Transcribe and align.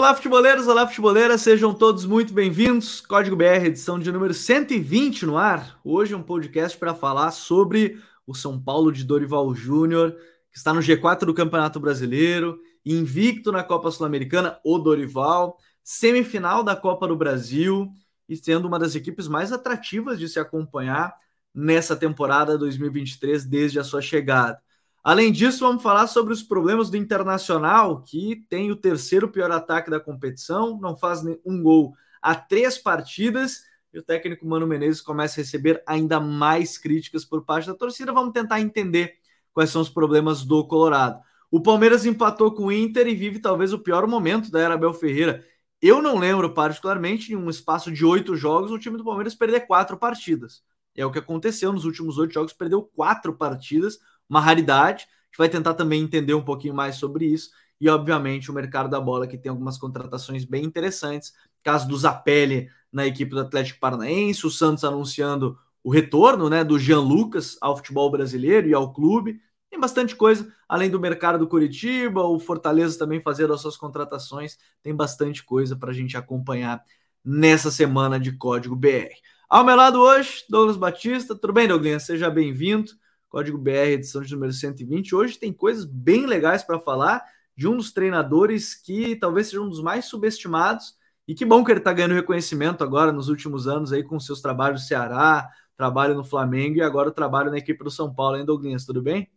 Olá, 0.00 0.14
futeboleiros, 0.14 0.66
olá, 0.66 0.86
futeboleiras, 0.86 1.42
sejam 1.42 1.74
todos 1.74 2.06
muito 2.06 2.32
bem-vindos. 2.32 3.02
Código 3.02 3.36
BR, 3.36 3.66
edição 3.66 3.98
de 3.98 4.10
número 4.10 4.32
120 4.32 5.26
no 5.26 5.36
ar. 5.36 5.78
Hoje 5.84 6.14
um 6.14 6.22
podcast 6.22 6.78
para 6.78 6.94
falar 6.94 7.30
sobre 7.32 8.00
o 8.26 8.34
São 8.34 8.58
Paulo 8.58 8.90
de 8.90 9.04
Dorival 9.04 9.54
Júnior, 9.54 10.16
que 10.50 10.56
está 10.56 10.72
no 10.72 10.80
G4 10.80 11.26
do 11.26 11.34
Campeonato 11.34 11.78
Brasileiro, 11.78 12.58
invicto 12.82 13.52
na 13.52 13.62
Copa 13.62 13.90
Sul-Americana, 13.90 14.58
o 14.64 14.78
Dorival, 14.78 15.58
semifinal 15.84 16.62
da 16.62 16.74
Copa 16.74 17.06
do 17.06 17.14
Brasil 17.14 17.92
e 18.26 18.34
sendo 18.38 18.68
uma 18.68 18.78
das 18.78 18.94
equipes 18.94 19.28
mais 19.28 19.52
atrativas 19.52 20.18
de 20.18 20.30
se 20.30 20.40
acompanhar 20.40 21.14
nessa 21.54 21.94
temporada 21.94 22.56
2023 22.56 23.44
desde 23.44 23.78
a 23.78 23.84
sua 23.84 24.00
chegada. 24.00 24.62
Além 25.02 25.32
disso, 25.32 25.60
vamos 25.60 25.82
falar 25.82 26.06
sobre 26.06 26.32
os 26.32 26.42
problemas 26.42 26.90
do 26.90 26.96
Internacional, 26.96 28.02
que 28.02 28.44
tem 28.50 28.70
o 28.70 28.76
terceiro 28.76 29.28
pior 29.28 29.50
ataque 29.50 29.90
da 29.90 29.98
competição, 29.98 30.78
não 30.78 30.94
faz 30.94 31.22
um 31.44 31.62
gol 31.62 31.94
a 32.20 32.34
três 32.34 32.76
partidas, 32.76 33.62
e 33.92 33.98
o 33.98 34.02
técnico 34.02 34.46
Mano 34.46 34.66
Menezes 34.66 35.00
começa 35.00 35.40
a 35.40 35.42
receber 35.42 35.82
ainda 35.86 36.20
mais 36.20 36.76
críticas 36.76 37.24
por 37.24 37.44
parte 37.44 37.66
da 37.66 37.74
torcida. 37.74 38.12
Vamos 38.12 38.32
tentar 38.32 38.60
entender 38.60 39.14
quais 39.52 39.70
são 39.70 39.80
os 39.80 39.88
problemas 39.88 40.44
do 40.44 40.64
Colorado. 40.66 41.20
O 41.50 41.60
Palmeiras 41.60 42.04
empatou 42.04 42.52
com 42.52 42.66
o 42.66 42.72
Inter 42.72 43.08
e 43.08 43.14
vive 43.14 43.40
talvez 43.40 43.72
o 43.72 43.78
pior 43.78 44.06
momento 44.06 44.50
da 44.50 44.60
era 44.60 44.74
Abel 44.74 44.92
Ferreira. 44.92 45.44
Eu 45.82 46.02
não 46.02 46.18
lembro, 46.18 46.52
particularmente, 46.52 47.32
em 47.32 47.36
um 47.36 47.48
espaço 47.48 47.90
de 47.90 48.04
oito 48.04 48.36
jogos, 48.36 48.70
o 48.70 48.78
time 48.78 48.98
do 48.98 49.04
Palmeiras 49.04 49.34
perder 49.34 49.66
quatro 49.66 49.96
partidas. 49.96 50.62
É 50.94 51.04
o 51.04 51.10
que 51.10 51.18
aconteceu 51.18 51.72
nos 51.72 51.84
últimos 51.84 52.18
oito 52.18 52.34
jogos, 52.34 52.52
perdeu 52.52 52.82
quatro 52.82 53.34
partidas 53.34 53.98
uma 54.30 54.40
raridade. 54.40 55.04
A 55.04 55.26
gente 55.26 55.38
vai 55.38 55.48
tentar 55.48 55.74
também 55.74 56.00
entender 56.00 56.34
um 56.34 56.44
pouquinho 56.44 56.74
mais 56.74 56.94
sobre 56.94 57.26
isso. 57.26 57.50
E, 57.80 57.88
obviamente, 57.88 58.50
o 58.50 58.54
mercado 58.54 58.88
da 58.88 59.00
bola, 59.00 59.26
que 59.26 59.36
tem 59.36 59.50
algumas 59.50 59.76
contratações 59.76 60.44
bem 60.44 60.64
interessantes. 60.64 61.32
Caso 61.62 61.88
do 61.88 61.98
Zapelli 61.98 62.68
na 62.92 63.06
equipe 63.06 63.30
do 63.32 63.40
Atlético 63.40 63.80
Paranaense, 63.80 64.46
o 64.46 64.50
Santos 64.50 64.84
anunciando 64.84 65.58
o 65.82 65.90
retorno 65.90 66.48
né, 66.48 66.62
do 66.62 66.78
Jean 66.78 67.00
Lucas 67.00 67.56
ao 67.60 67.76
futebol 67.76 68.10
brasileiro 68.10 68.68
e 68.68 68.74
ao 68.74 68.92
clube. 68.92 69.40
Tem 69.70 69.78
bastante 69.78 70.16
coisa, 70.16 70.52
além 70.68 70.90
do 70.90 71.00
mercado 71.00 71.38
do 71.38 71.46
Curitiba, 71.46 72.22
o 72.22 72.38
Fortaleza 72.38 72.98
também 72.98 73.20
fazendo 73.20 73.52
as 73.52 73.60
suas 73.60 73.76
contratações. 73.76 74.58
Tem 74.82 74.94
bastante 74.94 75.44
coisa 75.44 75.76
para 75.76 75.90
a 75.90 75.94
gente 75.94 76.16
acompanhar 76.16 76.84
nessa 77.24 77.70
semana 77.70 78.18
de 78.18 78.32
Código 78.32 78.74
BR. 78.74 79.14
Ao 79.48 79.64
meu 79.64 79.76
lado 79.76 80.00
hoje, 80.00 80.44
Douglas 80.48 80.76
Batista. 80.76 81.34
Tudo 81.34 81.52
bem, 81.52 81.68
Douglas? 81.68 82.04
Seja 82.04 82.28
bem-vindo. 82.28 82.92
Código 83.30 83.56
BR, 83.56 83.92
edição 83.92 84.20
de 84.20 84.34
número 84.34 84.52
120. 84.52 85.14
Hoje 85.14 85.38
tem 85.38 85.52
coisas 85.52 85.84
bem 85.84 86.26
legais 86.26 86.64
para 86.64 86.80
falar 86.80 87.24
de 87.56 87.68
um 87.68 87.76
dos 87.76 87.92
treinadores 87.92 88.74
que 88.74 89.14
talvez 89.14 89.46
seja 89.46 89.62
um 89.62 89.68
dos 89.68 89.80
mais 89.80 90.06
subestimados. 90.06 90.96
E 91.28 91.34
que 91.34 91.44
bom 91.44 91.62
que 91.62 91.70
ele 91.70 91.78
está 91.78 91.92
ganhando 91.92 92.14
reconhecimento 92.14 92.82
agora 92.82 93.12
nos 93.12 93.28
últimos 93.28 93.68
anos 93.68 93.92
aí 93.92 94.02
com 94.02 94.18
seus 94.18 94.40
trabalhos 94.40 94.82
no 94.82 94.88
Ceará, 94.88 95.48
trabalho 95.76 96.16
no 96.16 96.24
Flamengo 96.24 96.78
e 96.78 96.82
agora 96.82 97.08
o 97.08 97.12
trabalho 97.12 97.52
na 97.52 97.58
equipe 97.58 97.84
do 97.84 97.90
São 97.90 98.12
Paulo, 98.12 98.36
hein, 98.36 98.44
Douglas? 98.44 98.84
Tudo 98.84 99.00
bem? 99.00 99.30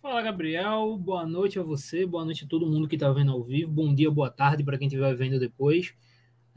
Fala, 0.00 0.22
Gabriel. 0.22 0.96
Boa 0.96 1.26
noite 1.26 1.58
a 1.58 1.64
você, 1.64 2.06
boa 2.06 2.24
noite 2.24 2.44
a 2.44 2.48
todo 2.48 2.64
mundo 2.64 2.86
que 2.86 2.94
está 2.94 3.10
vendo 3.10 3.32
ao 3.32 3.42
vivo. 3.42 3.72
Bom 3.72 3.92
dia, 3.92 4.08
boa 4.08 4.30
tarde 4.30 4.62
para 4.62 4.78
quem 4.78 4.86
estiver 4.86 5.16
vendo 5.16 5.40
depois. 5.40 5.92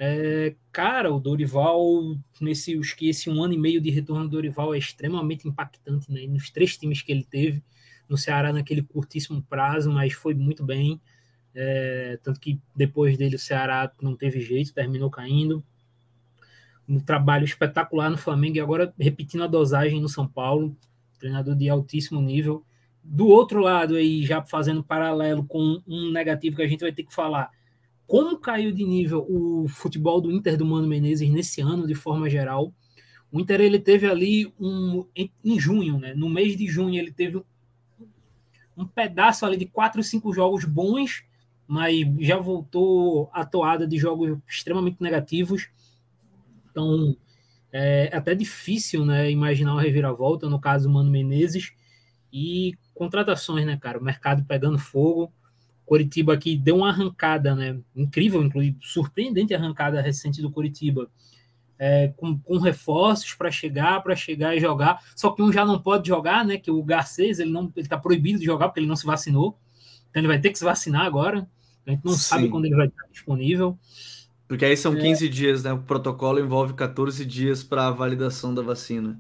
É, 0.04 0.56
cara, 0.72 1.14
o 1.14 1.20
Dorival, 1.20 2.18
nesse 2.42 2.76
que 2.98 3.08
esse 3.08 3.30
um 3.30 3.44
ano 3.44 3.54
e 3.54 3.58
meio 3.58 3.80
de 3.80 3.92
retorno 3.92 4.24
do 4.24 4.32
Dorival 4.32 4.74
é 4.74 4.80
extremamente 4.80 5.48
impactante, 5.48 6.12
né? 6.12 6.26
Nos 6.26 6.50
três 6.50 6.76
times 6.76 7.04
que 7.04 7.12
ele 7.12 7.24
teve, 7.24 7.64
no 8.10 8.18
Ceará 8.18 8.52
naquele 8.52 8.82
curtíssimo 8.82 9.44
prazo, 9.44 9.92
mas 9.92 10.14
foi 10.14 10.34
muito 10.34 10.66
bem. 10.66 11.00
É, 11.54 12.18
tanto 12.24 12.40
que 12.40 12.60
depois 12.76 13.16
dele 13.16 13.36
o 13.36 13.40
Ceará 13.40 13.92
não 14.02 14.16
teve 14.16 14.40
jeito, 14.40 14.74
terminou 14.74 15.12
caindo. 15.12 15.64
Um 16.90 17.00
trabalho 17.00 17.46
espetacular 17.46 18.10
no 18.10 18.18
Flamengo 18.18 18.58
e 18.58 18.60
agora 18.60 18.92
repetindo 19.00 19.44
a 19.44 19.48
dosagem 19.48 20.02
no 20.02 20.10
São 20.10 20.28
Paulo, 20.28 20.76
treinador 21.20 21.56
de 21.56 21.70
altíssimo 21.70 22.20
nível. 22.20 22.66
Do 23.04 23.28
outro 23.28 23.60
lado 23.60 23.94
aí, 23.94 24.26
já 24.26 24.42
fazendo 24.42 24.84
paralelo 24.84 25.46
com 25.46 25.80
um 25.88 26.10
negativo 26.10 26.56
que 26.56 26.64
a 26.64 26.68
gente 26.68 26.82
vai 26.82 26.92
ter 26.92 27.04
que 27.04 27.14
falar, 27.14 27.52
como 28.12 28.38
caiu 28.38 28.74
de 28.74 28.84
nível 28.84 29.26
o 29.30 29.70
futebol 29.70 30.20
do 30.20 30.30
Inter 30.30 30.58
do 30.58 30.66
Mano 30.66 30.86
Menezes 30.86 31.30
nesse 31.30 31.62
ano, 31.62 31.88
de 31.88 31.96
forma 31.96 32.30
geral. 32.30 32.74
O 33.32 33.40
Inter 33.40 33.62
ele 33.62 33.80
teve 33.80 34.06
ali 34.06 34.54
um 34.60 35.08
em, 35.16 35.58
junho, 35.58 35.98
né? 35.98 36.14
No 36.14 36.28
mês 36.30 36.58
de 36.58 36.68
junho 36.68 37.00
ele 37.00 37.14
teve 37.14 37.42
um, 38.76 38.86
pedaço 38.86 39.46
ali 39.46 39.56
de 39.56 39.66
quatro, 39.66 40.04
cinco 40.04 40.34
jogos 40.34 40.66
bons, 40.66 41.24
mas 41.66 42.06
já 42.20 42.36
voltou 42.36 43.30
a 43.32 43.46
toada 43.46 43.88
de 43.88 43.98
jogos 43.98 44.38
extremamente 44.46 44.98
negativos. 45.00 45.70
Então 46.70 47.16
é 47.72 48.10
até 48.14 48.36
difícil, 48.36 49.06
né? 49.06 49.32
Imaginar 49.32 49.72
uma 49.72 49.82
reviravolta 49.82 50.50
no 50.50 50.60
caso 50.60 50.90
do 50.90 50.94
Mano 50.94 51.10
Menezes 51.10 51.72
e 52.34 52.74
contratações, 52.94 53.66
né, 53.66 53.78
cara? 53.78 53.98
O 53.98 54.04
mercado 54.04 54.44
pegando 54.44 54.78
fogo. 54.78 55.32
Coritiba 55.92 56.38
que 56.38 56.56
deu 56.56 56.78
uma 56.78 56.88
arrancada, 56.88 57.54
né? 57.54 57.78
Incrível, 57.94 58.42
inclusive, 58.42 58.78
surpreendente 58.80 59.54
arrancada 59.54 60.00
recente 60.00 60.42
do 60.42 60.50
Coritiba. 60.50 61.12
É, 61.78 62.14
com, 62.16 62.40
com, 62.40 62.60
reforços 62.60 63.34
para 63.34 63.52
chegar, 63.52 64.02
para 64.02 64.16
chegar 64.16 64.56
e 64.56 64.62
jogar. 64.62 65.04
Só 65.18 65.32
que 65.32 65.42
um 65.42 65.52
já 65.52 65.66
não 65.66 65.82
pode 65.82 66.08
jogar, 66.08 66.46
né? 66.46 66.58
Que 66.58 66.72
o 66.72 66.82
Garcês 66.82 67.40
ele 67.40 67.52
não 67.52 67.64
ele 67.76 67.86
está 67.86 67.98
proibido 67.98 68.40
de 68.40 68.46
jogar 68.46 68.70
porque 68.70 68.80
ele 68.80 68.88
não 68.88 68.96
se 68.96 69.06
vacinou. 69.06 69.60
Então 70.10 70.22
ele 70.22 70.30
vai 70.30 70.40
ter 70.40 70.52
que 70.52 70.58
se 70.58 70.64
vacinar 70.64 71.06
agora. 71.06 71.46
A 71.86 71.92
gente 71.92 72.06
não 72.06 72.14
Sim. 72.14 72.20
sabe 72.20 72.48
quando 72.48 72.64
ele 72.64 72.76
vai 72.78 72.88
estar 72.88 73.04
disponível. 73.12 73.78
Porque 74.48 74.64
aí 74.64 74.78
são 74.78 74.96
15 74.96 75.26
é... 75.26 75.30
dias, 75.30 75.64
né? 75.64 75.74
O 75.74 75.80
protocolo 75.80 76.40
envolve 76.40 76.74
14 76.74 77.26
dias 77.26 77.66
para 77.66 77.88
a 77.88 77.92
validação 77.92 78.56
da 78.56 78.62
vacina. 78.62 79.20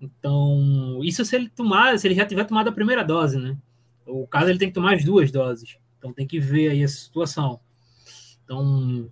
Então, 0.00 1.00
isso 1.02 1.22
se 1.26 1.36
ele 1.36 1.50
tomar, 1.50 1.98
se 1.98 2.08
ele 2.08 2.14
já 2.14 2.24
tiver 2.24 2.44
tomado 2.44 2.68
a 2.68 2.72
primeira 2.72 3.04
dose, 3.04 3.38
né? 3.38 3.54
O 4.06 4.26
caso 4.26 4.50
ele 4.50 4.58
tem 4.58 4.68
que 4.68 4.74
tomar 4.74 4.94
as 4.94 5.04
duas 5.04 5.30
doses. 5.30 5.76
Então 5.98 6.12
tem 6.12 6.26
que 6.26 6.40
ver 6.40 6.70
aí 6.70 6.82
a 6.82 6.88
situação. 6.88 7.60
Então 8.44 9.08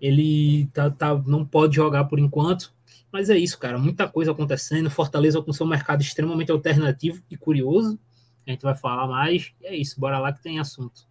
ele 0.00 0.66
tá, 0.72 0.90
tá, 0.90 1.14
não 1.26 1.44
pode 1.44 1.76
jogar 1.76 2.04
por 2.04 2.18
enquanto. 2.18 2.72
Mas 3.12 3.28
é 3.28 3.36
isso, 3.36 3.58
cara. 3.58 3.78
Muita 3.78 4.08
coisa 4.08 4.30
acontecendo. 4.30 4.88
Fortaleza 4.90 5.42
com 5.42 5.52
seu 5.52 5.66
mercado 5.66 6.00
extremamente 6.00 6.50
alternativo 6.50 7.22
e 7.30 7.36
curioso. 7.36 7.98
A 8.46 8.50
gente 8.50 8.62
vai 8.62 8.74
falar 8.74 9.06
mais. 9.06 9.52
E 9.60 9.66
é 9.66 9.76
isso. 9.76 10.00
Bora 10.00 10.18
lá 10.18 10.32
que 10.32 10.42
tem 10.42 10.58
assunto. 10.58 11.09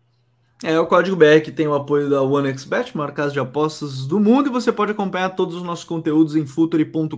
É 0.62 0.78
o 0.78 0.86
Código 0.86 1.16
BR 1.16 1.40
que 1.42 1.54
tem 1.54 1.70
o 1.70 1.74
apoio 1.74 2.10
da 2.10 2.22
OneXBet, 2.22 2.96
maior 2.96 3.14
casa 3.14 3.32
de 3.32 3.40
apostas 3.40 4.06
do 4.06 4.20
mundo, 4.20 4.50
e 4.50 4.52
você 4.52 4.74
pode 4.74 4.92
acompanhar 4.92 5.30
todos 5.30 5.56
os 5.56 5.64
nossos 5.64 5.86
conteúdos 5.86 6.36
em 6.36 6.46
futuri.com.br. 6.46 7.18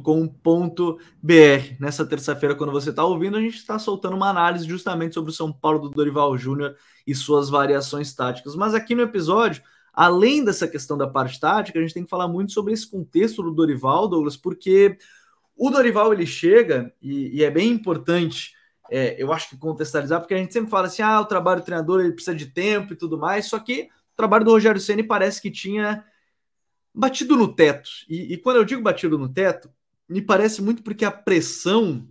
Nessa 1.80 2.06
terça-feira, 2.06 2.54
quando 2.54 2.72
você 2.72 2.92
está 2.92 3.04
ouvindo, 3.04 3.38
a 3.38 3.42
gente 3.42 3.56
está 3.56 3.80
soltando 3.80 4.16
uma 4.16 4.30
análise 4.30 4.68
justamente 4.68 5.16
sobre 5.16 5.32
o 5.32 5.34
São 5.34 5.52
Paulo 5.52 5.80
do 5.80 5.90
Dorival 5.90 6.38
Júnior 6.38 6.76
e 7.06 7.16
suas 7.16 7.50
variações 7.50 8.14
táticas. 8.14 8.56
Mas 8.56 8.76
aqui 8.76 8.94
no 8.94 9.02
episódio, 9.02 9.64
além 9.92 10.46
dessa 10.46 10.68
questão 10.68 10.96
da 10.96 11.08
parte 11.08 11.40
tática, 11.40 11.80
a 11.80 11.82
gente 11.82 11.96
tem 11.96 12.04
que 12.04 12.12
falar 12.12 12.28
muito 12.28 12.52
sobre 12.52 12.74
esse 12.74 12.88
contexto 12.88 13.42
do 13.42 13.50
Dorival, 13.50 14.08
Douglas, 14.08 14.38
porque 14.38 15.00
o 15.58 15.72
Dorival 15.72 16.14
ele 16.14 16.28
chega, 16.28 16.94
e, 17.02 17.40
e 17.40 17.44
é 17.44 17.50
bem 17.50 17.72
importante 17.72 18.54
é, 18.92 19.16
eu 19.18 19.32
acho 19.32 19.50
que 19.50 19.58
contextualizar, 19.58 20.20
porque 20.20 20.34
a 20.34 20.38
gente 20.38 20.52
sempre 20.52 20.70
fala 20.70 20.88
assim: 20.88 21.02
ah, 21.02 21.22
o 21.22 21.26
trabalho 21.26 21.62
do 21.62 21.66
treinador 21.66 22.02
ele 22.02 22.12
precisa 22.12 22.36
de 22.36 22.48
tempo 22.48 22.92
e 22.92 22.96
tudo 22.98 23.18
mais, 23.18 23.46
só 23.46 23.58
que 23.58 23.84
o 23.84 24.16
trabalho 24.18 24.44
do 24.44 24.52
Rogério 24.52 24.82
Ceni 24.82 25.02
parece 25.02 25.42
que 25.42 25.50
tinha 25.50 26.04
batido 26.94 27.38
no 27.38 27.48
teto. 27.56 27.90
E, 28.10 28.34
e, 28.34 28.38
quando 28.38 28.58
eu 28.58 28.66
digo 28.66 28.82
batido 28.82 29.18
no 29.18 29.30
teto, 29.30 29.72
me 30.10 30.22
parece 30.22 30.62
muito 30.62 30.84
porque 30.84 31.06
a 31.06 31.12
pressão 31.12 32.06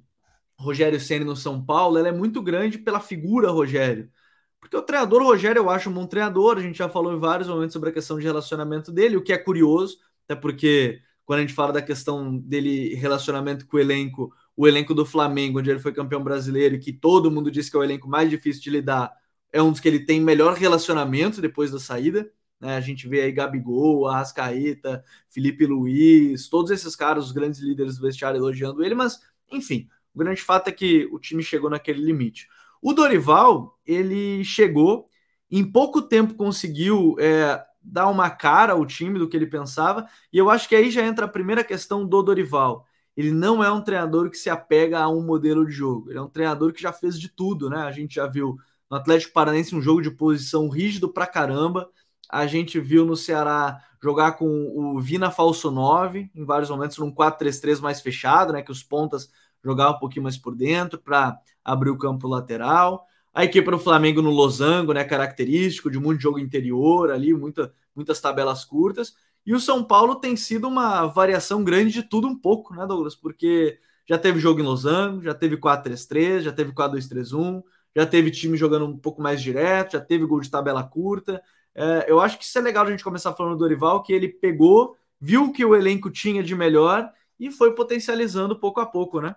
Rogério 0.58 0.98
Ceni 0.98 1.24
no 1.24 1.36
São 1.36 1.62
Paulo 1.62 1.98
ela 1.98 2.08
é 2.08 2.12
muito 2.12 2.40
grande 2.42 2.78
pela 2.78 2.98
figura 2.98 3.50
Rogério. 3.50 4.10
Porque 4.58 4.76
o 4.76 4.82
treinador 4.82 5.22
Rogério 5.22 5.60
eu 5.60 5.68
acho 5.70 5.90
um 5.90 5.92
bom 5.92 6.06
treinador, 6.06 6.56
a 6.56 6.62
gente 6.62 6.78
já 6.78 6.88
falou 6.88 7.12
em 7.14 7.18
vários 7.18 7.48
momentos 7.48 7.74
sobre 7.74 7.90
a 7.90 7.92
questão 7.92 8.18
de 8.18 8.24
relacionamento 8.24 8.90
dele, 8.90 9.16
o 9.16 9.22
que 9.22 9.32
é 9.34 9.38
curioso, 9.38 9.98
até 10.24 10.34
porque 10.34 11.02
quando 11.26 11.38
a 11.40 11.42
gente 11.42 11.54
fala 11.54 11.74
da 11.74 11.82
questão 11.82 12.38
dele 12.38 12.94
relacionamento 12.94 13.66
com 13.66 13.76
o 13.76 13.80
elenco, 13.80 14.34
o 14.56 14.68
elenco 14.68 14.94
do 14.94 15.06
Flamengo, 15.06 15.58
onde 15.58 15.70
ele 15.70 15.78
foi 15.78 15.92
campeão 15.92 16.22
brasileiro 16.22 16.74
e 16.74 16.78
que 16.78 16.92
todo 16.92 17.30
mundo 17.30 17.50
diz 17.50 17.70
que 17.70 17.76
é 17.76 17.80
o 17.80 17.84
elenco 17.84 18.08
mais 18.08 18.28
difícil 18.28 18.62
de 18.62 18.70
lidar, 18.70 19.12
é 19.52 19.62
um 19.62 19.70
dos 19.70 19.80
que 19.80 19.88
ele 19.88 20.04
tem 20.04 20.20
melhor 20.20 20.54
relacionamento 20.54 21.40
depois 21.40 21.70
da 21.70 21.78
saída. 21.78 22.30
Né? 22.60 22.76
A 22.76 22.80
gente 22.80 23.08
vê 23.08 23.22
aí 23.22 23.32
Gabigol, 23.32 24.06
Arrascaeta, 24.06 25.02
Felipe 25.28 25.66
Luiz, 25.66 26.48
todos 26.48 26.70
esses 26.70 26.94
caras, 26.94 27.26
os 27.26 27.32
grandes 27.32 27.60
líderes 27.60 27.96
do 27.96 28.02
vestiário 28.02 28.38
elogiando 28.38 28.84
ele, 28.84 28.94
mas 28.94 29.18
enfim, 29.50 29.88
o 30.14 30.18
grande 30.18 30.42
fato 30.42 30.68
é 30.68 30.72
que 30.72 31.08
o 31.12 31.18
time 31.18 31.42
chegou 31.42 31.70
naquele 31.70 32.02
limite. 32.02 32.46
O 32.82 32.92
Dorival, 32.92 33.78
ele 33.84 34.44
chegou, 34.44 35.08
em 35.50 35.64
pouco 35.64 36.02
tempo 36.02 36.34
conseguiu 36.34 37.16
é, 37.18 37.62
dar 37.82 38.08
uma 38.08 38.30
cara 38.30 38.74
ao 38.74 38.86
time 38.86 39.18
do 39.18 39.28
que 39.28 39.36
ele 39.36 39.46
pensava, 39.46 40.06
e 40.32 40.38
eu 40.38 40.50
acho 40.50 40.68
que 40.68 40.76
aí 40.76 40.90
já 40.90 41.04
entra 41.04 41.26
a 41.26 41.28
primeira 41.28 41.64
questão 41.64 42.06
do 42.06 42.22
Dorival 42.22 42.86
ele 43.16 43.32
não 43.32 43.62
é 43.62 43.70
um 43.70 43.80
treinador 43.80 44.30
que 44.30 44.36
se 44.36 44.48
apega 44.48 45.00
a 45.00 45.08
um 45.08 45.22
modelo 45.22 45.66
de 45.66 45.72
jogo. 45.72 46.10
Ele 46.10 46.18
é 46.18 46.22
um 46.22 46.28
treinador 46.28 46.72
que 46.72 46.80
já 46.80 46.92
fez 46.92 47.18
de 47.18 47.28
tudo, 47.28 47.68
né? 47.68 47.82
A 47.82 47.92
gente 47.92 48.14
já 48.14 48.26
viu 48.26 48.56
No 48.90 48.96
Atlético 48.96 49.32
Paranense, 49.32 49.74
um 49.74 49.82
jogo 49.82 50.00
de 50.00 50.10
posição 50.10 50.68
rígido 50.68 51.08
pra 51.08 51.26
caramba. 51.26 51.88
A 52.28 52.46
gente 52.46 52.80
viu 52.80 53.04
no 53.04 53.16
Ceará 53.16 53.80
jogar 54.02 54.32
com 54.32 54.46
o 54.46 55.00
Vina 55.00 55.30
Falso 55.30 55.70
9, 55.70 56.30
em 56.34 56.44
vários 56.44 56.70
momentos, 56.70 56.96
num 56.98 57.12
4-3-3 57.12 57.80
mais 57.80 58.00
fechado, 58.00 58.52
né? 58.52 58.62
Que 58.62 58.72
os 58.72 58.82
pontas 58.82 59.30
jogavam 59.62 59.96
um 59.96 60.00
pouquinho 60.00 60.22
mais 60.22 60.38
por 60.38 60.54
dentro 60.54 60.98
para 60.98 61.38
abrir 61.64 61.90
o 61.90 61.98
campo 61.98 62.26
lateral. 62.26 63.06
A 63.32 63.44
equipe 63.44 63.70
do 63.70 63.78
Flamengo 63.78 64.22
no 64.22 64.30
losango, 64.30 64.92
né? 64.92 65.04
Característico 65.04 65.90
de 65.90 65.98
muito 65.98 66.20
jogo 66.20 66.38
interior 66.38 67.10
ali, 67.10 67.34
muita, 67.34 67.72
muitas 67.94 68.20
tabelas 68.20 68.64
curtas. 68.64 69.14
E 69.50 69.52
o 69.52 69.58
São 69.58 69.82
Paulo 69.82 70.14
tem 70.14 70.36
sido 70.36 70.68
uma 70.68 71.08
variação 71.08 71.64
grande 71.64 71.92
de 71.92 72.04
tudo 72.04 72.28
um 72.28 72.38
pouco, 72.38 72.72
né, 72.72 72.86
Douglas? 72.86 73.16
Porque 73.16 73.80
já 74.08 74.16
teve 74.16 74.38
jogo 74.38 74.60
em 74.60 74.62
losango, 74.62 75.24
já 75.24 75.34
teve 75.34 75.56
4-3-3, 75.56 76.42
já 76.42 76.52
teve 76.52 76.70
4-2-3-1, 76.70 77.60
já 77.96 78.06
teve 78.06 78.30
time 78.30 78.56
jogando 78.56 78.86
um 78.86 78.96
pouco 78.96 79.20
mais 79.20 79.42
direto, 79.42 79.94
já 79.94 80.00
teve 80.00 80.24
gol 80.24 80.38
de 80.38 80.48
tabela 80.48 80.84
curta. 80.84 81.42
É, 81.74 82.06
eu 82.06 82.20
acho 82.20 82.38
que 82.38 82.44
isso 82.44 82.56
é 82.60 82.62
legal 82.62 82.86
a 82.86 82.90
gente 82.92 83.02
começar 83.02 83.34
falando 83.34 83.54
do 83.54 83.58
Dorival, 83.58 84.04
que 84.04 84.12
ele 84.12 84.28
pegou, 84.28 84.96
viu 85.20 85.50
que 85.50 85.64
o 85.64 85.74
elenco 85.74 86.10
tinha 86.12 86.44
de 86.44 86.54
melhor 86.54 87.10
e 87.36 87.50
foi 87.50 87.74
potencializando 87.74 88.54
pouco 88.56 88.78
a 88.78 88.86
pouco, 88.86 89.20
né? 89.20 89.34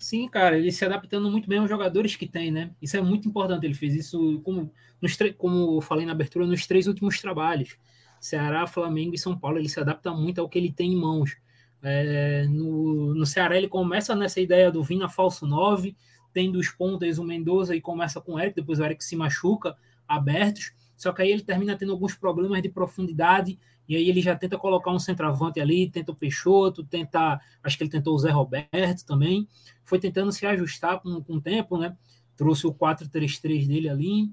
Sim, 0.00 0.26
cara, 0.28 0.56
ele 0.56 0.72
se 0.72 0.82
adaptando 0.82 1.30
muito 1.30 1.46
bem 1.46 1.58
aos 1.58 1.68
jogadores 1.68 2.16
que 2.16 2.26
tem, 2.26 2.50
né? 2.50 2.70
Isso 2.80 2.96
é 2.96 3.02
muito 3.02 3.28
importante. 3.28 3.66
Ele 3.66 3.74
fez 3.74 3.94
isso, 3.94 4.40
como, 4.42 4.72
nos 5.00 5.14
como 5.36 5.76
eu 5.76 5.80
falei 5.82 6.06
na 6.06 6.12
abertura, 6.12 6.46
nos 6.46 6.66
três 6.66 6.86
últimos 6.86 7.20
trabalhos. 7.20 7.76
Ceará, 8.18 8.66
Flamengo 8.66 9.14
e 9.14 9.18
São 9.18 9.38
Paulo. 9.38 9.58
Ele 9.58 9.68
se 9.68 9.78
adapta 9.78 10.10
muito 10.10 10.40
ao 10.40 10.48
que 10.48 10.58
ele 10.58 10.72
tem 10.72 10.94
em 10.94 10.96
mãos. 10.96 11.36
É, 11.82 12.46
no, 12.48 13.14
no 13.14 13.26
Ceará, 13.26 13.58
ele 13.58 13.68
começa 13.68 14.14
nessa 14.16 14.40
ideia 14.40 14.72
do 14.72 14.82
Vina 14.82 15.06
falso 15.06 15.46
9, 15.46 15.94
tem 16.32 16.50
dos 16.50 16.70
pontas 16.70 17.18
o 17.18 17.24
Mendoza 17.24 17.76
e 17.76 17.80
começa 17.80 18.22
com 18.22 18.34
o 18.34 18.40
Eric, 18.40 18.56
depois 18.56 18.80
o 18.80 18.84
Eric 18.84 19.04
se 19.04 19.14
machuca, 19.16 19.76
abertos. 20.08 20.72
Só 20.96 21.12
que 21.12 21.20
aí 21.20 21.30
ele 21.30 21.42
termina 21.42 21.76
tendo 21.76 21.92
alguns 21.92 22.14
problemas 22.14 22.62
de 22.62 22.70
profundidade 22.70 23.58
e 23.90 23.96
aí 23.96 24.08
ele 24.08 24.20
já 24.20 24.36
tenta 24.36 24.56
colocar 24.56 24.92
um 24.92 25.00
centroavante 25.00 25.58
ali, 25.58 25.90
tenta 25.90 26.12
o 26.12 26.14
Peixoto, 26.14 26.84
tenta, 26.84 27.40
acho 27.60 27.76
que 27.76 27.82
ele 27.82 27.90
tentou 27.90 28.14
o 28.14 28.18
Zé 28.20 28.30
Roberto 28.30 29.04
também, 29.04 29.48
foi 29.84 29.98
tentando 29.98 30.30
se 30.30 30.46
ajustar 30.46 31.00
com, 31.00 31.20
com 31.20 31.34
o 31.34 31.40
tempo, 31.40 31.76
né? 31.76 31.96
Trouxe 32.36 32.68
o 32.68 32.72
4-3-3 32.72 33.66
dele 33.66 33.88
ali 33.88 34.30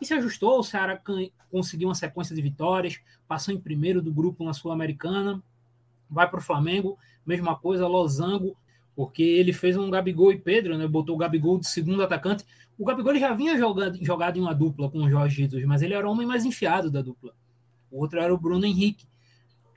e 0.00 0.04
se 0.04 0.12
ajustou. 0.12 0.58
O 0.58 0.64
Ceará 0.64 1.00
conseguiu 1.48 1.86
uma 1.86 1.94
sequência 1.94 2.34
de 2.34 2.42
vitórias, 2.42 2.98
passou 3.28 3.54
em 3.54 3.60
primeiro 3.60 4.02
do 4.02 4.12
grupo 4.12 4.44
na 4.44 4.52
Sul-Americana, 4.52 5.40
vai 6.10 6.28
para 6.28 6.40
o 6.40 6.42
Flamengo, 6.42 6.98
mesma 7.24 7.54
coisa, 7.54 7.86
Losango, 7.86 8.56
porque 8.96 9.22
ele 9.22 9.52
fez 9.52 9.76
um 9.76 9.88
Gabigol 9.88 10.32
e 10.32 10.38
Pedro, 10.38 10.76
né? 10.76 10.88
Botou 10.88 11.14
o 11.14 11.18
Gabigol 11.18 11.60
de 11.60 11.68
segundo 11.68 12.02
atacante. 12.02 12.44
O 12.76 12.84
Gabigol 12.84 13.14
já 13.14 13.32
vinha 13.32 13.56
jogado, 13.56 14.04
jogado 14.04 14.36
em 14.36 14.40
uma 14.40 14.52
dupla 14.52 14.90
com 14.90 14.98
o 14.98 15.08
Jorge 15.08 15.42
Jesus, 15.42 15.64
mas 15.64 15.80
ele 15.80 15.94
era 15.94 16.08
o 16.08 16.10
homem 16.10 16.26
mais 16.26 16.44
enfiado 16.44 16.90
da 16.90 17.00
dupla. 17.00 17.32
O 17.90 18.00
outro 18.00 18.18
era 18.20 18.32
o 18.32 18.38
Bruno 18.38 18.64
Henrique. 18.64 19.06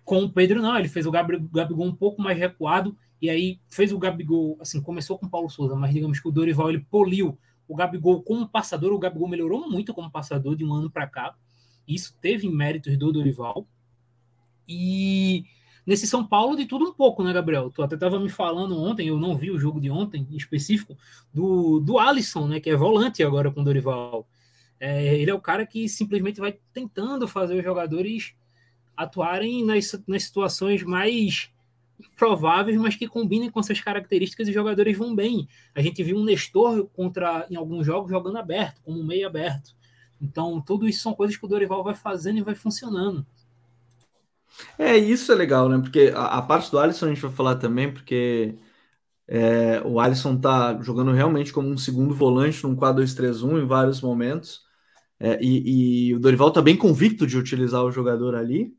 Com 0.04 0.24
o 0.24 0.30
Pedro, 0.30 0.62
não, 0.62 0.78
ele 0.78 0.88
fez 0.88 1.06
o 1.06 1.12
Gabigol 1.12 1.86
um 1.86 1.96
pouco 1.96 2.22
mais 2.22 2.38
recuado, 2.38 2.98
e 3.22 3.30
aí 3.30 3.60
fez 3.70 3.92
o 3.92 4.00
Gabigol, 4.00 4.58
assim, 4.60 4.82
começou 4.82 5.20
com 5.20 5.26
o 5.26 5.30
Paulo 5.30 5.50
Souza, 5.50 5.76
mas 5.76 5.94
digamos 5.94 6.20
que 6.20 6.28
o 6.28 6.32
Dorival 6.32 6.70
ele 6.70 6.80
poliu 6.80 7.38
o 7.68 7.76
Gabigol 7.76 8.24
como 8.24 8.50
passador, 8.50 8.92
o 8.92 8.98
Gabigol 8.98 9.28
melhorou 9.28 9.70
muito 9.70 9.94
como 9.94 10.10
passador 10.10 10.56
de 10.56 10.66
um 10.66 10.74
ano 10.74 10.90
para 10.90 11.06
cá. 11.06 11.36
Isso 11.88 12.18
teve 12.20 12.50
méritos 12.50 12.98
do 12.98 13.12
Dorival. 13.12 13.68
E 14.68 15.46
nesse 15.86 16.08
São 16.08 16.26
Paulo 16.26 16.56
de 16.56 16.66
tudo 16.66 16.86
um 16.86 16.94
pouco, 16.94 17.24
né, 17.24 17.32
Gabriel? 17.32 17.70
Tu 17.70 17.84
até 17.84 17.94
estava 17.94 18.20
me 18.20 18.30
falando 18.30 18.80
ontem, 18.80 19.08
eu 19.08 19.20
não 19.20 19.38
vi 19.38 19.52
o 19.52 19.60
jogo 19.60 19.80
de 19.80 19.90
ontem 19.92 20.28
em 20.32 20.36
específico, 20.36 20.98
do, 21.32 21.80
do 21.80 22.00
Alisson, 22.00 22.48
né, 22.48 22.60
que 22.60 22.72
é 22.72 22.76
volante 22.76 23.22
agora 23.22 23.52
com 23.52 23.62
o 23.62 23.64
Dorival. 23.64 24.28
É, 24.80 25.16
ele 25.16 25.30
é 25.30 25.34
o 25.34 25.42
cara 25.42 25.66
que 25.66 25.90
simplesmente 25.90 26.40
vai 26.40 26.58
tentando 26.74 27.28
fazer 27.28 27.58
os 27.58 27.64
jogadores 27.64 28.34
atuarem 28.96 29.66
nas, 29.66 30.02
nas 30.08 30.24
situações 30.24 30.84
mais 30.84 31.52
prováveis, 32.16 32.78
mas 32.78 32.96
que 32.96 33.08
combinem 33.08 33.52
com 33.52 33.62
suas 33.62 33.80
características 33.82 34.48
e 34.48 34.52
os 34.52 34.56
jogadores 34.56 34.98
vão 34.98 35.16
bem. 35.16 35.48
A 35.76 35.82
gente 35.82 36.04
viu 36.04 36.18
um 36.18 36.24
Nestor 36.24 36.88
contra 36.90 37.46
em 37.50 37.56
alguns 37.56 37.86
jogos 37.86 38.10
jogando 38.10 38.38
aberto, 38.38 38.82
como 38.84 39.04
meio 39.04 39.28
aberto. 39.28 39.76
Então, 40.22 40.62
tudo 40.62 40.88
isso 40.88 41.02
são 41.02 41.14
coisas 41.14 41.36
que 41.38 41.46
o 41.46 41.48
Dorival 41.48 41.84
vai 41.84 41.96
fazendo 41.96 42.38
e 42.38 42.44
vai 42.44 42.56
funcionando. 42.56 43.26
É, 44.78 44.98
isso 44.98 45.32
é 45.32 45.36
legal, 45.36 45.70
né? 45.70 45.78
Porque 45.80 46.12
a, 46.16 46.38
a 46.38 46.42
parte 46.42 46.72
do 46.72 46.80
Alisson 46.80 47.06
a 47.06 47.10
gente 47.10 47.22
vai 47.22 47.32
falar 47.32 47.56
também, 47.56 47.92
porque 47.92 48.58
é, 49.28 49.82
o 49.86 50.00
Alisson 50.00 50.38
tá 50.40 50.80
jogando 50.82 51.12
realmente 51.12 51.54
como 51.54 51.70
um 51.70 51.78
segundo 51.78 52.14
volante 52.14 52.64
num 52.64 52.76
4-2-3-1 52.76 53.62
em 53.62 53.68
vários 53.68 54.02
momentos. 54.02 54.66
É, 55.20 55.38
e, 55.42 56.10
e, 56.10 56.16
o 56.16 56.20
Dorival 56.20 56.52
tá 56.52 56.62
bem 56.62 56.78
convicto 56.78 57.28
de 57.28 57.38
utilizar 57.38 57.84
o 57.84 57.92
jogador 57.92 58.36
ali. 58.36 58.74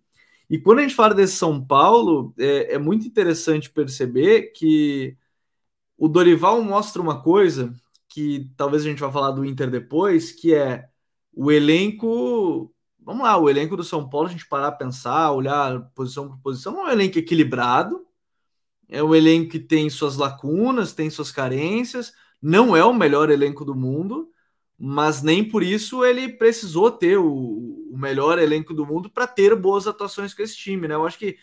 E 0.48 0.58
quando 0.58 0.80
a 0.80 0.82
gente 0.82 0.94
fala 0.94 1.14
desse 1.14 1.36
São 1.36 1.64
Paulo, 1.64 2.34
é, 2.38 2.74
é 2.74 2.78
muito 2.78 3.06
interessante 3.06 3.70
perceber 3.70 4.52
que 4.52 5.16
o 5.96 6.08
Dorival 6.08 6.62
mostra 6.62 7.00
uma 7.02 7.22
coisa 7.22 7.74
que 8.08 8.50
talvez 8.56 8.84
a 8.84 8.88
gente 8.88 9.00
vá 9.00 9.12
falar 9.12 9.30
do 9.30 9.44
Inter 9.44 9.70
depois, 9.70 10.32
que 10.32 10.54
é 10.54 10.88
o 11.32 11.52
elenco. 11.52 12.74
Vamos 12.98 13.22
lá, 13.22 13.36
o 13.38 13.48
elenco 13.48 13.76
do 13.76 13.84
São 13.84 14.08
Paulo, 14.08 14.28
a 14.28 14.30
gente 14.30 14.48
parar 14.48 14.68
a 14.68 14.72
pensar, 14.72 15.32
olhar 15.32 15.80
posição 15.94 16.28
por 16.28 16.38
posição, 16.40 16.80
é 16.80 16.84
um 16.84 16.92
elenco 16.92 17.18
equilibrado, 17.18 18.04
é 18.88 19.02
um 19.02 19.14
elenco 19.14 19.50
que 19.50 19.60
tem 19.60 19.88
suas 19.88 20.16
lacunas, 20.16 20.92
tem 20.92 21.08
suas 21.08 21.30
carências, 21.30 22.12
não 22.42 22.76
é 22.76 22.84
o 22.84 22.92
melhor 22.92 23.30
elenco 23.30 23.64
do 23.64 23.74
mundo, 23.74 24.30
mas 24.82 25.22
nem 25.22 25.46
por 25.46 25.62
isso 25.62 26.02
ele 26.06 26.26
precisou 26.26 26.90
ter 26.90 27.18
o, 27.18 27.26
o 27.26 27.98
melhor 27.98 28.38
elenco 28.38 28.72
do 28.72 28.86
mundo 28.86 29.10
para 29.10 29.26
ter 29.26 29.54
boas 29.54 29.86
atuações 29.86 30.32
com 30.32 30.42
esse 30.42 30.56
time, 30.56 30.88
né? 30.88 30.94
Eu 30.94 31.06
acho 31.06 31.18
que 31.18 31.36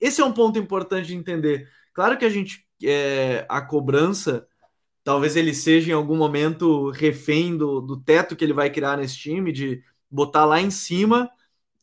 esse 0.00 0.20
é 0.20 0.24
um 0.24 0.32
ponto 0.32 0.60
importante 0.60 1.08
de 1.08 1.16
entender. 1.16 1.68
Claro 1.92 2.16
que 2.16 2.24
a 2.24 2.28
gente 2.28 2.64
é, 2.84 3.44
a 3.48 3.60
cobrança 3.60 4.46
talvez 5.02 5.34
ele 5.34 5.52
seja 5.52 5.90
em 5.90 5.94
algum 5.94 6.16
momento 6.16 6.90
refém 6.90 7.56
do, 7.56 7.80
do 7.80 7.96
teto 8.00 8.36
que 8.36 8.44
ele 8.44 8.52
vai 8.52 8.70
criar 8.70 8.96
nesse 8.96 9.16
time, 9.16 9.50
de 9.52 9.82
botar 10.08 10.44
lá 10.44 10.60
em 10.60 10.70
cima 10.70 11.28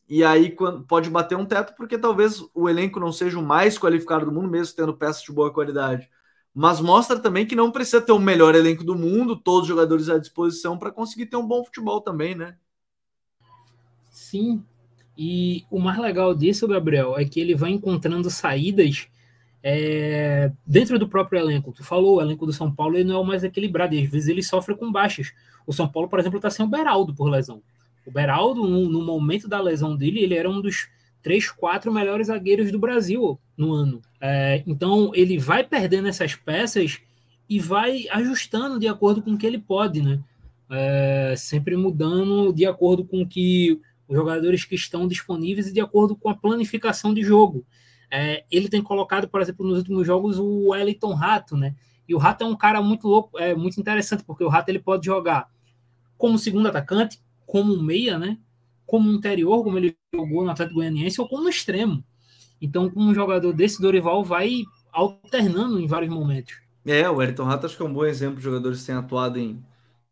e 0.08 0.24
aí 0.24 0.56
pode 0.88 1.10
bater 1.10 1.36
um 1.36 1.44
teto, 1.46 1.74
porque 1.76 1.98
talvez 1.98 2.42
o 2.54 2.68
elenco 2.68 2.98
não 2.98 3.12
seja 3.12 3.38
o 3.38 3.42
mais 3.42 3.78
qualificado 3.78 4.24
do 4.24 4.32
mundo, 4.32 4.48
mesmo 4.48 4.74
tendo 4.74 4.96
peças 4.96 5.22
de 5.22 5.32
boa 5.32 5.52
qualidade 5.52 6.08
mas 6.54 6.80
mostra 6.80 7.18
também 7.18 7.46
que 7.46 7.56
não 7.56 7.70
precisa 7.70 8.00
ter 8.00 8.12
o 8.12 8.18
melhor 8.18 8.54
elenco 8.54 8.84
do 8.84 8.94
mundo, 8.94 9.36
todos 9.36 9.62
os 9.62 9.68
jogadores 9.68 10.08
à 10.08 10.18
disposição 10.18 10.76
para 10.76 10.90
conseguir 10.90 11.26
ter 11.26 11.36
um 11.36 11.46
bom 11.46 11.64
futebol 11.64 12.00
também, 12.00 12.34
né? 12.34 12.56
Sim. 14.10 14.62
E 15.16 15.64
o 15.70 15.78
mais 15.78 15.98
legal 15.98 16.34
disso, 16.34 16.68
Gabriel, 16.68 17.18
é 17.18 17.24
que 17.24 17.40
ele 17.40 17.54
vai 17.54 17.70
encontrando 17.70 18.28
saídas 18.30 19.08
é, 19.62 20.52
dentro 20.66 20.98
do 20.98 21.08
próprio 21.08 21.40
elenco. 21.40 21.72
Tu 21.72 21.82
falou, 21.82 22.16
o 22.16 22.20
elenco 22.20 22.44
do 22.44 22.52
São 22.52 22.74
Paulo 22.74 22.96
ele 22.96 23.04
não 23.04 23.16
é 23.16 23.18
o 23.18 23.24
mais 23.24 23.44
equilibrado, 23.44 23.94
e 23.94 24.02
às 24.02 24.10
vezes 24.10 24.28
ele 24.28 24.42
sofre 24.42 24.74
com 24.74 24.92
baixas. 24.92 25.32
O 25.66 25.72
São 25.72 25.88
Paulo, 25.88 26.08
por 26.08 26.18
exemplo, 26.18 26.38
está 26.38 26.50
sem 26.50 26.64
o 26.64 26.68
Beraldo 26.68 27.14
por 27.14 27.30
lesão. 27.30 27.62
O 28.04 28.10
Beraldo, 28.10 28.66
no, 28.66 28.88
no 28.88 29.02
momento 29.02 29.48
da 29.48 29.60
lesão 29.60 29.96
dele, 29.96 30.20
ele 30.20 30.34
era 30.34 30.50
um 30.50 30.60
dos 30.60 30.88
três, 31.22 31.50
quatro 31.50 31.92
melhores 31.92 32.26
zagueiros 32.26 32.72
do 32.72 32.78
Brasil 32.78 33.38
no 33.62 33.72
ano. 33.72 34.02
É, 34.20 34.62
então 34.66 35.10
ele 35.14 35.38
vai 35.38 35.64
perdendo 35.64 36.08
essas 36.08 36.34
peças 36.34 36.98
e 37.48 37.58
vai 37.58 38.06
ajustando 38.10 38.78
de 38.78 38.88
acordo 38.88 39.22
com 39.22 39.32
o 39.32 39.38
que 39.38 39.46
ele 39.46 39.58
pode, 39.58 40.02
né? 40.02 40.20
É, 40.70 41.34
sempre 41.36 41.76
mudando 41.76 42.52
de 42.52 42.66
acordo 42.66 43.04
com 43.04 43.26
que 43.26 43.80
os 44.08 44.16
jogadores 44.16 44.64
que 44.64 44.74
estão 44.74 45.06
disponíveis 45.06 45.68
e 45.68 45.72
de 45.72 45.80
acordo 45.80 46.16
com 46.16 46.28
a 46.28 46.34
planificação 46.34 47.12
de 47.12 47.22
jogo. 47.22 47.64
É, 48.10 48.44
ele 48.50 48.68
tem 48.68 48.82
colocado, 48.82 49.28
por 49.28 49.40
exemplo, 49.40 49.66
nos 49.66 49.78
últimos 49.78 50.06
jogos 50.06 50.38
o 50.38 50.68
Wellington 50.70 51.14
Rato, 51.14 51.56
né? 51.56 51.74
E 52.08 52.14
o 52.14 52.18
Rato 52.18 52.44
é 52.44 52.46
um 52.46 52.56
cara 52.56 52.82
muito 52.82 53.08
louco, 53.08 53.38
é 53.38 53.54
muito 53.54 53.80
interessante, 53.80 54.24
porque 54.24 54.44
o 54.44 54.48
Rato 54.48 54.68
ele 54.68 54.78
pode 54.78 55.06
jogar 55.06 55.48
como 56.18 56.38
segundo 56.38 56.68
atacante, 56.68 57.20
como 57.46 57.80
meia, 57.82 58.18
né? 58.18 58.38
como 58.92 59.10
interior, 59.10 59.64
como 59.64 59.78
ele 59.78 59.96
jogou 60.14 60.44
no 60.44 60.50
Atlético 60.50 60.78
Goianiense, 60.78 61.18
ou 61.18 61.26
como 61.26 61.48
extremo. 61.48 62.04
Então, 62.62 62.90
um 62.96 63.12
jogador 63.12 63.52
desse, 63.52 63.82
Dorival 63.82 64.22
vai 64.22 64.62
alternando 64.92 65.80
em 65.80 65.86
vários 65.86 66.12
momentos. 66.12 66.54
É, 66.86 67.08
o 67.10 67.20
Elton 67.20 67.44
Rato 67.44 67.66
acho 67.66 67.76
que 67.76 67.82
é 67.82 67.86
um 67.86 67.92
bom 67.92 68.04
exemplo 68.04 68.36
de 68.36 68.44
jogadores 68.44 68.80
que 68.80 68.86
têm 68.86 68.94
atuado 68.94 69.38
em, 69.38 69.62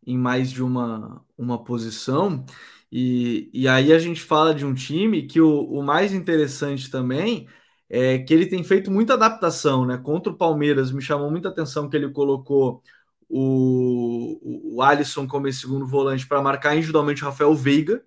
em 0.05 0.17
mais 0.17 0.51
de 0.51 0.61
uma, 0.61 1.23
uma 1.37 1.63
posição. 1.63 2.45
E, 2.91 3.49
e 3.53 3.67
aí 3.67 3.93
a 3.93 3.99
gente 3.99 4.21
fala 4.21 4.53
de 4.53 4.65
um 4.65 4.73
time 4.73 5.25
que 5.25 5.39
o, 5.39 5.61
o 5.63 5.81
mais 5.81 6.13
interessante 6.13 6.91
também 6.91 7.47
é 7.89 8.19
que 8.19 8.33
ele 8.33 8.45
tem 8.45 8.63
feito 8.63 8.91
muita 8.91 9.13
adaptação, 9.13 9.85
né? 9.85 9.97
Contra 9.97 10.31
o 10.31 10.37
Palmeiras, 10.37 10.91
me 10.91 11.01
chamou 11.01 11.29
muita 11.31 11.49
atenção 11.49 11.89
que 11.89 11.95
ele 11.95 12.09
colocou 12.11 12.81
o, 13.29 14.75
o 14.75 14.81
Alisson 14.81 15.27
como 15.27 15.47
esse 15.47 15.59
segundo 15.61 15.87
volante 15.87 16.27
para 16.27 16.41
marcar 16.41 16.75
individualmente 16.75 17.23
o 17.23 17.25
Rafael 17.25 17.55
Veiga, 17.55 18.03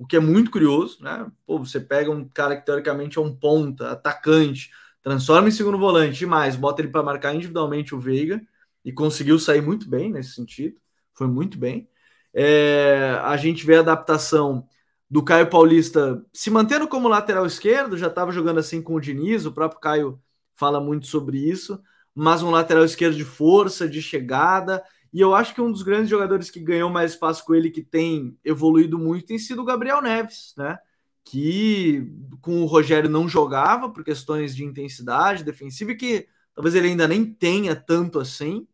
o 0.00 0.06
que 0.06 0.16
é 0.16 0.20
muito 0.20 0.50
curioso, 0.50 1.04
né? 1.04 1.30
Pô, 1.46 1.58
você 1.58 1.78
pega 1.78 2.10
um 2.10 2.26
cara 2.26 2.56
que 2.56 2.64
teoricamente 2.64 3.18
é 3.18 3.20
um 3.20 3.36
ponta, 3.36 3.90
atacante, 3.90 4.70
transforma 5.02 5.48
em 5.48 5.52
segundo 5.52 5.76
volante 5.76 6.24
e 6.24 6.26
mais, 6.26 6.56
bota 6.56 6.80
ele 6.80 6.88
para 6.88 7.02
marcar 7.02 7.34
individualmente 7.34 7.94
o 7.94 8.00
Veiga 8.00 8.40
e 8.82 8.90
conseguiu 8.90 9.38
sair 9.38 9.60
muito 9.60 9.86
bem 9.90 10.10
nesse 10.10 10.32
sentido. 10.32 10.80
foi 11.12 11.26
muito 11.26 11.58
bem. 11.58 11.86
É, 12.32 13.20
a 13.22 13.36
gente 13.36 13.66
vê 13.66 13.76
a 13.76 13.80
adaptação 13.80 14.66
do 15.10 15.22
Caio 15.22 15.50
Paulista 15.50 16.24
se 16.32 16.50
mantendo 16.50 16.88
como 16.88 17.06
lateral 17.06 17.44
esquerdo, 17.44 17.98
já 17.98 18.06
estava 18.06 18.32
jogando 18.32 18.58
assim 18.58 18.80
com 18.80 18.94
o 18.94 19.00
Diniz, 19.00 19.44
o 19.44 19.52
próprio 19.52 19.80
Caio 19.82 20.22
fala 20.54 20.80
muito 20.80 21.08
sobre 21.08 21.36
isso, 21.38 21.78
mas 22.14 22.42
um 22.42 22.50
lateral 22.50 22.86
esquerdo 22.86 23.16
de 23.16 23.24
força, 23.24 23.86
de 23.86 24.00
chegada, 24.00 24.82
e 25.12 25.20
eu 25.20 25.34
acho 25.34 25.54
que 25.54 25.60
um 25.60 25.70
dos 25.70 25.82
grandes 25.82 26.08
jogadores 26.08 26.50
que 26.50 26.60
ganhou 26.60 26.90
mais 26.90 27.12
espaço 27.12 27.44
com 27.44 27.54
ele, 27.54 27.70
que 27.70 27.82
tem 27.82 28.38
evoluído 28.44 28.98
muito, 28.98 29.26
tem 29.26 29.38
sido 29.38 29.62
o 29.62 29.64
Gabriel 29.64 30.00
Neves, 30.02 30.54
né? 30.56 30.78
Que 31.24 32.06
com 32.40 32.62
o 32.62 32.66
Rogério 32.66 33.10
não 33.10 33.28
jogava 33.28 33.90
por 33.90 34.04
questões 34.04 34.54
de 34.54 34.64
intensidade 34.64 35.44
defensiva, 35.44 35.92
e 35.92 35.96
que 35.96 36.28
talvez 36.54 36.74
ele 36.74 36.88
ainda 36.88 37.08
nem 37.08 37.24
tenha 37.24 37.74
tanto 37.76 38.18
assim, 38.18 38.66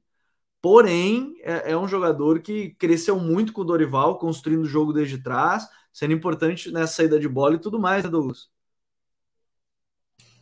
Porém, 0.69 1.37
é, 1.43 1.71
é, 1.71 1.79
um 1.79 1.87
jogador 1.87 2.43
que 2.43 2.71
cresceu 2.71 3.21
muito 3.21 3.53
com 3.53 3.61
o 3.61 3.65
Dorival, 3.65 4.19
construindo 4.19 4.63
o 4.63 4.69
jogo 4.69 4.93
desde 4.93 5.17
trás, 5.17 5.65
sendo 5.93 6.13
importante 6.13 6.73
nessa 6.73 6.95
saída 6.95 7.21
de 7.21 7.29
bola 7.29 7.55
e 7.55 7.61
tudo 7.61 7.79
mais, 7.79 8.03
né, 8.03 8.11
Douglas? 8.11 8.51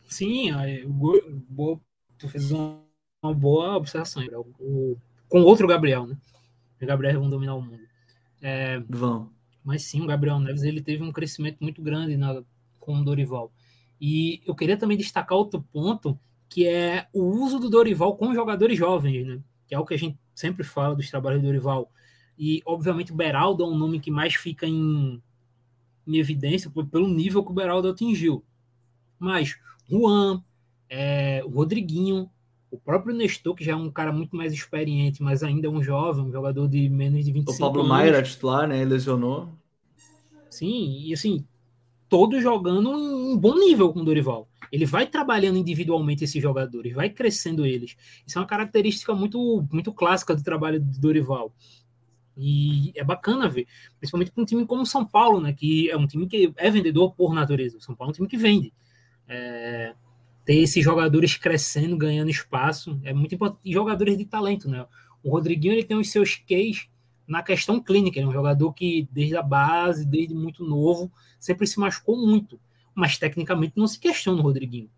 Sim, 0.07 0.49
o, 1.55 1.79
tu 2.17 2.27
fez 2.27 2.49
uma, 2.49 2.81
boa 3.35 3.77
observação. 3.77 4.23
O, 4.57 4.97
com 5.35 5.41
outro 5.41 5.67
Gabriel, 5.67 6.07
né? 6.07 6.17
Os 6.79 6.87
Gabriel 6.87 7.19
vão 7.19 7.29
dominar 7.29 7.55
o 7.55 7.61
mundo. 7.61 7.83
É, 8.41 8.79
vão. 8.87 9.29
Mas 9.65 9.81
sim, 9.81 9.99
o 9.99 10.05
Gabriel 10.05 10.39
Neves 10.39 10.63
ele 10.63 10.81
teve 10.81 11.03
um 11.03 11.11
crescimento 11.11 11.57
muito 11.59 11.81
grande 11.81 12.15
na, 12.15 12.41
com 12.79 12.97
o 12.97 13.03
Dorival. 13.03 13.51
E 13.99 14.41
eu 14.45 14.55
queria 14.55 14.77
também 14.77 14.95
destacar 14.95 15.37
outro 15.37 15.61
ponto, 15.73 16.17
que 16.47 16.65
é 16.65 17.09
o 17.11 17.21
uso 17.21 17.59
do 17.59 17.69
Dorival 17.69 18.15
com 18.15 18.33
jogadores 18.33 18.77
jovens, 18.77 19.27
né? 19.27 19.41
Que 19.67 19.75
é 19.75 19.79
o 19.79 19.85
que 19.85 19.93
a 19.93 19.97
gente 19.97 20.17
sempre 20.33 20.63
fala 20.63 20.95
dos 20.95 21.09
trabalhos 21.09 21.41
do 21.41 21.47
Dorival. 21.47 21.91
E, 22.39 22.61
obviamente, 22.65 23.11
o 23.11 23.15
Beraldo 23.15 23.61
é 23.61 23.67
um 23.67 23.77
nome 23.77 23.99
que 23.99 24.09
mais 24.09 24.35
fica 24.35 24.65
em, 24.65 25.21
em 26.07 26.15
evidência 26.15 26.71
pelo 26.89 27.09
nível 27.09 27.43
que 27.43 27.51
o 27.51 27.55
Beraldo 27.55 27.89
atingiu. 27.89 28.41
Mas 29.19 29.57
Juan, 29.89 30.41
é, 30.89 31.43
o 31.43 31.49
Rodriguinho, 31.49 32.31
o 32.71 32.77
próprio 32.77 33.15
Nestor, 33.15 33.55
que 33.55 33.63
já 33.63 33.73
é 33.73 33.75
um 33.75 33.89
cara 33.89 34.11
muito 34.11 34.35
mais 34.35 34.53
experiente, 34.53 35.21
mas 35.23 35.43
ainda 35.43 35.67
é 35.67 35.69
um 35.69 35.81
jovem, 35.81 36.25
um 36.25 36.31
jogador 36.31 36.67
de 36.67 36.89
menos 36.89 37.23
de 37.23 37.31
25 37.31 37.51
anos. 37.51 37.59
O 37.59 37.63
Pablo 37.63 37.81
anos. 37.81 37.89
Maier 37.89 38.15
é 38.15 38.21
titular, 38.21 38.67
né? 38.67 38.83
Lesionou. 38.83 39.49
Sim, 40.49 41.01
e 41.05 41.13
assim, 41.13 41.45
todos 42.09 42.41
jogando 42.41 42.91
em 42.91 43.33
um 43.33 43.37
bom 43.37 43.55
nível 43.55 43.91
com 43.91 43.99
o 43.99 44.05
Dorival. 44.05 44.47
Ele 44.71 44.85
vai 44.85 45.05
trabalhando 45.05 45.57
individualmente 45.57 46.23
esses 46.23 46.41
jogadores, 46.41 46.93
vai 46.93 47.09
crescendo 47.09 47.65
eles. 47.65 47.95
Isso 48.25 48.37
é 48.37 48.41
uma 48.41 48.47
característica 48.47 49.13
muito, 49.13 49.65
muito 49.71 49.93
clássica 49.93 50.35
do 50.35 50.43
trabalho 50.43 50.79
do 50.79 50.99
Dorival. 50.99 51.53
E 52.37 52.91
é 52.95 53.03
bacana 53.03 53.47
ver, 53.47 53.67
principalmente 53.97 54.31
para 54.31 54.41
um 54.41 54.45
time 54.45 54.65
como 54.65 54.81
o 54.81 54.85
São 54.85 55.05
Paulo, 55.05 55.39
né? 55.39 55.53
Que 55.53 55.89
é 55.89 55.95
um 55.95 56.07
time 56.07 56.27
que 56.27 56.53
é 56.57 56.69
vendedor 56.69 57.13
por 57.13 57.33
natureza. 57.33 57.77
O 57.77 57.81
São 57.81 57.95
Paulo 57.95 58.11
é 58.11 58.13
um 58.13 58.15
time 58.15 58.27
que 58.27 58.37
vende. 58.37 58.73
É, 59.27 59.93
ter 60.45 60.61
esses 60.61 60.83
jogadores 60.83 61.35
crescendo, 61.35 61.97
ganhando 61.97 62.29
espaço, 62.29 62.99
é 63.03 63.13
muito 63.13 63.33
importante. 63.33 63.61
E 63.65 63.73
jogadores 63.73 64.17
de 64.17 64.25
talento, 64.25 64.69
né? 64.69 64.85
O 65.23 65.31
Rodriguinho 65.31 65.73
ele 65.73 65.83
tem 65.83 65.97
os 65.97 66.11
seus 66.11 66.35
Ks 66.35 66.87
na 67.27 67.41
questão 67.41 67.81
clínica. 67.81 68.19
Ele 68.19 68.27
é 68.27 68.29
um 68.29 68.33
jogador 68.33 68.71
que, 68.73 69.09
desde 69.11 69.35
a 69.35 69.41
base, 69.41 70.05
desde 70.05 70.35
muito 70.35 70.63
novo, 70.63 71.11
sempre 71.39 71.65
se 71.65 71.79
machucou 71.79 72.15
muito. 72.15 72.59
Mas 72.93 73.17
tecnicamente 73.17 73.73
não 73.75 73.87
se 73.87 73.99
questiona 73.99 74.39
o 74.39 74.43
Rodriguinho. 74.43 74.89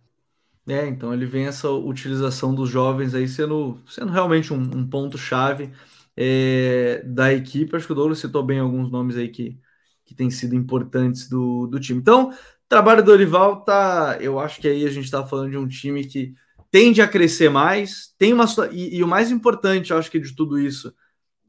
É, 0.67 0.85
então 0.85 1.13
ele 1.13 1.25
vem 1.25 1.45
essa 1.45 1.69
utilização 1.69 2.53
dos 2.53 2.69
jovens 2.69 3.15
aí 3.15 3.25
sendo, 3.25 3.81
sendo 3.87 4.11
realmente 4.11 4.53
um, 4.53 4.59
um 4.59 4.85
ponto-chave 4.85 5.71
é, 6.15 7.01
da 7.05 7.33
equipe. 7.33 7.73
Acho 7.73 7.85
que 7.85 7.93
o 7.93 7.95
Douglas 7.95 8.19
citou 8.19 8.43
bem 8.43 8.59
alguns 8.59 8.91
nomes 8.91 9.15
aí 9.15 9.29
que, 9.29 9.57
que 10.03 10.13
têm 10.13 10.29
sido 10.29 10.55
importantes 10.55 11.29
do, 11.29 11.67
do 11.67 11.79
time. 11.79 12.01
Então, 12.01 12.33
trabalho 12.67 13.03
do 13.03 13.11
Dorival 13.11 13.61
tá. 13.61 14.17
Eu 14.19 14.39
acho 14.39 14.61
que 14.61 14.67
aí 14.67 14.85
a 14.85 14.89
gente 14.89 15.05
está 15.05 15.25
falando 15.25 15.51
de 15.51 15.57
um 15.57 15.67
time 15.67 16.05
que 16.05 16.33
tende 16.71 17.01
a 17.01 17.07
crescer 17.07 17.49
mais, 17.49 18.13
tem 18.17 18.33
uma. 18.33 18.45
E, 18.71 18.97
e 18.97 19.03
o 19.03 19.07
mais 19.07 19.31
importante, 19.31 19.91
eu 19.91 19.97
acho 19.97 20.11
que 20.11 20.19
de 20.19 20.35
tudo 20.35 20.59
isso, 20.59 20.93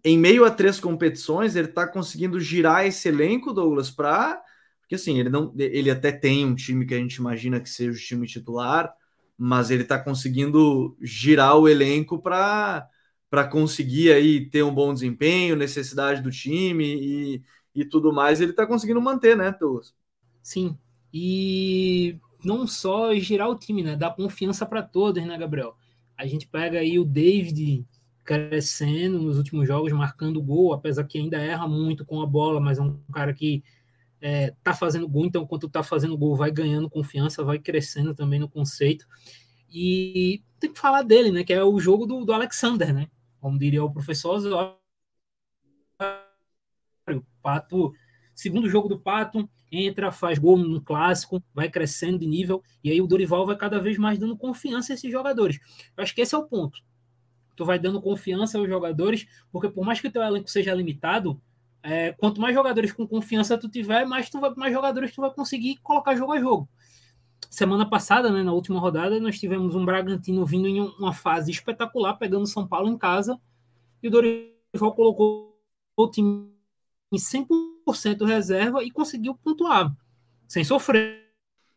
em 0.04 0.18
meio 0.18 0.44
a 0.44 0.50
três 0.50 0.80
competições, 0.80 1.56
ele 1.56 1.68
está 1.68 1.86
conseguindo 1.86 2.40
girar 2.40 2.86
esse 2.86 3.08
elenco, 3.08 3.52
Douglas, 3.52 3.90
para. 3.90 4.40
Porque 4.80 4.94
assim, 4.94 5.18
ele 5.18 5.28
não. 5.28 5.52
Ele 5.58 5.90
até 5.90 6.12
tem 6.12 6.46
um 6.46 6.54
time 6.54 6.86
que 6.86 6.94
a 6.94 6.98
gente 6.98 7.16
imagina 7.16 7.60
que 7.60 7.68
seja 7.68 7.92
o 7.92 8.00
time 8.00 8.26
titular, 8.26 8.92
mas 9.36 9.70
ele 9.70 9.82
está 9.82 9.98
conseguindo 9.98 10.96
girar 11.00 11.56
o 11.56 11.68
elenco 11.68 12.20
para 12.20 12.88
para 13.30 13.46
conseguir 13.46 14.10
aí 14.12 14.48
ter 14.48 14.62
um 14.62 14.74
bom 14.74 14.92
desempenho, 14.92 15.54
necessidade 15.54 16.22
do 16.22 16.30
time 16.30 16.84
e, 16.84 17.42
e 17.74 17.84
tudo 17.84 18.12
mais, 18.12 18.40
ele 18.40 18.52
está 18.52 18.66
conseguindo 18.66 19.00
manter, 19.00 19.36
né, 19.36 19.54
Douglas? 19.60 19.94
Sim, 20.42 20.78
e 21.12 22.18
não 22.44 22.66
só 22.66 23.14
girar 23.14 23.48
o 23.48 23.58
time, 23.58 23.82
né? 23.82 23.96
Dar 23.96 24.14
confiança 24.14 24.64
para 24.66 24.82
todos, 24.82 25.24
né, 25.24 25.36
Gabriel? 25.36 25.76
A 26.16 26.26
gente 26.26 26.46
pega 26.46 26.78
aí 26.78 26.98
o 26.98 27.04
David 27.04 27.86
crescendo 28.24 29.18
nos 29.20 29.38
últimos 29.38 29.66
jogos, 29.66 29.92
marcando 29.92 30.42
gol, 30.42 30.74
apesar 30.74 31.04
que 31.04 31.18
ainda 31.18 31.38
erra 31.38 31.66
muito 31.66 32.04
com 32.04 32.20
a 32.20 32.26
bola, 32.26 32.60
mas 32.60 32.78
é 32.78 32.82
um 32.82 32.98
cara 33.12 33.32
que 33.32 33.64
é, 34.20 34.52
tá 34.62 34.74
fazendo 34.74 35.08
gol, 35.08 35.26
então 35.26 35.42
enquanto 35.42 35.68
tá 35.68 35.82
fazendo 35.82 36.16
gol, 36.16 36.36
vai 36.36 36.50
ganhando 36.50 36.90
confiança, 36.90 37.44
vai 37.44 37.58
crescendo 37.58 38.14
também 38.14 38.38
no 38.38 38.48
conceito. 38.48 39.06
E 39.70 40.42
tem 40.58 40.72
que 40.72 40.78
falar 40.78 41.02
dele, 41.02 41.30
né? 41.30 41.44
Que 41.44 41.52
é 41.52 41.62
o 41.62 41.78
jogo 41.78 42.06
do, 42.06 42.24
do 42.24 42.32
Alexander, 42.32 42.92
né? 42.92 43.08
Como 43.40 43.58
diria 43.58 43.84
o 43.84 43.92
professor 43.92 44.34
Osório. 44.34 44.76
O 47.10 47.22
Pato, 47.42 47.92
segundo 48.34 48.68
jogo 48.68 48.88
do 48.88 48.98
Pato, 48.98 49.48
entra, 49.70 50.10
faz 50.10 50.38
gol 50.38 50.56
no 50.56 50.80
clássico, 50.80 51.42
vai 51.54 51.68
crescendo 51.68 52.18
de 52.18 52.26
nível, 52.26 52.62
e 52.82 52.90
aí 52.90 53.00
o 53.00 53.06
Dorival 53.06 53.46
vai 53.46 53.56
cada 53.56 53.78
vez 53.78 53.98
mais 53.98 54.18
dando 54.18 54.36
confiança 54.36 54.92
a 54.92 54.94
esses 54.94 55.10
jogadores. 55.10 55.58
Eu 55.96 56.02
acho 56.02 56.14
que 56.14 56.20
esse 56.20 56.34
é 56.34 56.38
o 56.38 56.44
ponto. 56.44 56.80
Tu 57.54 57.64
vai 57.64 57.78
dando 57.78 58.00
confiança 58.00 58.58
aos 58.58 58.68
jogadores, 58.68 59.26
porque 59.50 59.68
por 59.68 59.84
mais 59.84 60.00
que 60.00 60.08
o 60.08 60.12
teu 60.12 60.22
elenco 60.22 60.48
seja 60.48 60.74
limitado, 60.74 61.40
é, 61.82 62.12
quanto 62.12 62.40
mais 62.40 62.54
jogadores 62.54 62.92
com 62.92 63.06
confiança 63.06 63.58
tu 63.58 63.68
tiver, 63.68 64.04
mais, 64.04 64.28
tu 64.28 64.40
vai, 64.40 64.52
mais 64.54 64.72
jogadores 64.72 65.14
tu 65.14 65.20
vai 65.20 65.32
conseguir 65.32 65.76
colocar 65.78 66.14
jogo 66.16 66.32
a 66.32 66.40
jogo. 66.40 66.68
Semana 67.50 67.88
passada, 67.88 68.30
né, 68.30 68.42
na 68.42 68.52
última 68.52 68.78
rodada, 68.78 69.18
nós 69.20 69.38
tivemos 69.38 69.74
um 69.74 69.84
Bragantino 69.84 70.44
vindo 70.44 70.68
em 70.68 70.80
uma 70.80 71.12
fase 71.12 71.50
espetacular, 71.50 72.14
pegando 72.14 72.46
São 72.46 72.66
Paulo 72.66 72.88
em 72.88 72.98
casa, 72.98 73.40
e 74.02 74.08
o 74.08 74.10
Dorival 74.10 74.94
colocou 74.94 75.58
o 75.96 76.08
time 76.08 76.52
em 77.12 77.16
100% 77.16 77.48
reserva 78.24 78.82
e 78.82 78.90
conseguiu 78.90 79.34
pontuar, 79.34 79.94
sem 80.46 80.64
sofrer. 80.64 81.28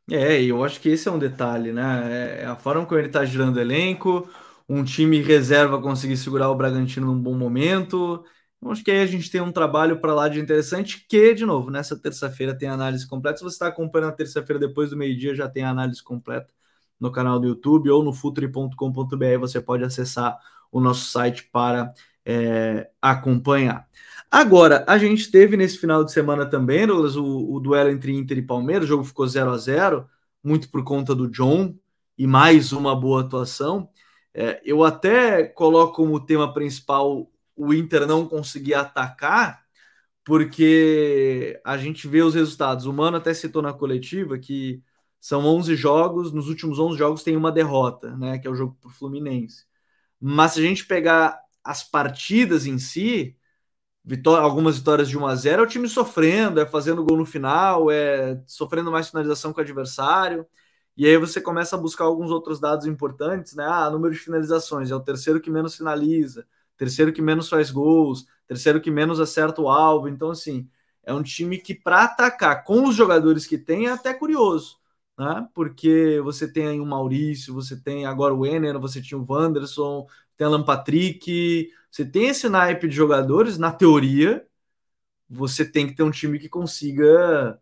É, 0.10 0.42
e 0.42 0.50
eu 0.50 0.64
acho 0.64 0.80
que 0.82 0.90
esse 0.90 1.08
é 1.08 1.12
um 1.12 1.20
detalhe, 1.20 1.72
né? 1.72 2.42
É 2.42 2.46
a 2.46 2.56
forma 2.56 2.86
como 2.86 3.00
ele 3.00 3.08
está 3.08 3.24
girando 3.24 3.58
o 3.58 3.60
elenco, 3.60 4.30
um 4.68 4.84
time 4.84 5.22
reserva 5.22 5.82
conseguir 5.82 6.18
segurar 6.18 6.50
o 6.50 6.56
Bragantino 6.56 7.08
num 7.08 7.22
bom 7.22 7.38
momento. 7.38 8.24
Eu 8.62 8.72
acho 8.72 8.84
que 8.84 8.92
aí 8.92 9.00
a 9.02 9.06
gente 9.06 9.32
tem 9.32 9.42
um 9.42 9.52
trabalho 9.52 10.00
para 10.00 10.14
lá 10.14 10.28
de 10.28 10.40
interessante, 10.40 11.06
que, 11.08 11.34
de 11.34 11.46
novo, 11.46 11.72
nessa 11.72 11.98
terça-feira 11.98 12.56
tem 12.58 12.70
análise 12.70 13.08
completa. 13.08 13.38
Se 13.38 13.44
você 13.44 13.56
está 13.56 13.68
acompanhando 13.68 14.10
a 14.10 14.14
terça-feira 14.16 14.60
depois 14.60 14.90
do 14.92 14.98
meio-dia, 14.98 15.34
já 15.34 15.50
tem 15.50 15.64
a 15.64 15.70
análise 15.70 16.04
completa 16.04 16.54
no 17.00 17.12
canal 17.12 17.40
do 17.40 17.48
YouTube 17.48 17.90
ou 17.90 18.04
no 18.04 18.14
futuri.com.br. 18.14 19.40
Você 19.40 19.62
pode 19.62 19.84
acessar 19.84 20.38
o 20.72 20.80
nosso 20.80 21.06
site 21.10 21.50
para 21.52 21.94
é, 22.26 22.90
acompanhar. 23.02 23.88
Agora, 24.34 24.86
a 24.88 24.98
gente 24.98 25.30
teve 25.30 25.58
nesse 25.58 25.78
final 25.78 26.06
de 26.06 26.14
semana 26.14 26.46
também, 26.50 26.88
Douglas, 26.88 27.18
o, 27.18 27.54
o 27.54 27.60
duelo 27.60 27.90
entre 27.90 28.14
Inter 28.14 28.38
e 28.38 28.42
Palmeiras, 28.42 28.86
o 28.86 28.88
jogo 28.88 29.04
ficou 29.04 29.28
0 29.28 29.52
a 29.52 29.58
0 29.58 30.08
muito 30.42 30.70
por 30.72 30.84
conta 30.86 31.14
do 31.14 31.30
John 31.30 31.76
e 32.18 32.26
mais 32.26 32.72
uma 32.72 32.96
boa 32.96 33.22
atuação. 33.22 33.90
É, 34.34 34.62
eu 34.64 34.86
até 34.86 35.44
coloco 35.44 35.96
como 35.96 36.26
tema 36.26 36.54
principal 36.54 37.30
o 37.58 37.74
Inter 37.74 38.08
não 38.08 38.26
conseguir 38.26 38.74
atacar, 38.74 39.66
porque 40.24 41.60
a 41.66 41.78
gente 41.78 42.08
vê 42.08 42.22
os 42.22 42.34
resultados. 42.34 42.86
O 42.86 42.94
Mano 42.94 43.18
até 43.18 43.34
citou 43.34 43.62
na 43.62 43.74
coletiva 43.74 44.40
que 44.40 44.82
são 45.20 45.46
11 45.46 45.76
jogos, 45.76 46.32
nos 46.32 46.48
últimos 46.48 46.80
11 46.80 46.98
jogos 46.98 47.24
tem 47.24 47.36
uma 47.36 47.52
derrota, 47.52 48.16
né, 48.16 48.40
que 48.40 48.48
é 48.48 48.50
o 48.50 48.56
jogo 48.56 48.78
para 48.80 48.90
o 48.90 48.94
Fluminense. 48.94 49.66
Mas 50.20 50.54
se 50.54 50.60
a 50.62 50.64
gente 50.64 50.86
pegar 50.86 51.38
as 51.64 51.84
partidas 51.84 52.66
em 52.66 52.80
si, 52.80 53.36
vitória, 54.04 54.44
algumas 54.44 54.78
vitórias 54.78 55.10
de 55.10 55.18
1 55.18 55.26
a 55.28 55.36
0 55.36 55.62
é 55.62 55.66
o 55.66 55.70
time 55.70 55.88
sofrendo, 55.88 56.60
é 56.60 56.66
fazendo 56.66 57.04
gol 57.04 57.18
no 57.18 57.26
final, 57.26 57.92
é 57.92 58.42
sofrendo 58.48 58.92
mais 58.92 59.10
finalização 59.10 59.54
com 59.54 59.60
o 59.60 59.64
adversário. 59.64 60.46
E 60.98 61.06
aí 61.06 61.18
você 61.18 61.40
começa 61.42 61.76
a 61.76 61.80
buscar 61.80 62.06
alguns 62.06 62.32
outros 62.32 62.60
dados 62.60 62.86
importantes, 62.86 63.56
né? 63.56 63.66
Ah, 63.66 63.90
número 63.90 64.14
de 64.14 64.20
finalizações, 64.20 64.92
é 64.92 64.96
o 64.96 65.00
terceiro 65.00 65.40
que 65.40 65.50
menos 65.50 65.76
finaliza, 65.76 66.46
terceiro 66.78 67.14
que 67.14 67.22
menos 67.22 67.50
faz 67.50 67.72
gols, 67.72 68.26
terceiro 68.48 68.82
que 68.82 68.92
menos 68.92 69.20
acerta 69.20 69.62
o 69.62 69.70
alvo. 69.70 70.08
Então, 70.10 70.32
assim, 70.32 70.68
é 71.04 71.14
um 71.14 71.24
time 71.24 71.58
que, 71.58 71.74
para 71.74 72.04
atacar 72.04 72.64
com 72.64 72.88
os 72.88 72.96
jogadores 72.96 73.48
que 73.48 73.58
tem, 73.58 73.88
é 73.88 73.92
até 73.92 74.14
curioso, 74.14 74.78
né? 75.18 75.48
Porque 75.54 76.20
você 76.24 76.52
tem 76.52 76.68
aí 76.68 76.80
o 76.80 76.86
Maurício, 76.86 77.54
você 77.54 77.76
tem 77.80 78.06
agora 78.06 78.34
o 78.34 78.46
Ener, 78.46 78.80
você 78.80 79.02
tinha 79.02 79.18
o 79.20 79.26
Wanderson, 79.28 80.06
tem 80.38 80.46
Alan 80.46 80.64
Patrick, 80.64 81.70
você 81.92 82.06
tem 82.06 82.30
esse 82.30 82.48
naipe 82.48 82.88
de 82.88 82.96
jogadores, 82.96 83.58
na 83.58 83.72
teoria, 83.72 84.46
você 85.30 85.66
tem 85.66 85.86
que 85.88 85.94
ter 85.94 86.04
um 86.04 86.12
time 86.12 86.40
que 86.40 86.48
consiga 86.48 87.60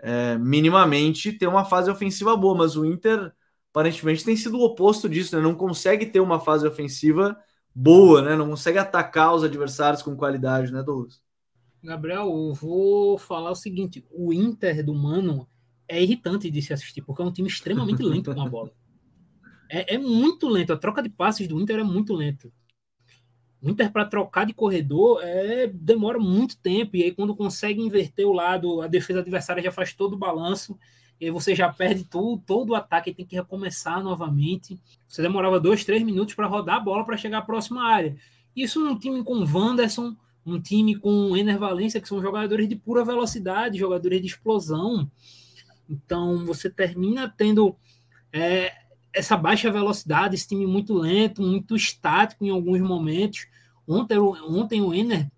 é, 0.00 0.36
minimamente 0.36 1.32
ter 1.32 1.46
uma 1.46 1.64
fase 1.64 1.90
ofensiva 1.90 2.36
boa, 2.36 2.56
mas 2.56 2.76
o 2.76 2.84
Inter 2.84 3.32
aparentemente 3.70 4.24
tem 4.24 4.36
sido 4.36 4.58
o 4.58 4.64
oposto 4.64 5.08
disso, 5.08 5.36
né? 5.36 5.42
Não 5.42 5.54
consegue 5.54 6.06
ter 6.06 6.20
uma 6.20 6.40
fase 6.40 6.66
ofensiva 6.66 7.36
boa, 7.74 8.20
né? 8.22 8.36
Não 8.36 8.48
consegue 8.50 8.78
atacar 8.78 9.34
os 9.34 9.44
adversários 9.44 10.02
com 10.02 10.16
qualidade, 10.16 10.72
né, 10.72 10.82
Douglas? 10.82 11.22
Gabriel, 11.82 12.26
eu 12.26 12.52
vou 12.54 13.16
falar 13.16 13.52
o 13.52 13.56
seguinte: 13.56 14.04
o 14.10 14.32
Inter 14.32 14.84
do 14.84 14.94
Mano 14.94 15.48
é 15.86 16.02
irritante 16.02 16.50
de 16.50 16.60
se 16.60 16.72
assistir, 16.72 17.02
porque 17.02 17.22
é 17.22 17.24
um 17.24 17.32
time 17.32 17.48
extremamente 17.48 18.02
lento 18.02 18.34
com 18.34 18.42
a 18.42 18.48
bola. 18.48 18.72
É, 19.70 19.96
é 19.96 19.98
muito 19.98 20.48
lento. 20.48 20.72
A 20.72 20.78
troca 20.78 21.02
de 21.02 21.10
passes 21.10 21.46
do 21.46 21.60
Inter 21.60 21.80
é 21.80 21.82
muito 21.82 22.14
lento. 22.14 22.50
O 23.60 23.68
Inter 23.68 23.90
para 23.90 24.04
trocar 24.04 24.46
de 24.46 24.54
corredor 24.54 25.20
é, 25.22 25.66
demora 25.66 26.18
muito 26.18 26.56
tempo, 26.58 26.96
e 26.96 27.02
aí 27.02 27.12
quando 27.12 27.34
consegue 27.34 27.80
inverter 27.80 28.26
o 28.26 28.32
lado, 28.32 28.80
a 28.80 28.86
defesa 28.86 29.20
adversária 29.20 29.62
já 29.62 29.72
faz 29.72 29.92
todo 29.92 30.12
o 30.12 30.18
balanço, 30.18 30.78
e 31.20 31.24
aí 31.24 31.30
você 31.30 31.54
já 31.54 31.72
perde 31.72 32.04
tudo, 32.04 32.40
todo 32.46 32.70
o 32.70 32.74
ataque, 32.76 33.10
e 33.10 33.14
tem 33.14 33.26
que 33.26 33.34
recomeçar 33.34 34.02
novamente. 34.02 34.78
Você 35.08 35.20
demorava 35.20 35.58
dois, 35.58 35.84
três 35.84 36.02
minutos 36.02 36.34
para 36.34 36.46
rodar 36.46 36.76
a 36.76 36.80
bola 36.80 37.04
para 37.04 37.16
chegar 37.16 37.38
à 37.38 37.42
próxima 37.42 37.82
área. 37.82 38.16
Isso 38.54 38.80
num 38.80 38.96
time 38.96 39.24
com 39.24 39.44
Wanderson, 39.44 40.16
um 40.46 40.60
time 40.60 40.94
com 40.94 41.36
Ener 41.36 41.58
Valência, 41.58 42.00
que 42.00 42.08
são 42.08 42.22
jogadores 42.22 42.68
de 42.68 42.76
pura 42.76 43.04
velocidade, 43.04 43.78
jogadores 43.78 44.20
de 44.20 44.28
explosão. 44.28 45.10
Então 45.90 46.44
você 46.46 46.70
termina 46.70 47.32
tendo 47.36 47.74
é, 48.32 48.72
essa 49.18 49.36
baixa 49.36 49.70
velocidade, 49.70 50.36
esse 50.36 50.46
time 50.46 50.66
muito 50.66 50.94
lento, 50.94 51.42
muito 51.42 51.74
estático 51.74 52.44
em 52.44 52.50
alguns 52.50 52.80
momentos. 52.80 53.46
Ontem, 53.86 54.18
ontem 54.18 54.80
o 54.80 54.94
Ener 54.94 55.28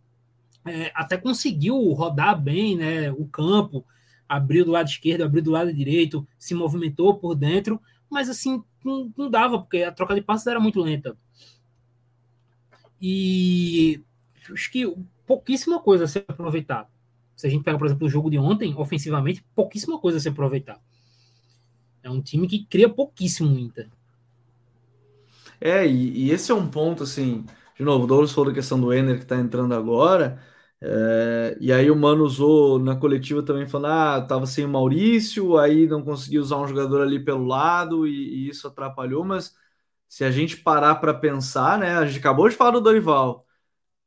é, 0.67 0.93
até 0.95 1.17
conseguiu 1.17 1.77
rodar 1.93 2.41
bem 2.41 2.77
né, 2.77 3.11
o 3.11 3.27
campo, 3.27 3.85
abriu 4.29 4.65
do 4.65 4.71
lado 4.71 4.89
esquerdo, 4.89 5.23
abriu 5.23 5.43
do 5.43 5.51
lado 5.51 5.73
direito, 5.73 6.27
se 6.39 6.55
movimentou 6.55 7.15
por 7.15 7.35
dentro, 7.35 7.81
mas 8.11 8.29
assim, 8.29 8.63
não, 8.85 9.11
não 9.17 9.31
dava, 9.31 9.59
porque 9.59 9.83
a 9.83 9.93
troca 9.93 10.15
de 10.15 10.21
passes 10.21 10.47
era 10.47 10.61
muito 10.61 10.81
lenta. 10.81 11.17
E 13.01 14.03
acho 14.53 14.71
que 14.71 14.95
pouquíssima 15.27 15.81
coisa 15.81 16.05
a 16.05 16.09
se 16.09 16.19
aproveitar. 16.19 16.87
Se 17.35 17.47
a 17.47 17.51
gente 17.51 17.65
pega, 17.65 17.79
por 17.79 17.87
exemplo, 17.87 18.07
o 18.07 18.11
jogo 18.11 18.31
de 18.31 18.39
ontem, 18.39 18.75
ofensivamente, 18.77 19.43
pouquíssima 19.55 19.99
coisa 19.99 20.19
a 20.19 20.21
se 20.21 20.29
aproveitar. 20.29 20.79
É 22.03 22.11
um 22.11 22.21
time 22.21 22.47
que 22.49 22.65
cria 22.65 22.89
pouquíssimo 22.89 23.59
Inter. 23.59 23.89
É, 25.61 25.87
e, 25.87 26.27
e, 26.27 26.31
esse 26.31 26.51
é 26.51 26.55
um 26.55 26.69
ponto, 26.71 27.03
assim, 27.03 27.45
de 27.77 27.85
novo, 27.85 28.05
o 28.05 28.07
Douglas 28.07 28.33
falou 28.33 28.51
da 28.51 28.55
questão 28.55 28.81
do 28.81 28.93
Ener 28.93 29.19
que 29.19 29.27
tá 29.27 29.37
entrando 29.37 29.75
agora, 29.75 30.43
é, 30.81 31.57
e 31.61 31.71
aí 31.73 31.91
o 31.91 31.97
Mano 31.97 32.25
usou 32.25 32.79
na 32.79 32.97
coletiva 32.97 33.43
também 33.43 33.67
falando, 33.67 33.93
ah, 33.93 34.27
tava 34.27 34.47
sem 34.47 34.65
o 34.65 34.69
Maurício, 34.69 35.59
aí 35.59 35.87
não 35.87 36.03
conseguiu 36.03 36.41
usar 36.41 36.57
um 36.59 36.67
jogador 36.67 37.03
ali 37.03 37.23
pelo 37.23 37.45
lado, 37.47 38.07
e, 38.07 38.47
e 38.47 38.49
isso 38.49 38.67
atrapalhou, 38.67 39.25
mas 39.25 39.55
se 40.09 40.25
a 40.25 40.31
gente 40.31 40.57
parar 40.57 40.97
para 40.97 41.15
pensar, 41.15 41.79
né, 41.79 41.97
a 41.99 42.07
gente 42.07 42.19
acabou 42.19 42.49
de 42.49 42.57
falar 42.57 42.73
do 42.73 42.81
Dorival, 42.81 43.47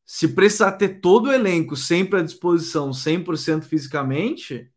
se 0.05 0.29
precisar 0.29 0.73
ter 0.73 0.99
todo 1.01 1.27
o 1.27 1.33
elenco 1.33 1.75
sempre 1.75 2.19
à 2.19 2.23
disposição, 2.23 2.93
100% 2.93 3.65
fisicamente, 3.65 4.71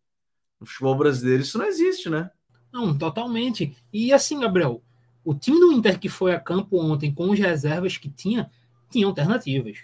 no 0.61 0.67
futebol 0.67 0.97
brasileiro 0.97 1.43
isso 1.43 1.59
não 1.59 1.67
existe, 1.67 2.11
né? 2.11 2.31
Não, 2.77 2.97
totalmente. 2.97 3.75
E 3.91 4.13
assim, 4.13 4.39
Gabriel, 4.39 4.83
o 5.25 5.35
time 5.35 5.59
do 5.59 5.73
Inter 5.73 5.99
que 5.99 6.11
foi 6.11 6.35
a 6.35 6.39
campo 6.39 6.79
ontem 6.79 7.11
com 7.11 7.33
as 7.33 7.39
reservas 7.39 7.97
que 7.97 8.11
tinha, 8.11 8.51
tinha 8.91 9.07
alternativas. 9.07 9.79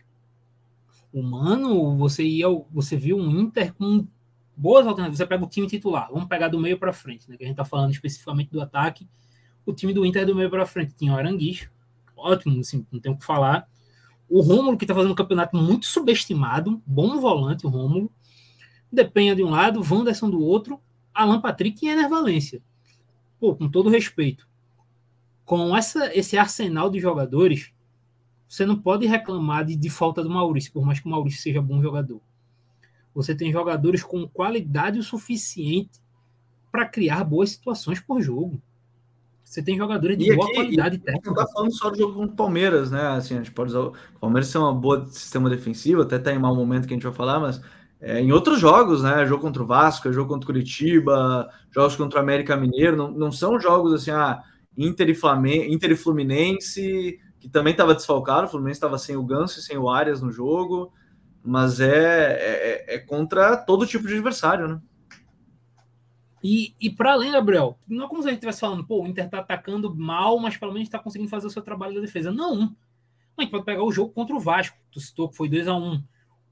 O 1.11 1.22
Mano, 1.22 1.96
você 1.96 2.22
ia, 2.22 2.46
você 2.70 2.94
viu 2.94 3.16
um 3.16 3.31
Inter 3.31 3.72
com 3.72 4.07
boas 4.55 4.87
alternativas. 4.87 5.16
Você 5.16 5.26
pega 5.26 5.42
o 5.42 5.48
time 5.48 5.66
titular, 5.66 6.11
vamos 6.12 6.28
pegar 6.28 6.48
do 6.48 6.61
meio 6.61 6.78
para 6.78 6.92
frente, 6.92 7.31
né? 7.31 7.38
Que 7.38 7.44
a 7.44 7.46
gente 7.46 7.57
tá 7.57 7.64
falando 7.64 7.92
especificamente 7.92 8.50
do 8.50 8.61
ataque. 8.61 9.09
O 9.64 9.72
time 9.72 9.94
do 9.94 10.05
Inter 10.05 10.26
do 10.26 10.35
meio 10.35 10.50
para 10.50 10.66
frente 10.66 10.92
tinha 10.94 11.14
o 11.14 11.16
Aranguiz, 11.16 11.70
ótimo, 12.14 12.61
assim, 12.61 12.87
não 12.92 13.00
tem 13.00 13.11
o 13.11 13.16
que 13.16 13.24
falar. 13.24 13.66
O 14.28 14.42
Rômulo, 14.42 14.76
que 14.76 14.85
tá 14.85 14.94
fazendo 14.94 15.12
um 15.12 15.14
campeonato 15.14 15.57
muito 15.57 15.87
subestimado, 15.87 16.83
bom 16.87 17.18
volante 17.18 17.66
o 17.66 17.70
Rômulo. 17.70 18.12
Depenha 18.92 19.35
de 19.35 19.42
um 19.42 19.48
lado, 19.48 19.81
Wanderson 19.81 20.28
do 20.28 20.44
outro, 20.44 20.78
Alan 21.14 21.40
Patrick 21.40 21.87
e 21.87 21.88
Ener 21.88 22.11
Valência 22.11 22.62
pô, 23.42 23.57
com 23.57 23.68
todo 23.68 23.90
respeito, 23.90 24.48
com 25.44 25.76
essa, 25.76 26.16
esse 26.16 26.38
arsenal 26.38 26.88
de 26.88 27.00
jogadores, 27.00 27.72
você 28.46 28.64
não 28.64 28.78
pode 28.78 29.05
reclamar 29.05 29.64
de, 29.64 29.74
de 29.74 29.90
falta 29.90 30.22
do 30.22 30.31
Maurício, 30.31 30.72
por 30.72 30.87
mais 30.87 31.00
que 31.00 31.07
o 31.09 31.11
Maurício 31.11 31.42
seja 31.42 31.61
bom 31.61 31.83
jogador. 31.83 32.20
Você 33.12 33.35
tem 33.35 33.50
jogadores 33.50 34.05
com 34.05 34.28
qualidade 34.28 35.00
o 35.00 35.02
suficiente 35.02 36.00
para 36.70 36.87
criar 36.87 37.24
boas 37.24 37.50
situações 37.50 37.98
por 37.98 38.22
jogo. 38.22 38.62
Você 39.42 39.61
tem 39.61 39.76
jogadores 39.76 40.16
de 40.16 40.31
e 40.31 40.37
boa 40.37 40.46
aqui, 40.46 40.55
qualidade 40.55 40.98
técnica. 40.98 41.31
Não 41.33 41.42
está 41.42 41.52
falando 41.52 41.72
só 41.72 41.90
do 41.90 41.98
jogo 41.98 42.14
contra 42.14 42.33
o 42.33 42.37
Palmeiras, 42.37 42.92
né? 42.92 43.09
Assim, 43.09 43.35
a 43.35 43.38
gente 43.38 43.50
pode 43.50 43.70
usar 43.70 43.81
o 43.81 43.92
Palmeiras 44.20 44.52
tem 44.52 44.61
uma 44.61 44.72
boa 44.72 45.05
sistema 45.09 45.50
defensivo, 45.50 46.02
até 46.02 46.14
está 46.14 46.33
em 46.33 46.38
mau 46.38 46.55
momento 46.55 46.87
que 46.87 46.94
a 46.94 46.96
gente 46.96 47.02
vai 47.02 47.12
falar, 47.12 47.40
mas 47.40 47.61
é, 48.02 48.20
em 48.20 48.32
outros 48.32 48.58
jogos, 48.58 49.00
né? 49.00 49.24
Jogo 49.24 49.42
contra 49.42 49.62
o 49.62 49.66
Vasco, 49.66 50.12
jogo 50.12 50.28
contra 50.28 50.44
o 50.44 50.52
Curitiba, 50.52 51.48
jogos 51.70 51.94
contra 51.94 52.18
o 52.18 52.22
América 52.22 52.56
Mineiro, 52.56 52.96
não, 52.96 53.10
não 53.12 53.30
são 53.30 53.60
jogos 53.60 53.92
assim, 53.94 54.10
ah, 54.10 54.42
Inter 54.76 55.10
e, 55.10 55.14
Flamengo, 55.14 55.72
Inter 55.72 55.92
e 55.92 55.96
Fluminense, 55.96 57.20
que 57.38 57.48
também 57.48 57.70
estava 57.70 57.94
desfalcado, 57.94 58.48
o 58.48 58.50
Fluminense 58.50 58.78
estava 58.78 58.98
sem 58.98 59.16
o 59.16 59.22
Ganso 59.22 59.60
e 59.60 59.62
sem 59.62 59.78
o 59.78 59.88
Arias 59.88 60.20
no 60.20 60.32
jogo, 60.32 60.92
mas 61.44 61.78
é, 61.78 62.32
é, 62.88 62.94
é 62.96 62.98
contra 62.98 63.56
todo 63.56 63.86
tipo 63.86 64.08
de 64.08 64.14
adversário, 64.14 64.66
né? 64.66 64.80
E, 66.42 66.74
e 66.80 66.90
para 66.90 67.12
além, 67.12 67.30
Gabriel, 67.30 67.78
não 67.86 68.06
é 68.06 68.08
como 68.08 68.20
se 68.20 68.26
a 68.26 68.30
gente 68.32 68.38
estivesse 68.38 68.58
falando, 68.58 68.84
pô, 68.84 69.00
o 69.00 69.06
Inter 69.06 69.26
está 69.26 69.38
atacando 69.38 69.94
mal, 69.94 70.40
mas 70.40 70.56
pelo 70.56 70.72
menos 70.72 70.88
está 70.88 70.98
conseguindo 70.98 71.30
fazer 71.30 71.46
o 71.46 71.50
seu 71.50 71.62
trabalho 71.62 71.94
da 71.94 72.00
defesa. 72.00 72.32
Não. 72.32 72.74
A 73.38 73.42
gente 73.42 73.52
pode 73.52 73.64
pegar 73.64 73.84
o 73.84 73.92
jogo 73.92 74.12
contra 74.12 74.34
o 74.34 74.40
Vasco, 74.40 74.76
tu 74.90 74.98
citou 74.98 75.28
que 75.28 75.36
foi 75.36 75.48
2 75.48 75.68
a 75.68 75.74
1 75.76 75.78
um. 75.78 76.02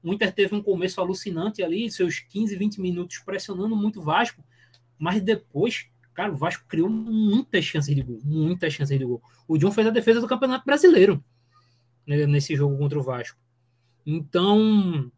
O 0.03 0.13
Inter 0.13 0.33
teve 0.33 0.55
um 0.55 0.61
começo 0.61 0.99
alucinante 0.99 1.61
ali, 1.63 1.89
seus 1.91 2.19
15, 2.19 2.55
20 2.55 2.81
minutos 2.81 3.19
pressionando 3.19 3.75
muito 3.75 3.99
o 3.99 4.03
Vasco, 4.03 4.43
mas 4.97 5.21
depois, 5.21 5.87
cara, 6.13 6.31
o 6.31 6.35
Vasco 6.35 6.65
criou 6.67 6.89
muitas 6.89 7.65
chances 7.65 7.95
de 7.95 8.01
gol, 8.01 8.19
muitas 8.23 8.73
chances 8.73 8.97
de 8.97 9.05
gol. 9.05 9.21
O 9.47 9.57
John 9.57 9.71
fez 9.71 9.87
a 9.87 9.91
defesa 9.91 10.21
do 10.21 10.27
Campeonato 10.27 10.65
Brasileiro 10.65 11.23
né, 12.05 12.25
nesse 12.25 12.55
jogo 12.55 12.77
contra 12.77 12.99
o 12.99 13.03
Vasco. 13.03 13.37
Então, 14.05 15.11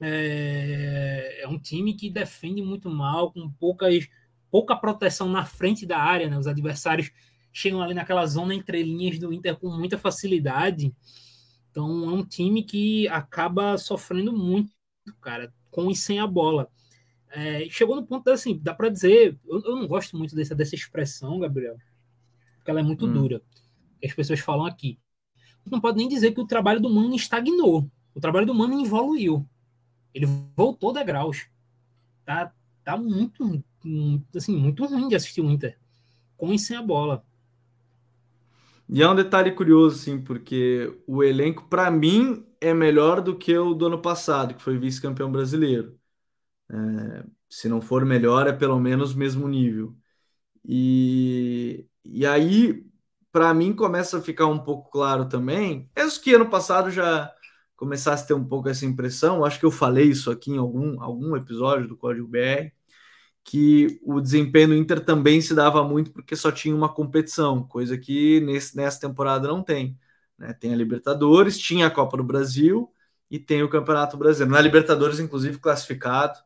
é, 0.00 1.42
é, 1.42 1.48
um 1.48 1.58
time 1.58 1.94
que 1.94 2.10
defende 2.10 2.62
muito 2.62 2.90
mal, 2.90 3.32
com 3.32 3.50
poucas, 3.50 4.08
pouca 4.50 4.76
proteção 4.76 5.28
na 5.28 5.44
frente 5.44 5.86
da 5.86 5.98
área, 5.98 6.28
né? 6.28 6.38
Os 6.38 6.46
adversários 6.46 7.10
chegam 7.52 7.82
ali 7.82 7.94
naquela 7.94 8.24
zona 8.26 8.54
entre 8.54 8.82
linhas 8.82 9.18
do 9.18 9.32
Inter 9.32 9.56
com 9.56 9.68
muita 9.68 9.98
facilidade. 9.98 10.94
Então 11.70 12.10
é 12.10 12.12
um 12.12 12.24
time 12.24 12.62
que 12.62 13.06
acaba 13.08 13.78
sofrendo 13.78 14.32
muito, 14.32 14.70
cara, 15.20 15.52
com 15.70 15.90
e 15.90 15.96
sem 15.96 16.18
a 16.18 16.26
bola. 16.26 16.68
É, 17.30 17.68
chegou 17.68 17.94
no 17.94 18.04
ponto 18.04 18.28
assim, 18.28 18.58
dá 18.60 18.74
para 18.74 18.88
dizer, 18.88 19.38
eu, 19.46 19.62
eu, 19.62 19.76
não 19.76 19.86
gosto 19.86 20.16
muito 20.16 20.34
dessa, 20.34 20.54
dessa 20.54 20.74
expressão, 20.74 21.38
Gabriel, 21.38 21.76
porque 22.56 22.70
ela 22.70 22.80
é 22.80 22.82
muito 22.82 23.06
hum. 23.06 23.12
dura. 23.12 23.42
As 24.04 24.12
pessoas 24.12 24.40
falam 24.40 24.66
aqui. 24.66 24.98
Não 25.70 25.80
pode 25.80 25.98
nem 25.98 26.08
dizer 26.08 26.32
que 26.32 26.40
o 26.40 26.46
trabalho 26.46 26.80
do 26.80 26.90
Mano 26.90 27.14
estagnou. 27.14 27.88
O 28.14 28.20
trabalho 28.20 28.46
do 28.46 28.54
Mano 28.54 28.80
evoluiu. 28.84 29.46
Ele 30.12 30.26
voltou 30.56 30.92
degraus. 30.92 31.46
Tá, 32.24 32.52
tá 32.82 32.96
muito, 32.96 33.62
assim, 34.34 34.56
muito 34.56 34.84
ruim 34.86 35.08
de 35.08 35.14
assistir 35.14 35.42
o 35.42 35.50
Inter. 35.50 35.78
Com 36.36 36.52
e 36.52 36.58
sem 36.58 36.76
a 36.76 36.82
bola. 36.82 37.24
E 38.92 39.02
é 39.02 39.08
um 39.08 39.14
detalhe 39.14 39.52
curioso, 39.52 39.96
assim, 40.00 40.20
porque 40.20 40.92
o 41.06 41.22
elenco, 41.22 41.68
para 41.68 41.90
mim, 41.90 42.44
é 42.60 42.74
melhor 42.74 43.20
do 43.20 43.38
que 43.38 43.56
o 43.56 43.72
do 43.72 43.86
ano 43.86 44.02
passado, 44.02 44.54
que 44.54 44.62
foi 44.62 44.76
vice-campeão 44.78 45.30
brasileiro. 45.30 45.96
É, 46.70 47.24
se 47.48 47.68
não 47.68 47.80
for 47.80 48.04
melhor, 48.04 48.46
é 48.48 48.52
pelo 48.52 48.78
menos 48.80 49.14
mesmo 49.14 49.48
nível. 49.48 49.96
E, 50.64 51.86
e 52.04 52.26
aí, 52.26 52.86
para 53.32 53.54
mim, 53.54 53.74
começa 53.74 54.18
a 54.18 54.22
ficar 54.22 54.46
um 54.46 54.58
pouco 54.58 54.90
claro 54.90 55.28
também, 55.28 55.90
mesmo 55.96 56.22
que 56.22 56.34
ano 56.34 56.50
passado 56.50 56.90
já 56.90 57.32
começasse 57.76 58.24
a 58.24 58.26
ter 58.28 58.34
um 58.34 58.44
pouco 58.46 58.68
essa 58.68 58.86
impressão, 58.86 59.44
acho 59.44 59.58
que 59.60 59.66
eu 59.66 59.70
falei 59.70 60.06
isso 60.10 60.30
aqui 60.30 60.52
em 60.52 60.58
algum, 60.58 61.02
algum 61.02 61.36
episódio 61.36 61.88
do 61.88 61.96
Código 61.96 62.28
BR, 62.28 62.72
que 63.44 64.00
o 64.04 64.20
desempenho 64.20 64.68
do 64.68 64.74
Inter 64.74 65.04
também 65.04 65.40
se 65.40 65.54
dava 65.54 65.82
muito 65.82 66.12
porque 66.12 66.36
só 66.36 66.52
tinha 66.52 66.74
uma 66.74 66.88
competição, 66.88 67.62
coisa 67.64 67.96
que 67.98 68.40
nesse, 68.40 68.76
nessa 68.76 69.00
temporada 69.00 69.48
não 69.48 69.62
tem. 69.62 69.98
Né? 70.38 70.52
Tem 70.54 70.72
a 70.72 70.76
Libertadores, 70.76 71.58
tinha 71.58 71.86
a 71.86 71.90
Copa 71.90 72.16
do 72.16 72.24
Brasil 72.24 72.92
e 73.30 73.38
tem 73.38 73.62
o 73.62 73.68
Campeonato 73.68 74.16
Brasileiro. 74.16 74.52
Na 74.52 74.60
Libertadores, 74.60 75.20
inclusive, 75.20 75.58
classificado, 75.58 76.38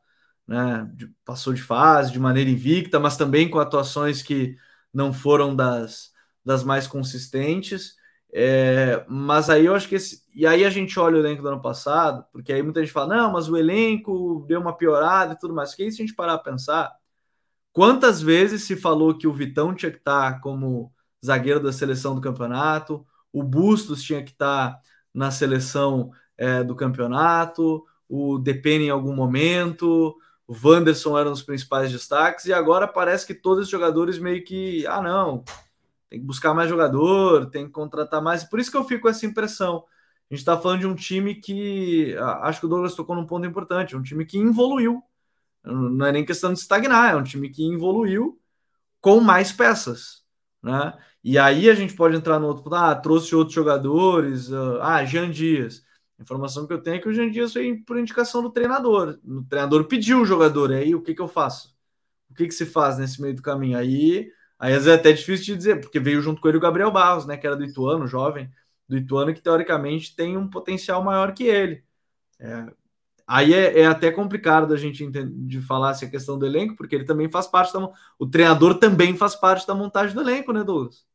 né? 0.47 0.91
passou 1.25 1.53
de 1.53 1.63
fase 1.63 2.13
de 2.13 2.21
maneira 2.21 2.51
invicta, 2.51 3.01
mas 3.01 3.17
também 3.17 3.49
com 3.49 3.59
atuações 3.59 4.23
que 4.23 4.57
não 4.93 5.13
foram 5.13 5.55
das, 5.55 6.13
das 6.45 6.63
mais 6.65 6.87
consistentes. 6.87 7.97
É, 8.37 9.05
mas 9.09 9.49
aí 9.49 9.67
eu 9.67 9.77
acho 9.77 9.89
que 9.89 9.95
esse, 9.95 10.25
e 10.35 10.45
aí 10.45 10.65
a 10.65 10.71
gente 10.71 10.99
olha 10.99 11.17
o 11.17 11.21
elenco 11.21 11.41
do 11.41 11.49
ano 11.49 11.63
passado, 11.63 12.27
porque 12.33 12.53
aí 12.53 12.65
muita 12.65 12.81
gente 12.81 12.93
fala, 12.93 13.17
não, 13.17 13.33
mas 13.33 13.49
o 13.49 13.57
elenco 13.57 14.45
deu 14.49 14.61
uma 14.61 14.77
piorada 14.77 15.35
e 15.35 15.39
tudo 15.39 15.55
mais. 15.55 15.73
Que 15.73 15.85
isso 15.85 16.03
a 16.03 16.05
gente 16.05 16.17
parar 16.17 16.35
a 16.35 16.39
pensar, 16.39 16.93
quantas 17.73 18.21
vezes 18.21 18.65
se 18.65 18.75
falou 18.75 19.17
que 19.17 19.29
o 19.29 19.33
Vitão 19.33 19.73
tinha 19.73 19.93
que 19.93 19.99
estar 19.99 20.41
como 20.41 20.93
zagueiro 21.25 21.61
da 21.61 21.73
seleção 21.73 22.15
do 22.15 22.21
campeonato, 22.21 23.07
o 23.33 23.43
Bustos 23.43 24.03
tinha 24.03 24.23
que 24.23 24.33
estar 24.33 24.81
na 25.15 25.31
seleção 25.31 26.11
é, 26.37 26.65
do 26.65 26.75
campeonato, 26.75 27.85
o 28.09 28.39
Depene 28.39 28.87
em 28.87 28.91
algum 28.91 29.15
momento, 29.15 30.17
o 30.47 30.55
Wanderson 30.63 31.17
eram 31.17 31.31
os 31.31 31.43
principais 31.43 31.91
destaques, 31.91 32.47
e 32.47 32.53
agora 32.53 32.89
parece 32.89 33.27
que 33.27 33.35
todos 33.35 33.65
os 33.65 33.71
jogadores 33.71 34.19
meio 34.19 34.45
que, 34.45 34.85
ah, 34.89 35.01
não, 35.01 35.45
tem 36.15 36.21
que 36.21 36.27
buscar 36.27 36.55
mais 36.55 36.71
jogador, 36.71 37.51
tem 37.51 37.67
que 37.67 37.73
contratar 37.73 38.23
mais. 38.23 38.45
Por 38.45 38.61
isso 38.61 38.71
que 38.71 38.77
eu 38.77 38.85
fico 38.85 39.03
com 39.03 39.09
essa 39.09 39.27
impressão. 39.27 39.85
A 40.31 40.35
gente 40.35 40.41
está 40.41 40.57
falando 40.57 40.81
de 40.81 40.87
um 40.87 40.95
time 40.95 41.35
que, 41.35 42.17
acho 42.43 42.61
que 42.61 42.67
o 42.67 42.69
Douglas 42.69 42.95
tocou 42.95 43.17
num 43.17 43.27
ponto 43.27 43.47
importante, 43.47 43.97
um 43.97 44.03
time 44.03 44.25
que 44.25 44.39
evoluiu. 44.39 45.03
Não 45.65 46.07
é 46.07 46.13
nem 46.13 46.25
questão 46.25 46.53
de 46.53 46.59
estagnar, 46.59 47.13
é 47.15 47.17
um 47.17 47.23
time 47.23 47.49
que 47.51 47.73
evoluiu 47.73 48.41
com 49.01 49.21
mais 49.21 49.53
peças, 49.53 50.23
né? 50.63 50.97
E 51.23 51.39
aí 51.39 51.69
a 51.69 51.75
gente 51.75 51.95
pode 51.95 52.17
entrar 52.17 52.39
no 52.39 52.47
outro, 52.47 52.73
ah, 52.75 52.95
trouxe 52.95 53.35
outros 53.35 53.55
jogadores, 53.55 54.53
ah, 54.53 55.05
Jean 55.05 55.31
Dias. 55.31 55.83
A 56.19 56.23
informação 56.23 56.67
que 56.67 56.73
eu 56.73 56.83
tenho 56.83 56.97
é 56.97 56.99
que 57.01 57.09
o 57.09 57.13
Jean 57.13 57.31
Dias 57.31 57.53
foi 57.53 57.83
por 57.87 57.99
indicação 57.99 58.43
do 58.43 58.51
treinador. 58.51 59.19
O 59.27 59.43
treinador 59.45 59.85
pediu 59.87 60.21
o 60.21 60.27
jogador, 60.27 60.71
aí 60.73 60.95
o 60.95 61.03
que, 61.03 61.15
que 61.15 61.23
eu 61.23 61.29
faço? 61.29 61.75
O 62.31 62.35
que, 62.35 62.47
que 62.47 62.55
se 62.55 62.67
faz 62.67 62.99
nesse 62.99 63.21
meio 63.21 63.35
do 63.35 63.43
caminho? 63.43 63.79
Aí, 63.79 64.31
aí 64.59 64.73
às 64.73 64.85
vezes 64.85 64.99
é 64.99 65.01
até 65.01 65.13
difícil 65.13 65.47
de 65.47 65.57
dizer, 65.57 65.81
porque 65.81 66.01
veio 66.01 66.21
junto 66.23 66.41
com 66.41 66.49
ele 66.49 66.59
o 66.59 66.61
Gabriel 66.61 66.91
Barros, 66.91 67.27
né, 67.27 67.37
que 67.37 67.47
era 67.47 67.57
do 67.57 67.65
Ituano, 67.65 68.07
jovem, 68.07 68.51
do 68.89 68.97
Ituano, 68.97 69.35
que 69.35 69.41
teoricamente 69.43 70.15
tem 70.15 70.37
um 70.37 70.49
potencial 70.49 71.03
maior 71.03 71.33
que 71.35 71.45
ele. 71.45 71.85
É, 72.39 72.67
aí 73.27 73.55
é, 73.55 73.81
é, 73.81 73.87
até 73.87 74.11
complicado 74.11 74.69
da 74.69 74.77
gente 74.77 75.07
de 75.11 75.61
falar 75.63 75.93
essa 75.93 76.09
questão 76.09 76.39
do 76.39 76.47
elenco, 76.47 76.77
porque 76.77 76.95
ele 76.95 77.05
também 77.05 77.29
faz 77.29 77.47
parte 77.47 77.73
da. 77.73 77.91
O 78.19 78.27
treinador 78.27 78.79
também 78.79 79.17
faz 79.17 79.35
parte 79.35 79.67
da 79.67 79.75
montagem 79.75 80.15
do 80.15 80.21
elenco, 80.21 80.53
né, 80.53 80.65
Douglas? 80.65 81.07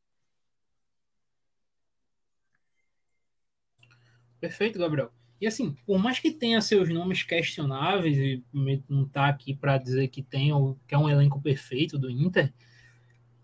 Perfeito, 4.40 4.78
Gabriel. 4.78 5.12
E 5.40 5.46
assim, 5.46 5.74
por 5.86 5.98
mais 5.98 6.18
que 6.18 6.30
tenha 6.30 6.60
seus 6.60 6.88
nomes 6.88 7.22
questionáveis, 7.22 8.16
e 8.18 8.44
não 8.88 9.08
tá 9.08 9.28
aqui 9.28 9.54
para 9.54 9.78
dizer 9.78 10.08
que 10.08 10.22
tem 10.22 10.50
que 10.86 10.94
é 10.94 10.98
um 10.98 11.08
elenco 11.08 11.40
perfeito 11.40 11.98
do 11.98 12.10
Inter, 12.10 12.52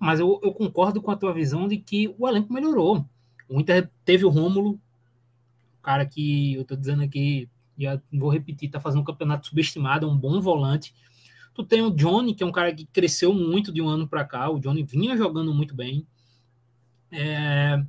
mas 0.06 0.20
eu, 0.20 0.40
eu, 0.40 0.52
concordo 0.52 1.02
com 1.02 1.10
a 1.10 1.16
tua 1.16 1.34
visão 1.34 1.66
de 1.66 1.78
que 1.78 2.14
o 2.16 2.28
elenco 2.28 2.52
melhorou. 2.52 3.04
O 3.48 3.60
Inter 3.60 3.90
teve 4.04 4.24
o 4.24 4.28
Rômulo, 4.28 4.80
cara 5.82 6.06
que 6.06 6.54
eu 6.54 6.64
tô 6.64 6.76
dizendo 6.76 7.02
aqui, 7.02 7.48
já 7.76 8.00
vou 8.12 8.30
repetir, 8.30 8.70
tá 8.70 8.78
fazendo 8.78 9.00
um 9.00 9.04
campeonato 9.04 9.48
subestimado, 9.48 10.06
é 10.06 10.08
um 10.08 10.16
bom 10.16 10.40
volante. 10.40 10.94
Tu 11.52 11.64
tem 11.64 11.82
o 11.82 11.90
Johnny, 11.90 12.34
que 12.34 12.44
é 12.44 12.46
um 12.46 12.52
cara 12.52 12.72
que 12.72 12.86
cresceu 12.86 13.34
muito 13.34 13.72
de 13.72 13.82
um 13.82 13.88
ano 13.88 14.06
para 14.06 14.24
cá, 14.24 14.48
o 14.48 14.60
Johnny 14.60 14.84
vinha 14.84 15.16
jogando 15.16 15.52
muito 15.52 15.74
bem. 15.74 16.06
É, 17.10 17.84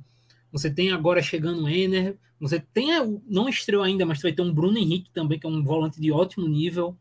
você 0.50 0.68
tem 0.68 0.90
agora 0.90 1.22
chegando 1.22 1.62
o 1.62 1.68
Ener, 1.68 2.18
você 2.40 2.58
tem, 2.58 2.88
não 3.28 3.48
estreou 3.48 3.84
ainda, 3.84 4.04
mas 4.04 4.20
vai 4.20 4.32
ter 4.32 4.42
um 4.42 4.52
Bruno 4.52 4.76
Henrique 4.76 5.10
também, 5.12 5.38
que 5.38 5.46
é 5.46 5.48
um 5.48 5.62
volante 5.62 6.00
de 6.00 6.10
ótimo 6.10 6.48
nível. 6.48 6.96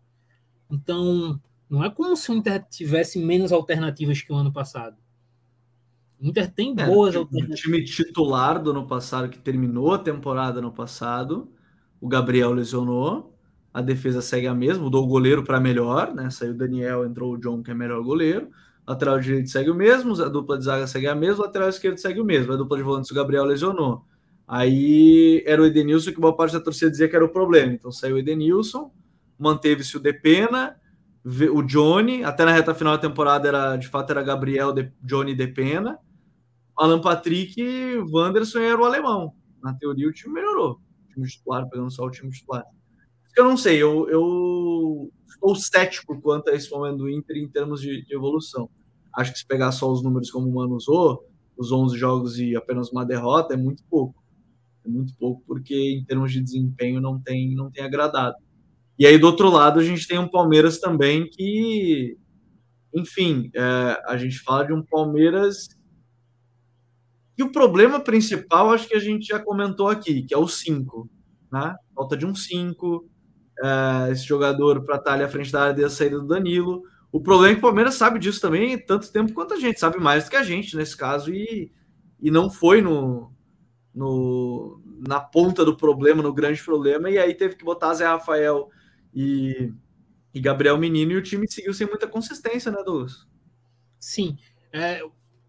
Então, 0.70 1.42
não 1.68 1.84
é 1.84 1.90
como 1.90 2.16
se 2.16 2.32
o 2.32 2.36
Inter 2.36 2.64
tivesse 2.70 3.18
menos 3.18 3.52
alternativas 3.52 4.22
que 4.22 4.32
o 4.32 4.36
ano 4.36 4.54
passado. 4.54 4.96
O 6.20 6.26
Inter 6.26 6.52
tem 6.52 6.74
é, 6.78 6.86
boas 6.86 7.16
alternativas. 7.16 7.60
O 7.60 7.62
time 7.62 7.84
titular 7.84 8.62
do 8.62 8.72
ano 8.72 8.88
passado, 8.88 9.30
que 9.30 9.38
terminou 9.38 9.94
a 9.94 10.00
temporada 10.00 10.60
no 10.60 10.72
passado, 10.72 11.50
o 12.02 12.08
Gabriel 12.08 12.52
lesionou, 12.52 13.36
a 13.74 13.82
defesa 13.82 14.22
segue 14.22 14.48
a 14.48 14.54
mesma, 14.56 14.84
mudou 14.84 15.04
o 15.04 15.08
goleiro 15.08 15.44
para 15.44 15.60
melhor, 15.60 16.14
né? 16.14 16.30
Saiu 16.30 16.52
o 16.52 16.58
Daniel, 16.58 17.06
entrou 17.06 17.34
o 17.34 17.38
John, 17.38 17.62
que 17.62 17.70
é 17.70 17.74
melhor 17.74 18.02
goleiro. 18.02 18.50
Lateral 18.88 19.20
direito 19.20 19.50
segue 19.50 19.70
o 19.70 19.76
mesmo, 19.76 20.20
a 20.22 20.30
dupla 20.30 20.58
de 20.58 20.64
zaga 20.64 20.88
segue 20.88 21.08
a 21.08 21.14
mesma, 21.14 21.46
lateral 21.46 21.70
esquerdo 21.70 21.98
segue 21.98 22.20
o 22.20 22.26
mesmo. 22.26 22.54
A 22.54 22.56
dupla 22.56 22.78
de 22.78 22.84
volantes 22.84 23.12
o 23.12 23.14
Gabriel 23.14 23.44
lesionou. 23.44 24.04
Aí 24.48 25.44
era 25.46 25.62
o 25.62 25.66
Edenilson 25.66 26.12
que 26.12 26.22
boa 26.22 26.36
parte 26.36 26.54
da 26.54 26.62
torcida 26.62 26.90
dizia 26.90 27.10
que 27.10 27.16
era 27.16 27.26
o 27.26 27.30
problema. 27.30 27.74
Então 27.74 27.92
saiu 27.92 28.16
o 28.16 28.20
Edenilson, 28.20 28.92
manteve-se 29.38 29.98
o 29.98 30.00
Depena, 30.00 30.76
o 31.54 31.62
Johnny, 31.62 32.24
até 32.24 32.46
na 32.46 32.54
reta 32.54 32.74
final 32.74 32.94
da 32.94 33.02
temporada 33.02 33.48
era 33.48 33.76
de 33.76 33.88
fato 33.88 34.10
era 34.12 34.24
Gabriel, 34.24 34.72
de, 34.72 34.90
Johnny 35.04 35.36
Depena, 35.36 36.00
Alan 36.78 37.02
Patrick, 37.02 37.62
Wanderson 38.12 38.60
era 38.60 38.80
o 38.80 38.86
alemão. 38.86 39.34
Na 39.62 39.74
teoria 39.74 40.08
o 40.08 40.14
time 40.14 40.34
melhorou. 40.34 40.74
O 40.74 41.14
time 41.14 41.28
titular, 41.28 41.68
pegando 41.70 41.92
só 41.92 42.06
o 42.06 42.12
time 42.12 42.32
titular. 42.32 42.64
Eu 43.36 43.44
não 43.46 43.58
sei, 43.58 43.82
eu, 43.82 44.10
eu 44.10 45.12
estou 45.28 45.56
cético 45.56 46.20
quanto 46.22 46.50
a 46.50 46.56
esse 46.56 46.70
momento 46.72 46.98
do 46.98 47.10
Inter 47.10 47.38
em 47.38 47.48
termos 47.48 47.82
de, 47.82 48.04
de 48.04 48.16
evolução. 48.16 48.70
Acho 49.16 49.34
que 49.34 49.40
se 49.40 49.46
pegar 49.46 49.72
só 49.72 49.92
os 49.92 50.04
números 50.04 50.32
como 50.32 50.48
o 50.48 50.54
Mano 50.54 50.76
usou, 50.76 51.24
os 51.58 51.72
11 51.72 51.98
jogos 51.98 52.40
e 52.40 52.56
apenas 52.56 52.92
uma 52.92 53.06
derrota, 53.06 53.54
é 53.54 53.58
muito 53.58 53.84
pouco 53.90 54.16
é 54.88 54.90
muito 54.90 55.14
pouco, 55.16 55.44
porque 55.46 55.76
em 55.76 56.04
termos 56.06 56.32
de 56.32 56.42
desempenho 56.42 57.02
não 57.02 57.20
tem, 57.20 57.54
não 57.54 57.70
tem 57.70 57.84
agradado. 57.84 58.36
E 58.98 59.06
aí, 59.06 59.18
do 59.18 59.28
outro 59.28 59.50
lado, 59.50 59.80
a 59.80 59.84
gente 59.84 60.08
tem 60.08 60.18
um 60.18 60.28
Palmeiras 60.28 60.80
também 60.80 61.30
que, 61.30 62.18
enfim, 62.96 63.52
é, 63.54 64.02
a 64.08 64.18
gente 64.18 64.40
fala 64.40 64.66
de 64.66 64.74
um 64.74 64.82
Palmeiras. 64.82 65.77
E 67.38 67.44
o 67.44 67.52
problema 67.52 68.00
principal, 68.00 68.72
acho 68.72 68.88
que 68.88 68.96
a 68.96 69.00
gente 69.00 69.28
já 69.28 69.40
comentou 69.40 69.88
aqui, 69.88 70.24
que 70.24 70.34
é 70.34 70.38
o 70.38 70.48
5. 70.48 71.10
Né? 71.52 71.76
Falta 71.94 72.18
de 72.18 72.26
um 72.26 72.34
5. 72.34 73.08
É, 73.64 74.12
esse 74.12 74.24
jogador 74.24 74.84
para 74.84 74.98
estar 74.98 75.14
ali 75.14 75.24
à 75.24 75.30
frente 75.30 75.52
da 75.52 75.64
área 75.64 75.74
da 75.74 75.90
saída 75.90 76.20
do 76.20 76.28
Danilo. 76.28 76.84
O 77.12 77.22
problema 77.22 77.52
é 77.52 77.56
que 77.56 77.60
o 77.60 77.62
Palmeiras 77.62 77.96
sabe 77.96 78.20
disso 78.20 78.42
também 78.42 78.78
tanto 78.78 79.12
tempo 79.12 79.34
quanto 79.34 79.54
a 79.54 79.60
gente, 79.60 79.80
sabe 79.80 79.98
mais 79.98 80.26
do 80.26 80.30
que 80.30 80.36
a 80.36 80.44
gente 80.44 80.76
nesse 80.76 80.96
caso, 80.96 81.34
e, 81.34 81.72
e 82.20 82.30
não 82.30 82.50
foi 82.50 82.82
no, 82.82 83.32
no, 83.96 84.82
na 85.08 85.20
ponta 85.20 85.64
do 85.66 85.76
problema, 85.76 86.22
no 86.22 86.34
grande 86.34 86.62
problema, 86.64 87.10
e 87.10 87.18
aí 87.18 87.34
teve 87.34 87.56
que 87.56 87.64
botar 87.64 87.94
Zé 87.94 88.06
Rafael 88.06 88.70
e, 89.14 89.74
e 90.34 90.40
Gabriel 90.40 90.78
Menino, 90.78 91.14
e 91.14 91.18
o 91.18 91.24
time 91.24 91.50
seguiu 91.50 91.74
sem 91.74 91.88
muita 91.88 92.08
consistência, 92.08 92.72
né, 92.72 92.84
Douglas? 92.84 93.26
Sim. 94.00 94.38
É, 94.72 95.02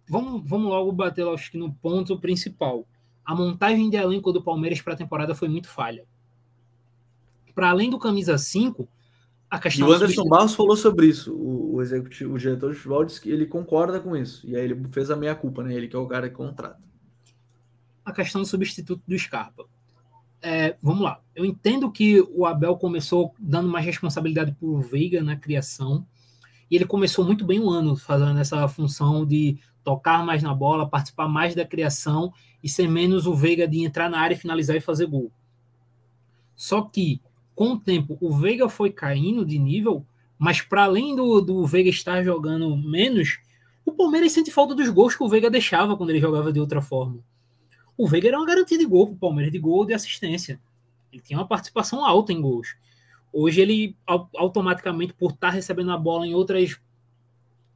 vamos, 0.08 0.42
vamos 0.48 0.68
logo 0.68 0.92
bater, 0.92 1.26
acho 1.26 1.50
que 1.50 1.58
no 1.58 1.72
ponto 1.72 2.18
principal. 2.18 2.86
A 3.24 3.34
montagem 3.34 3.90
de 3.90 3.96
elenco 3.96 4.32
do 4.32 4.42
Palmeiras 4.42 4.80
para 4.80 4.94
a 4.94 4.96
temporada 4.96 5.34
foi 5.34 5.48
muito 5.48 5.68
falha. 5.68 6.06
Para 7.54 7.70
além 7.70 7.90
do 7.90 7.98
camisa 7.98 8.38
5, 8.38 8.88
a 9.50 9.58
questão. 9.58 9.86
E 9.86 9.90
o 9.90 9.94
Anderson 9.94 10.24
Barros 10.24 10.54
falou 10.54 10.76
sobre 10.76 11.06
isso. 11.06 11.34
O, 11.34 11.74
o, 11.74 11.82
executivo, 11.82 12.34
o 12.34 12.38
diretor 12.38 12.70
de 12.70 12.76
futebol 12.76 13.04
disse 13.04 13.20
que 13.20 13.30
ele 13.30 13.46
concorda 13.46 14.00
com 14.00 14.16
isso. 14.16 14.46
E 14.46 14.56
aí 14.56 14.64
ele 14.64 14.80
fez 14.90 15.10
a 15.10 15.16
meia 15.16 15.34
culpa, 15.34 15.62
né? 15.62 15.74
Ele 15.74 15.88
que 15.88 15.96
é 15.96 15.98
o 15.98 16.06
cara 16.06 16.28
que 16.28 16.36
contrata 16.36 16.88
a 18.08 18.12
questão 18.12 18.40
do 18.40 18.48
substituto 18.48 19.02
do 19.06 19.18
Scarpa. 19.18 19.64
É, 20.40 20.76
vamos 20.82 21.02
lá. 21.02 21.20
Eu 21.34 21.44
entendo 21.44 21.90
que 21.90 22.20
o 22.32 22.46
Abel 22.46 22.76
começou 22.76 23.34
dando 23.38 23.68
mais 23.68 23.84
responsabilidade 23.84 24.52
para 24.52 24.68
o 24.68 24.80
Veiga 24.80 25.22
na 25.22 25.36
criação. 25.36 26.06
E 26.70 26.76
ele 26.76 26.84
começou 26.84 27.24
muito 27.24 27.44
bem 27.44 27.60
o 27.60 27.68
ano 27.68 27.96
fazendo 27.96 28.38
essa 28.38 28.66
função 28.68 29.26
de 29.26 29.58
tocar 29.90 30.24
mais 30.24 30.42
na 30.42 30.54
bola, 30.54 30.88
participar 30.88 31.28
mais 31.28 31.54
da 31.54 31.64
criação 31.64 32.32
e 32.62 32.68
ser 32.68 32.88
menos 32.88 33.26
o 33.26 33.34
Veiga 33.34 33.66
de 33.66 33.84
entrar 33.84 34.10
na 34.10 34.20
área, 34.20 34.36
finalizar 34.36 34.76
e 34.76 34.80
fazer 34.80 35.06
gol. 35.06 35.30
Só 36.54 36.82
que, 36.82 37.20
com 37.54 37.72
o 37.72 37.78
tempo, 37.78 38.18
o 38.20 38.36
Veiga 38.36 38.68
foi 38.68 38.90
caindo 38.90 39.44
de 39.44 39.58
nível, 39.58 40.04
mas 40.38 40.60
para 40.60 40.84
além 40.84 41.14
do, 41.14 41.40
do 41.40 41.64
Veiga 41.66 41.88
estar 41.88 42.22
jogando 42.22 42.76
menos, 42.76 43.38
o 43.84 43.92
Palmeiras 43.92 44.32
sente 44.32 44.50
falta 44.50 44.74
dos 44.74 44.88
gols 44.88 45.14
que 45.16 45.22
o 45.22 45.28
Veiga 45.28 45.50
deixava 45.50 45.96
quando 45.96 46.10
ele 46.10 46.20
jogava 46.20 46.52
de 46.52 46.60
outra 46.60 46.82
forma 46.82 47.20
o 47.98 48.06
Veiga 48.06 48.28
era 48.28 48.38
uma 48.38 48.46
garantia 48.46 48.78
de 48.78 48.86
gol 48.86 49.08
para 49.08 49.16
o 49.16 49.18
Palmeiras, 49.18 49.52
de 49.52 49.58
gol 49.58 49.84
de 49.84 49.92
assistência. 49.92 50.60
Ele 51.12 51.20
tinha 51.20 51.36
uma 51.36 51.48
participação 51.48 52.04
alta 52.04 52.32
em 52.32 52.40
gols. 52.40 52.76
Hoje 53.32 53.60
ele 53.60 53.96
automaticamente, 54.06 55.12
por 55.12 55.32
estar 55.32 55.50
recebendo 55.50 55.90
a 55.90 55.98
bola 55.98 56.24
em 56.24 56.32
outras, 56.32 56.80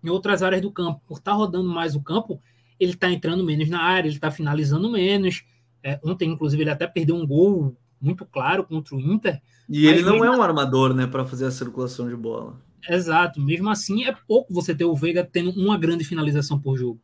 em 0.02 0.08
outras 0.08 0.42
áreas 0.42 0.62
do 0.62 0.70
campo, 0.70 1.00
por 1.06 1.18
estar 1.18 1.32
tá 1.32 1.36
rodando 1.36 1.68
mais 1.68 1.94
o 1.94 2.02
campo, 2.02 2.40
ele 2.78 2.92
está 2.92 3.10
entrando 3.10 3.44
menos 3.44 3.68
na 3.68 3.80
área, 3.80 4.08
ele 4.08 4.16
está 4.16 4.30
finalizando 4.30 4.90
menos. 4.90 5.44
É, 5.82 6.00
ontem, 6.04 6.30
inclusive, 6.30 6.62
ele 6.62 6.70
até 6.70 6.86
perdeu 6.86 7.16
um 7.16 7.26
gol 7.26 7.76
muito 8.00 8.24
claro 8.26 8.64
contra 8.64 8.96
o 8.96 9.00
Inter. 9.00 9.40
E 9.68 9.86
ele 9.86 10.02
não 10.02 10.24
é 10.24 10.30
um 10.30 10.42
armador, 10.42 10.92
né, 10.92 11.06
para 11.06 11.24
fazer 11.24 11.46
a 11.46 11.50
circulação 11.50 12.08
de 12.08 12.16
bola. 12.16 12.60
Exato. 12.88 13.40
Mesmo 13.40 13.70
assim, 13.70 14.04
é 14.04 14.14
pouco 14.26 14.52
você 14.52 14.74
ter 14.74 14.84
o 14.84 14.94
Veiga 14.94 15.24
tendo 15.24 15.50
uma 15.50 15.78
grande 15.78 16.04
finalização 16.04 16.58
por 16.58 16.76
jogo. 16.76 17.00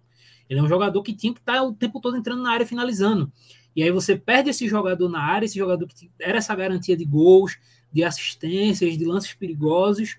Ele 0.51 0.59
é 0.59 0.63
um 0.63 0.69
jogador 0.69 1.03
que 1.03 1.15
tinha 1.15 1.33
que 1.33 1.41
estar 1.41 1.63
o 1.63 1.73
tempo 1.73 2.01
todo 2.01 2.17
entrando 2.17 2.43
na 2.43 2.51
área 2.51 2.67
finalizando. 2.67 3.31
E 3.77 3.83
aí 3.83 3.91
você 3.91 4.17
perde 4.17 4.51
esse 4.51 4.67
jogador 4.67 5.09
na 5.09 5.21
área, 5.21 5.47
esse 5.47 5.59
jogador 5.59 5.87
que 5.87 6.11
era 6.21 6.39
essa 6.39 6.55
garantia 6.55 6.97
de 6.97 7.05
gols, 7.05 7.59
de 7.93 8.03
assistências, 8.03 8.99
de 8.99 9.05
lances 9.05 9.35
perigosos, 9.35 10.17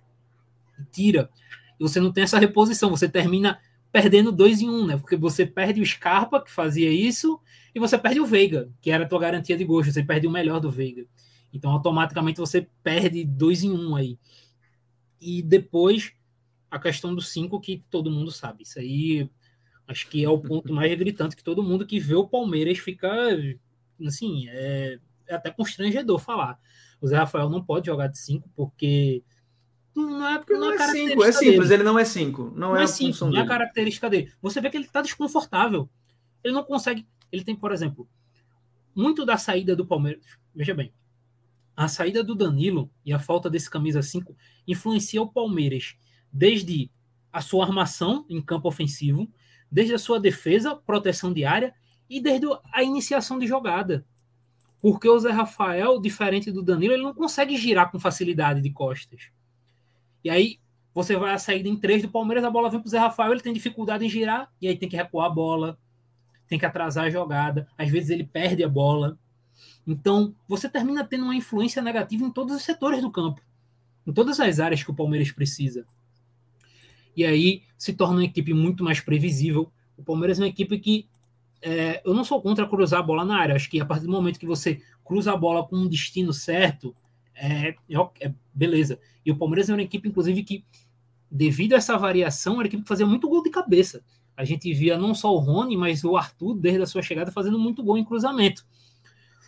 e 0.79 0.83
tira. 0.91 1.29
E 1.79 1.83
você 1.83 1.99
não 1.99 2.11
tem 2.11 2.23
essa 2.23 2.37
reposição, 2.37 2.89
você 2.89 3.07
termina 3.07 3.59
perdendo 3.91 4.31
dois 4.31 4.61
em 4.61 4.69
um, 4.69 4.85
né? 4.85 4.97
Porque 4.97 5.15
você 5.15 5.45
perde 5.45 5.81
o 5.81 5.85
Scarpa, 5.85 6.41
que 6.41 6.51
fazia 6.51 6.91
isso, 6.91 7.39
e 7.73 7.79
você 7.79 7.97
perde 7.97 8.19
o 8.19 8.25
Veiga, 8.25 8.69
que 8.81 8.91
era 8.91 9.03
a 9.03 9.07
tua 9.07 9.19
garantia 9.19 9.57
de 9.57 9.63
gosto, 9.63 9.91
você 9.91 10.03
perde 10.03 10.27
o 10.27 10.31
melhor 10.31 10.59
do 10.59 10.69
Veiga. 10.69 11.05
Então, 11.51 11.71
automaticamente, 11.71 12.39
você 12.39 12.67
perde 12.83 13.23
dois 13.23 13.63
em 13.63 13.71
um 13.71 13.95
aí. 13.95 14.19
E 15.19 15.41
depois, 15.41 16.13
a 16.69 16.79
questão 16.79 17.15
do 17.15 17.21
cinco, 17.21 17.59
que 17.59 17.83
todo 17.89 18.11
mundo 18.11 18.31
sabe. 18.31 18.63
Isso 18.63 18.79
aí, 18.79 19.29
acho 19.87 20.07
que 20.07 20.23
é 20.23 20.29
o 20.29 20.39
ponto 20.39 20.71
mais 20.71 20.95
gritante, 20.97 21.35
que 21.35 21.43
todo 21.43 21.63
mundo 21.63 21.85
que 21.85 21.99
vê 21.99 22.15
o 22.15 22.27
Palmeiras 22.27 22.77
fica, 22.77 23.11
assim, 24.05 24.47
é, 24.49 24.99
é 25.27 25.35
até 25.35 25.49
constrangedor 25.49 26.19
falar. 26.19 26.59
O 27.01 27.07
Zé 27.07 27.17
Rafael 27.17 27.49
não 27.49 27.63
pode 27.63 27.87
jogar 27.87 28.07
de 28.07 28.19
cinco, 28.19 28.49
porque 28.55 29.23
não 29.95 30.27
é, 30.27 30.37
porque 30.37 30.53
não, 30.53 30.71
é, 30.71 30.75
é 30.75 30.87
cinco, 30.87 31.23
é 31.23 31.31
simples, 31.31 31.69
dele. 31.69 31.81
ele 31.81 31.83
não 31.83 31.99
é 31.99 32.05
cinco. 32.05 32.43
Não, 32.55 32.69
não 32.69 32.77
é, 32.77 32.83
é 32.83 32.87
cinco, 32.87 33.25
não 33.25 33.37
é 33.37 33.41
a 33.41 33.45
característica 33.45 34.09
dele. 34.09 34.31
Você 34.41 34.61
vê 34.61 34.69
que 34.69 34.77
ele 34.77 34.85
está 34.85 35.01
desconfortável. 35.01 35.89
Ele 36.43 36.53
não 36.53 36.63
consegue. 36.63 37.07
Ele 37.31 37.43
tem, 37.43 37.55
por 37.55 37.71
exemplo, 37.71 38.07
muito 38.95 39.25
da 39.25 39.37
saída 39.37 39.75
do 39.75 39.85
Palmeiras. 39.85 40.23
Veja 40.53 40.73
bem, 40.73 40.93
a 41.75 41.87
saída 41.87 42.23
do 42.23 42.35
Danilo 42.35 42.91
e 43.05 43.13
a 43.13 43.19
falta 43.19 43.49
desse 43.49 43.69
camisa 43.69 44.01
5 44.01 44.35
influencia 44.67 45.21
o 45.21 45.31
Palmeiras 45.31 45.95
desde 46.31 46.91
a 47.31 47.41
sua 47.41 47.65
armação 47.65 48.25
em 48.29 48.41
campo 48.41 48.67
ofensivo, 48.67 49.31
desde 49.71 49.93
a 49.93 49.99
sua 49.99 50.19
defesa, 50.19 50.75
proteção 50.75 51.31
diária 51.31 51.73
e 52.09 52.19
desde 52.19 52.47
a 52.73 52.83
iniciação 52.83 53.37
de 53.37 53.47
jogada. 53.47 54.05
Porque 54.81 55.07
o 55.07 55.19
Zé 55.19 55.31
Rafael, 55.31 55.99
diferente 55.99 56.51
do 56.51 56.63
Danilo, 56.63 56.93
ele 56.93 57.03
não 57.03 57.13
consegue 57.13 57.55
girar 57.57 57.91
com 57.91 57.99
facilidade 57.99 58.61
de 58.61 58.71
costas. 58.71 59.29
E 60.23 60.29
aí 60.29 60.59
você 60.93 61.15
vai 61.15 61.33
a 61.33 61.37
saída 61.37 61.69
em 61.69 61.75
três 61.75 62.01
do 62.01 62.09
Palmeiras, 62.09 62.43
a 62.43 62.49
bola 62.49 62.69
vem 62.69 62.79
para 62.79 62.87
o 62.87 62.89
Zé 62.89 62.97
Rafael, 62.97 63.31
ele 63.31 63.41
tem 63.41 63.53
dificuldade 63.53 64.05
em 64.05 64.09
girar, 64.09 64.51
e 64.61 64.67
aí 64.67 64.77
tem 64.77 64.89
que 64.89 64.97
recuar 64.97 65.27
a 65.27 65.29
bola, 65.29 65.77
tem 66.47 66.57
que 66.57 66.65
atrasar 66.65 67.05
a 67.05 67.09
jogada, 67.09 67.67
às 67.77 67.89
vezes 67.89 68.09
ele 68.09 68.23
perde 68.23 68.63
a 68.63 68.69
bola. 68.69 69.17
Então, 69.85 70.35
você 70.47 70.67
termina 70.67 71.03
tendo 71.03 71.23
uma 71.23 71.35
influência 71.35 71.81
negativa 71.81 72.23
em 72.25 72.31
todos 72.31 72.55
os 72.55 72.63
setores 72.63 73.01
do 73.01 73.11
campo, 73.11 73.41
em 74.05 74.11
todas 74.11 74.39
as 74.39 74.59
áreas 74.59 74.83
que 74.83 74.91
o 74.91 74.95
Palmeiras 74.95 75.31
precisa. 75.31 75.85
E 77.15 77.25
aí 77.25 77.63
se 77.77 77.93
torna 77.93 78.15
uma 78.15 78.25
equipe 78.25 78.53
muito 78.53 78.83
mais 78.83 78.99
previsível. 78.99 79.71
O 79.97 80.03
Palmeiras 80.03 80.39
é 80.39 80.43
uma 80.43 80.49
equipe 80.49 80.79
que 80.79 81.07
é, 81.61 82.01
eu 82.05 82.13
não 82.13 82.23
sou 82.23 82.41
contra 82.41 82.67
cruzar 82.67 82.99
a 82.99 83.03
bola 83.03 83.25
na 83.25 83.37
área. 83.37 83.55
Acho 83.55 83.69
que 83.69 83.79
a 83.79 83.85
partir 83.85 84.05
do 84.05 84.11
momento 84.11 84.39
que 84.39 84.45
você 84.45 84.81
cruza 85.03 85.33
a 85.33 85.37
bola 85.37 85.65
com 85.67 85.75
um 85.75 85.87
destino 85.87 86.31
certo, 86.31 86.95
é, 87.39 87.69
é, 87.69 88.09
é, 88.21 88.33
beleza. 88.53 88.99
E 89.25 89.31
o 89.31 89.37
Palmeiras 89.37 89.69
é 89.69 89.73
uma 89.73 89.81
equipe, 89.81 90.09
inclusive, 90.09 90.43
que, 90.43 90.65
devido 91.31 91.73
a 91.73 91.77
essa 91.77 91.97
variação, 91.97 92.53
era 92.53 92.61
uma 92.61 92.67
equipe 92.67 92.83
que 92.83 92.89
fazia 92.89 93.05
muito 93.05 93.29
gol 93.29 93.41
de 93.41 93.49
cabeça. 93.49 94.03
A 94.35 94.43
gente 94.43 94.71
via 94.73 94.97
não 94.97 95.13
só 95.13 95.33
o 95.33 95.39
Rony, 95.39 95.75
mas 95.75 96.03
o 96.03 96.15
Arthur, 96.15 96.55
desde 96.55 96.81
a 96.81 96.85
sua 96.85 97.01
chegada, 97.01 97.31
fazendo 97.31 97.57
muito 97.57 97.83
gol 97.83 97.97
em 97.97 98.05
cruzamento. 98.05 98.65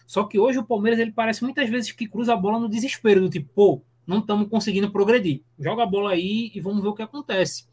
Só 0.06 0.24
que 0.24 0.38
hoje 0.38 0.60
o 0.60 0.66
Palmeiras 0.66 1.00
ele 1.00 1.12
parece 1.12 1.44
muitas 1.44 1.70
vezes 1.70 1.92
que 1.92 2.08
cruza 2.08 2.34
a 2.34 2.38
bola 2.38 2.60
no 2.60 2.68
desespero, 2.68 3.22
do 3.22 3.30
tipo, 3.30 3.50
pô, 3.54 3.82
não 4.06 4.20
estamos 4.20 4.50
conseguindo 4.50 4.92
progredir. 4.92 5.42
Joga 5.60 5.84
a 5.84 5.86
bola 5.86 6.12
aí 6.12 6.52
e 6.54 6.60
vamos 6.60 6.82
ver 6.82 6.90
o 6.90 6.94
que 6.94 7.02
acontece. 7.02 7.66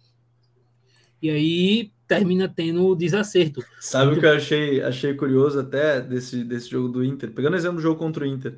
E 1.20 1.28
aí 1.28 1.92
termina 2.06 2.48
tendo 2.48 2.86
o 2.86 2.94
desacerto. 2.94 3.60
Sabe 3.80 4.14
o 4.14 4.20
que 4.20 4.24
eu 4.24 4.36
achei, 4.36 4.80
achei 4.80 5.14
curioso 5.14 5.58
até 5.58 6.00
desse, 6.00 6.44
desse 6.44 6.70
jogo 6.70 6.88
do 6.88 7.04
Inter? 7.04 7.32
Pegando 7.32 7.56
exemplo 7.56 7.76
do 7.76 7.82
jogo 7.82 7.98
contra 7.98 8.24
o 8.24 8.26
Inter. 8.26 8.56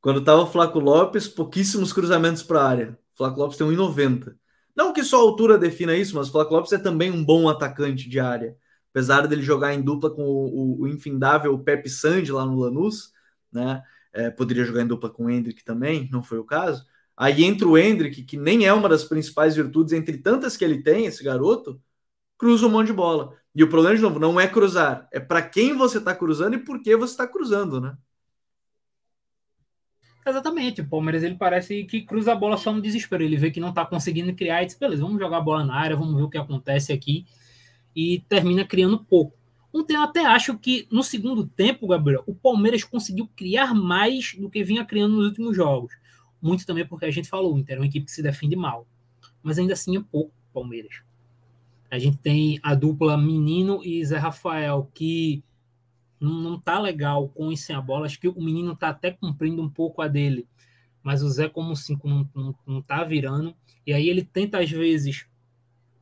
Quando 0.00 0.24
tava 0.24 0.42
o 0.42 0.46
Flaco 0.46 0.78
Lopes, 0.78 1.28
pouquíssimos 1.28 1.92
cruzamentos 1.92 2.42
para 2.42 2.60
a 2.60 2.68
área. 2.68 2.98
O 3.14 3.16
Flaco 3.18 3.38
Lopes 3.38 3.58
tem 3.58 3.66
1,90. 3.66 4.34
Não 4.74 4.92
que 4.92 5.04
só 5.04 5.18
a 5.18 5.20
altura 5.20 5.58
defina 5.58 5.94
isso, 5.94 6.16
mas 6.16 6.28
o 6.28 6.32
Flaco 6.32 6.54
Lopes 6.54 6.72
é 6.72 6.78
também 6.78 7.10
um 7.10 7.24
bom 7.24 7.48
atacante 7.48 8.08
de 8.08 8.18
área. 8.18 8.56
Apesar 8.90 9.26
dele 9.26 9.42
jogar 9.42 9.74
em 9.74 9.82
dupla 9.82 10.10
com 10.10 10.22
o, 10.22 10.80
o, 10.80 10.82
o 10.82 10.88
infindável 10.88 11.58
Pepe 11.58 11.88
Sandi 11.88 12.32
lá 12.32 12.44
no 12.44 12.58
Lanús, 12.58 13.12
né? 13.52 13.82
É, 14.12 14.30
poderia 14.30 14.64
jogar 14.64 14.82
em 14.82 14.86
dupla 14.86 15.08
com 15.10 15.26
o 15.26 15.30
Hendrick 15.30 15.62
também, 15.64 16.08
não 16.10 16.22
foi 16.22 16.38
o 16.38 16.44
caso. 16.44 16.84
Aí 17.16 17.44
entra 17.44 17.68
o 17.68 17.78
Hendrick, 17.78 18.24
que 18.24 18.36
nem 18.36 18.66
é 18.66 18.72
uma 18.72 18.88
das 18.88 19.04
principais 19.04 19.54
virtudes 19.54 19.92
entre 19.92 20.18
tantas 20.18 20.56
que 20.56 20.64
ele 20.64 20.82
tem, 20.82 21.06
esse 21.06 21.22
garoto, 21.22 21.80
cruza 22.38 22.66
um 22.66 22.70
monte 22.70 22.88
de 22.88 22.92
bola. 22.94 23.36
E 23.54 23.62
o 23.64 23.68
problema, 23.68 23.96
de 23.96 24.02
novo, 24.02 24.18
não 24.18 24.40
é 24.40 24.48
cruzar, 24.48 25.08
é 25.12 25.20
para 25.20 25.42
quem 25.42 25.76
você 25.76 25.98
está 25.98 26.14
cruzando 26.14 26.54
e 26.56 26.64
por 26.64 26.82
que 26.82 26.96
você 26.96 27.12
está 27.12 27.26
cruzando, 27.28 27.80
né? 27.80 27.96
Exatamente, 30.30 30.80
o 30.80 30.86
Palmeiras 30.86 31.22
ele 31.22 31.34
parece 31.34 31.84
que 31.84 32.02
cruza 32.02 32.32
a 32.32 32.36
bola 32.36 32.56
só 32.56 32.72
no 32.72 32.80
desespero. 32.80 33.22
Ele 33.22 33.36
vê 33.36 33.50
que 33.50 33.60
não 33.60 33.70
está 33.70 33.84
conseguindo 33.84 34.32
criar 34.34 34.62
e 34.62 34.66
diz: 34.66 34.76
beleza, 34.76 35.02
vamos 35.02 35.18
jogar 35.18 35.38
a 35.38 35.40
bola 35.40 35.64
na 35.64 35.74
área, 35.74 35.96
vamos 35.96 36.14
ver 36.16 36.22
o 36.22 36.30
que 36.30 36.38
acontece 36.38 36.92
aqui. 36.92 37.26
E 37.94 38.20
termina 38.28 38.64
criando 38.64 38.98
pouco. 38.98 39.36
Ontem 39.72 39.94
eu 39.94 40.02
até 40.02 40.24
acho 40.24 40.58
que 40.58 40.86
no 40.90 41.02
segundo 41.02 41.46
tempo, 41.46 41.86
Gabriel, 41.86 42.24
o 42.26 42.34
Palmeiras 42.34 42.82
conseguiu 42.82 43.28
criar 43.36 43.74
mais 43.74 44.34
do 44.34 44.50
que 44.50 44.64
vinha 44.64 44.84
criando 44.84 45.16
nos 45.16 45.26
últimos 45.26 45.54
jogos. 45.54 45.92
Muito 46.42 46.66
também 46.66 46.86
porque 46.86 47.04
a 47.04 47.10
gente 47.10 47.28
falou, 47.28 47.54
o 47.54 47.58
Inter 47.58 47.76
é 47.76 47.80
uma 47.80 47.86
equipe 47.86 48.06
que 48.06 48.12
se 48.12 48.22
defende 48.22 48.56
mal. 48.56 48.86
Mas 49.42 49.58
ainda 49.58 49.74
assim 49.74 49.96
é 49.96 50.00
pouco 50.00 50.32
Palmeiras. 50.52 51.02
A 51.90 51.98
gente 51.98 52.18
tem 52.18 52.58
a 52.62 52.74
dupla 52.74 53.16
Menino 53.16 53.80
e 53.84 54.04
Zé 54.04 54.16
Rafael, 54.16 54.88
que 54.94 55.42
não, 56.20 56.34
não 56.34 56.60
tá 56.60 56.78
legal 56.78 57.28
com 57.28 57.50
e 57.50 57.56
sem 57.56 57.74
a 57.74 57.80
bola. 57.80 58.06
Acho 58.06 58.20
que 58.20 58.28
o 58.28 58.40
menino 58.40 58.76
tá 58.76 58.90
até 58.90 59.10
cumprindo 59.10 59.62
um 59.62 59.68
pouco 59.68 60.02
a 60.02 60.08
dele, 60.08 60.46
mas 61.02 61.22
o 61.22 61.30
Zé, 61.30 61.48
como 61.48 61.74
cinco, 61.74 62.08
não, 62.08 62.28
não, 62.34 62.54
não 62.66 62.82
tá 62.82 63.02
virando. 63.02 63.54
E 63.86 63.92
aí 63.92 64.08
ele 64.08 64.22
tenta, 64.22 64.60
às 64.60 64.70
vezes, 64.70 65.26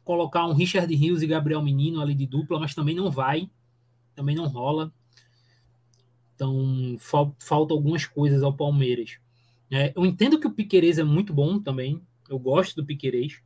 colocar 0.04 0.46
um 0.46 0.52
Richard 0.52 0.92
Rios 0.94 1.22
e 1.22 1.26
Gabriel 1.26 1.62
Menino 1.62 2.00
ali 2.00 2.14
de 2.14 2.26
dupla, 2.26 2.58
mas 2.58 2.74
também 2.74 2.94
não 2.94 3.10
vai, 3.10 3.48
também 4.14 4.34
não 4.34 4.48
rola. 4.48 4.92
Então, 6.34 6.96
fal, 6.98 7.34
falta 7.38 7.74
algumas 7.74 8.06
coisas 8.06 8.42
ao 8.42 8.52
Palmeiras. 8.52 9.18
É, 9.70 9.92
eu 9.94 10.06
entendo 10.06 10.38
que 10.40 10.46
o 10.46 10.52
Piquerez 10.52 10.98
é 10.98 11.04
muito 11.04 11.32
bom 11.32 11.58
também, 11.58 12.00
eu 12.28 12.38
gosto 12.38 12.76
do 12.76 12.86
Piquerez, 12.86 13.40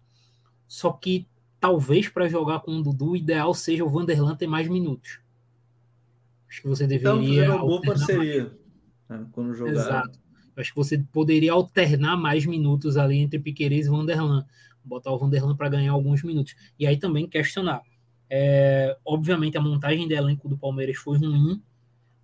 só 0.68 0.92
que 0.92 1.26
talvez 1.58 2.08
para 2.08 2.28
jogar 2.28 2.60
com 2.60 2.78
o 2.78 2.82
Dudu, 2.82 3.10
o 3.10 3.16
ideal 3.16 3.54
seja 3.54 3.84
o 3.84 3.88
Vanderlan 3.88 4.36
ter 4.36 4.46
mais 4.46 4.68
minutos. 4.68 5.21
Acho 6.52 6.60
que 6.60 6.68
você 6.68 6.84
então, 6.84 7.18
deveria. 7.18 7.44
Então, 7.46 7.56
uma 7.56 7.66
boa 7.66 7.80
parceria 7.80 8.52
né, 9.08 9.26
quando 9.32 9.54
jogar. 9.54 9.72
Exato. 9.72 10.18
Acho 10.54 10.70
que 10.70 10.76
você 10.76 10.98
poderia 11.10 11.50
alternar 11.54 12.14
mais 12.14 12.44
minutos 12.44 12.98
ali 12.98 13.16
entre 13.16 13.38
Piqueires 13.38 13.86
e 13.86 13.88
Vanderlan. 13.88 14.44
Botar 14.84 15.12
o 15.12 15.18
Vanderlan 15.18 15.56
para 15.56 15.70
ganhar 15.70 15.92
alguns 15.92 16.22
minutos. 16.22 16.54
E 16.78 16.86
aí 16.86 16.98
também 16.98 17.26
questionar. 17.26 17.80
É, 18.28 18.94
obviamente, 19.02 19.56
a 19.56 19.62
montagem 19.62 20.06
de 20.06 20.12
elenco 20.12 20.46
do 20.46 20.58
Palmeiras 20.58 20.98
foi 20.98 21.16
ruim, 21.16 21.62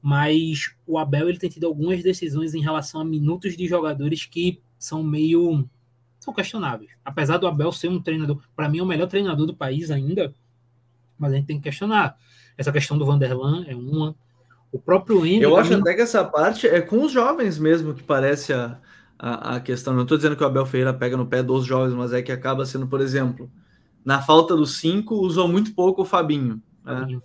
mas 0.02 0.74
o 0.86 0.98
Abel 0.98 1.30
ele 1.30 1.38
tem 1.38 1.48
tido 1.48 1.66
algumas 1.66 2.02
decisões 2.02 2.54
em 2.54 2.60
relação 2.60 3.00
a 3.00 3.04
minutos 3.06 3.56
de 3.56 3.66
jogadores 3.66 4.26
que 4.26 4.60
são 4.78 5.02
meio 5.02 5.66
são 6.20 6.34
questionáveis. 6.34 6.90
Apesar 7.02 7.38
do 7.38 7.46
Abel 7.46 7.72
ser 7.72 7.88
um 7.88 8.02
treinador, 8.02 8.42
para 8.54 8.68
mim 8.68 8.78
é 8.78 8.82
o 8.82 8.86
melhor 8.86 9.06
treinador 9.06 9.46
do 9.46 9.56
país 9.56 9.90
ainda, 9.90 10.34
mas 11.18 11.33
a 11.33 11.37
gente 11.37 11.46
tem 11.46 11.57
que 11.57 11.64
questionar. 11.64 12.16
Essa 12.57 12.72
questão 12.72 12.98
do 12.98 13.07
Vanderlan 13.07 13.64
é 13.66 13.74
uma. 13.74 14.14
O 14.70 14.78
próprio. 14.78 15.24
Eu 15.26 15.57
acho 15.57 15.74
até 15.74 15.94
que 15.94 16.02
essa 16.02 16.24
parte 16.24 16.66
é 16.66 16.81
com 16.81 17.02
os 17.02 17.12
jovens 17.12 17.59
mesmo 17.59 17.94
que 17.94 18.02
parece 18.02 18.52
a, 18.52 18.78
a, 19.18 19.57
a 19.57 19.61
questão. 19.61 19.94
Não 19.94 20.02
estou 20.02 20.18
dizendo 20.18 20.37
que 20.37 20.42
o 20.42 20.46
Abel 20.46 20.66
Ferreira 20.66 20.92
pega 20.92 21.16
no 21.16 21.26
pé 21.26 21.42
dos 21.42 21.64
jovens, 21.64 21.94
mas 21.94 22.12
é 22.12 22.20
que 22.20 22.31
acaba 22.31 22.66
sendo, 22.66 22.87
por 22.87 23.00
exemplo, 23.00 23.50
na 24.04 24.20
falta 24.20 24.54
dos 24.54 24.76
cinco, 24.76 25.14
usou 25.16 25.48
muito 25.48 25.74
pouco 25.74 26.02
o 26.02 26.04
Fabinho. 26.04 26.62
Né? 26.85 27.20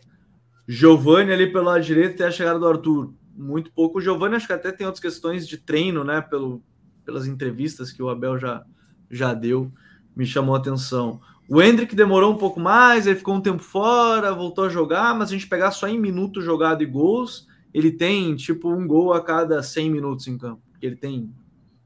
Giovanni 0.67 1.31
ali 1.31 1.51
pelo 1.51 1.65
lado 1.65 1.83
direito 1.83 2.15
até 2.15 2.25
a 2.25 2.31
chegada 2.31 2.59
do 2.59 2.67
Arthur. 2.67 3.13
Muito 3.35 3.71
pouco. 3.71 3.97
O 3.97 4.01
Giovanni 4.01 4.35
acho 4.35 4.47
que 4.47 4.53
até 4.53 4.71
tem 4.71 4.85
outras 4.85 5.01
questões 5.01 5.47
de 5.47 5.57
treino, 5.57 6.03
né? 6.03 6.21
Pelo, 6.21 6.61
pelas 7.05 7.27
entrevistas 7.27 7.91
que 7.91 8.01
o 8.01 8.09
Abel 8.09 8.37
já, 8.37 8.63
já 9.09 9.33
deu, 9.33 9.71
me 10.15 10.25
chamou 10.25 10.55
a 10.55 10.59
atenção. 10.59 11.19
O 11.49 11.61
Hendrick 11.61 11.95
demorou 11.95 12.33
um 12.33 12.37
pouco 12.37 12.59
mais, 12.59 13.05
ele 13.05 13.17
ficou 13.17 13.35
um 13.35 13.41
tempo 13.41 13.61
fora, 13.61 14.33
voltou 14.33 14.65
a 14.65 14.69
jogar, 14.69 15.13
mas 15.15 15.29
a 15.29 15.33
gente 15.33 15.47
pegar 15.47 15.71
só 15.71 15.87
em 15.87 15.99
minuto 15.99 16.41
jogado 16.41 16.81
e 16.81 16.85
gols, 16.85 17.47
ele 17.73 17.91
tem 17.91 18.35
tipo 18.35 18.69
um 18.69 18.87
gol 18.87 19.13
a 19.13 19.21
cada 19.21 19.61
100 19.61 19.89
minutos 19.89 20.27
em 20.27 20.37
campo. 20.37 20.61
Ele 20.81 20.95
tem 20.95 21.29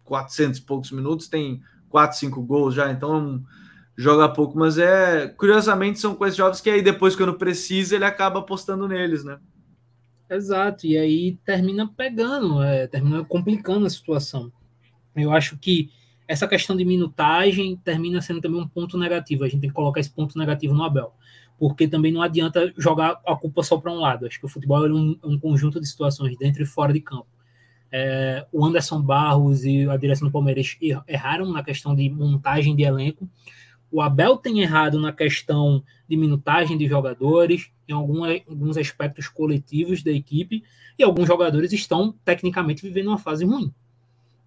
400 0.03 0.59
e 0.59 0.61
poucos 0.61 0.91
minutos, 0.91 1.27
tem 1.27 1.61
4, 1.89 2.17
5 2.17 2.41
gols 2.43 2.75
já, 2.75 2.91
então 2.91 3.43
joga 3.95 4.29
pouco, 4.29 4.57
mas 4.57 4.77
é 4.77 5.27
curiosamente 5.27 5.99
são 5.99 6.13
coisas 6.13 6.37
jovens 6.37 6.61
que 6.61 6.69
aí 6.69 6.83
depois 6.83 7.15
quando 7.15 7.33
precisa 7.33 7.95
ele 7.95 8.05
acaba 8.05 8.39
apostando 8.39 8.87
neles, 8.87 9.23
né? 9.23 9.39
Exato, 10.29 10.85
e 10.85 10.97
aí 10.97 11.39
termina 11.45 11.87
pegando, 11.87 12.61
é, 12.61 12.85
termina 12.85 13.23
complicando 13.23 13.85
a 13.85 13.89
situação. 13.89 14.51
Eu 15.15 15.31
acho 15.31 15.57
que 15.57 15.89
essa 16.27 16.47
questão 16.47 16.75
de 16.75 16.83
minutagem 16.83 17.75
termina 17.77 18.21
sendo 18.21 18.41
também 18.41 18.59
um 18.59 18.67
ponto 18.67 18.97
negativo. 18.97 19.43
A 19.43 19.47
gente 19.47 19.61
tem 19.61 19.69
que 19.69 19.75
colocar 19.75 19.99
esse 19.99 20.11
ponto 20.11 20.37
negativo 20.37 20.73
no 20.73 20.83
Abel. 20.83 21.13
Porque 21.57 21.87
também 21.87 22.11
não 22.11 22.21
adianta 22.21 22.71
jogar 22.77 23.19
a 23.25 23.35
culpa 23.35 23.63
só 23.63 23.77
para 23.77 23.91
um 23.91 23.99
lado. 23.99 24.25
Acho 24.25 24.39
que 24.39 24.45
o 24.45 24.49
futebol 24.49 24.85
é 24.85 24.91
um, 24.91 25.17
um, 25.23 25.39
conjunto 25.39 25.79
de 25.79 25.87
situações 25.87 26.37
dentro 26.37 26.61
e 26.61 26.65
fora 26.65 26.93
de 26.93 26.99
campo. 26.99 27.27
É, 27.91 28.45
o 28.51 28.65
Anderson 28.65 29.01
Barros 29.01 29.63
e 29.63 29.89
a 29.89 29.95
direção 29.95 30.27
do 30.27 30.31
Palmeiras 30.31 30.77
erraram 31.07 31.51
na 31.51 31.63
questão 31.63 31.95
de 31.95 32.09
montagem 32.09 32.75
de 32.75 32.83
elenco, 32.83 33.27
o 33.91 34.01
Abel 34.01 34.37
tem 34.37 34.59
errado 34.59 34.99
na 34.99 35.13
questão 35.13 35.83
de 36.07 36.17
minutagem 36.17 36.77
de 36.77 36.87
jogadores, 36.87 37.71
em 37.87 37.93
alguns 37.93 38.77
aspectos 38.77 39.29
coletivos 39.29 40.03
da 40.03 40.11
equipe, 40.11 40.63
e 40.99 41.03
alguns 41.03 41.27
jogadores 41.27 41.71
estão 41.71 42.13
tecnicamente 42.25 42.81
vivendo 42.81 43.07
uma 43.07 43.17
fase 43.17 43.45
ruim. 43.45 43.73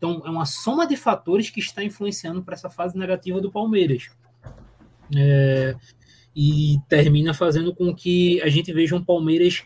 Então, 0.01 0.23
é 0.25 0.31
uma 0.31 0.47
soma 0.47 0.87
de 0.87 0.97
fatores 0.97 1.51
que 1.51 1.61
está 1.61 1.85
influenciando 1.85 2.43
para 2.43 2.55
essa 2.55 2.71
fase 2.71 2.97
negativa 2.97 3.39
do 3.39 3.53
Palmeiras. 3.53 4.09
É, 5.15 5.77
e 6.35 6.79
termina 6.89 7.35
fazendo 7.35 7.75
com 7.75 7.95
que 7.95 8.41
a 8.41 8.49
gente 8.49 8.73
veja 8.73 8.97
um 8.97 9.05
Palmeiras 9.05 9.63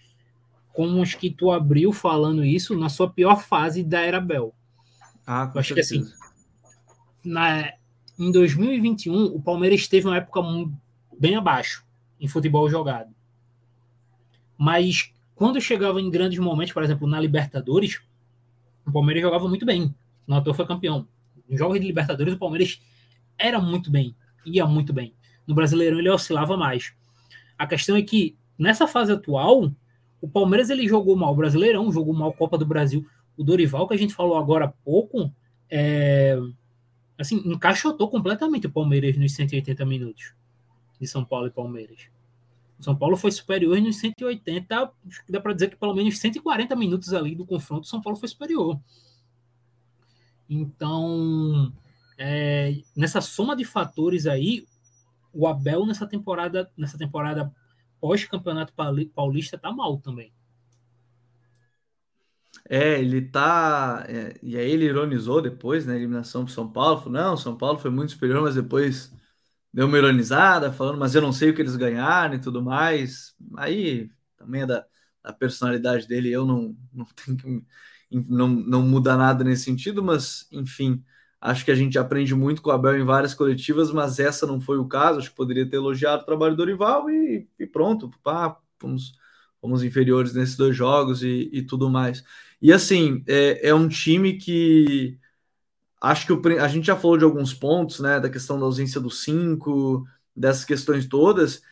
como 0.73 1.01
os 1.01 1.15
que 1.15 1.31
tu 1.31 1.53
abriu 1.53 1.93
falando 1.93 2.45
isso 2.45 2.77
na 2.77 2.89
sua 2.89 3.09
pior 3.09 3.37
fase 3.45 3.85
da 3.85 4.01
era 4.01 4.21
Bel. 4.21 4.53
Ah, 5.25 5.47
com 5.47 5.61
acho 5.61 5.69
certeza. 5.69 5.95
que 5.95 6.01
assim, 6.01 6.13
na, 7.23 7.73
em 8.19 8.33
2021 8.33 9.27
o 9.27 9.41
Palmeiras 9.41 9.87
teve 9.87 10.09
uma 10.09 10.17
época 10.17 10.41
bem 11.17 11.37
abaixo 11.37 11.85
em 12.21 12.27
futebol 12.27 12.69
jogado. 12.69 13.15
Mas 14.59 15.13
quando 15.37 15.61
chegava 15.61 16.01
em 16.01 16.11
grandes 16.11 16.41
momentos, 16.41 16.75
por 16.75 16.83
exemplo, 16.83 17.07
na 17.07 17.21
Libertadores, 17.21 18.01
o 18.85 18.91
Palmeiras 18.91 19.23
jogava 19.23 19.49
muito 19.49 19.65
bem. 19.65 19.95
No 20.27 20.37
ator 20.37 20.55
foi 20.55 20.67
campeão. 20.67 21.07
Em 21.49 21.57
jogos 21.57 21.81
de 21.81 21.87
Libertadores, 21.87 22.35
o 22.35 22.39
Palmeiras 22.39 22.81
era 23.39 23.61
muito 23.61 23.91
bem, 23.91 24.15
ia 24.45 24.67
muito 24.67 24.93
bem. 24.93 25.15
No 25.47 25.55
Brasileirão 25.55 25.99
ele 25.99 26.09
oscilava 26.09 26.57
mais. 26.57 26.95
A 27.59 27.67
questão 27.67 27.97
é 27.97 28.03
que 28.03 28.37
nessa 28.59 28.87
fase 28.87 29.13
atual, 29.13 29.71
o 30.21 30.29
Palmeiras 30.29 30.71
ele 30.71 30.89
jogou 30.89 31.17
mal 31.17 31.33
o 31.33 31.37
Brasileirão, 31.37 31.93
jogou 31.93 32.15
mal 32.15 32.31
a 32.31 32.33
Copa 32.33 32.57
do 32.57 32.65
Brasil. 32.65 33.07
O 33.37 33.45
Dorival, 33.45 33.87
que 33.87 33.95
a 33.95 33.99
gente 33.99 34.15
falou 34.15 34.37
agora 34.37 34.67
há 34.67 34.69
pouco, 34.69 35.31
é, 35.69 36.39
assim, 37.19 37.43
encaixotou 37.45 38.09
completamente 38.09 38.67
o 38.67 38.71
Palmeiras 38.71 39.17
nos 39.17 39.35
180 39.35 39.85
minutos 39.85 40.33
de 41.01 41.07
São 41.07 41.25
Paulo 41.25 41.47
e 41.47 41.51
Palmeiras. 41.51 42.09
O 42.79 42.83
São 42.83 42.97
Paulo 42.97 43.17
foi 43.17 43.31
superior 43.31 43.81
nos 43.81 43.97
180, 43.97 44.93
dá 45.29 45.41
para 45.41 45.53
dizer 45.53 45.71
que 45.71 45.77
pelo 45.77 45.95
menos 45.95 46.19
140 46.19 46.75
minutos 46.75 47.13
ali 47.13 47.35
do 47.35 47.47
confronto, 47.47 47.83
o 47.83 47.89
São 47.89 48.01
Paulo 48.01 48.19
foi 48.19 48.29
superior. 48.29 48.81
Então, 50.49 51.73
é, 52.19 52.77
nessa 52.97 53.21
soma 53.21 53.57
de 53.57 53.65
fatores 53.65 54.27
aí, 54.27 54.67
o 55.33 55.47
Abel 55.47 55.87
nessa 55.87 56.07
temporada, 56.07 56.71
nessa 56.77 56.99
temporada 56.99 57.53
pós-campeonato 58.01 58.73
paulista 59.15 59.59
tá 59.59 59.73
mal 59.73 59.99
também. 59.99 60.33
É, 62.69 62.99
ele 63.01 63.21
tá. 63.23 64.05
É, 64.09 64.39
e 64.43 64.57
aí 64.57 64.71
ele 64.71 64.87
ironizou 64.87 65.43
depois, 65.43 65.87
né? 65.87 65.97
Eliminação 65.97 66.45
pro 66.45 66.55
São 66.55 66.71
Paulo. 66.71 66.99
Falou, 66.99 67.13
não, 67.13 67.37
São 67.37 67.57
Paulo 67.57 67.79
foi 67.79 67.91
muito 67.91 68.13
superior, 68.13 68.43
mas 68.43 68.55
depois 68.55 69.13
deu 69.73 69.87
uma 69.87 69.99
ironizada, 69.99 70.73
falando, 70.73 70.99
mas 70.99 71.15
eu 71.15 71.23
não 71.23 71.33
sei 71.33 71.51
o 71.51 71.55
que 71.55 71.63
eles 71.63 71.77
ganharam 71.77 72.35
e 72.35 72.41
tudo 72.41 72.63
mais. 72.63 73.35
Aí 73.59 74.11
também 74.37 74.63
é 74.63 74.67
da, 74.67 74.87
da 75.23 75.33
personalidade 75.33 76.07
dele, 76.09 76.31
eu 76.33 76.47
não, 76.47 76.77
não 76.93 77.07
tenho 77.17 77.37
que. 77.39 77.67
Não, 78.29 78.49
não 78.49 78.83
muda 78.83 79.17
nada 79.17 79.45
nesse 79.45 79.65
sentido, 79.65 80.03
mas 80.03 80.47
enfim. 80.53 81.03
Acho 81.41 81.65
que 81.65 81.71
a 81.71 81.75
gente 81.75 81.99
aprende 81.99 82.35
muito 82.35 82.63
com 82.63 82.71
o 82.71 82.73
Abel 82.73 82.99
em 82.99 83.05
várias 83.05 83.35
coletivas, 83.35 83.93
mas 83.93 84.19
essa 84.19 84.47
não 84.47 84.61
foi 84.61 84.79
o 84.79 84.87
caso. 84.89 85.19
Acho 85.19 85.31
que 85.31 85.37
poderia 85.37 85.69
ter 85.69 85.77
elogiado 85.77 86.23
o 86.23 86.27
trabalho 86.27 86.55
do 86.55 86.59
Dorival 86.59 87.11
e, 87.11 87.47
e 87.59 87.67
pronto, 87.67 88.11
pá, 88.23 88.59
fomos, 88.79 89.13
fomos 89.61 89.83
inferiores 89.83 90.33
nesses 90.35 90.57
dois 90.57 90.75
jogos 90.75 91.23
e, 91.23 91.51
e 91.53 91.63
tudo 91.63 91.91
mais. 91.91 92.25
E 92.63 92.73
assim, 92.73 93.23
é, 93.27 93.69
é, 93.69 93.75
um 93.75 93.89
time 93.89 94.39
que 94.39 95.19
acho 96.01 96.27
que 96.27 96.33
o, 96.33 96.61
a 96.63 96.69
gente 96.69 96.87
já 96.87 96.97
falou 96.97 97.19
de 97.19 97.25
alguns 97.25 97.53
pontos, 97.55 98.01
né? 98.01 98.21
Da 98.21 98.31
questão 98.31 98.59
da 98.59 98.65
ausência 98.65 99.01
do 99.01 99.11
5, 99.11 100.07
dessas 100.35 100.65
questões 100.65 101.07
todas. 101.07 101.63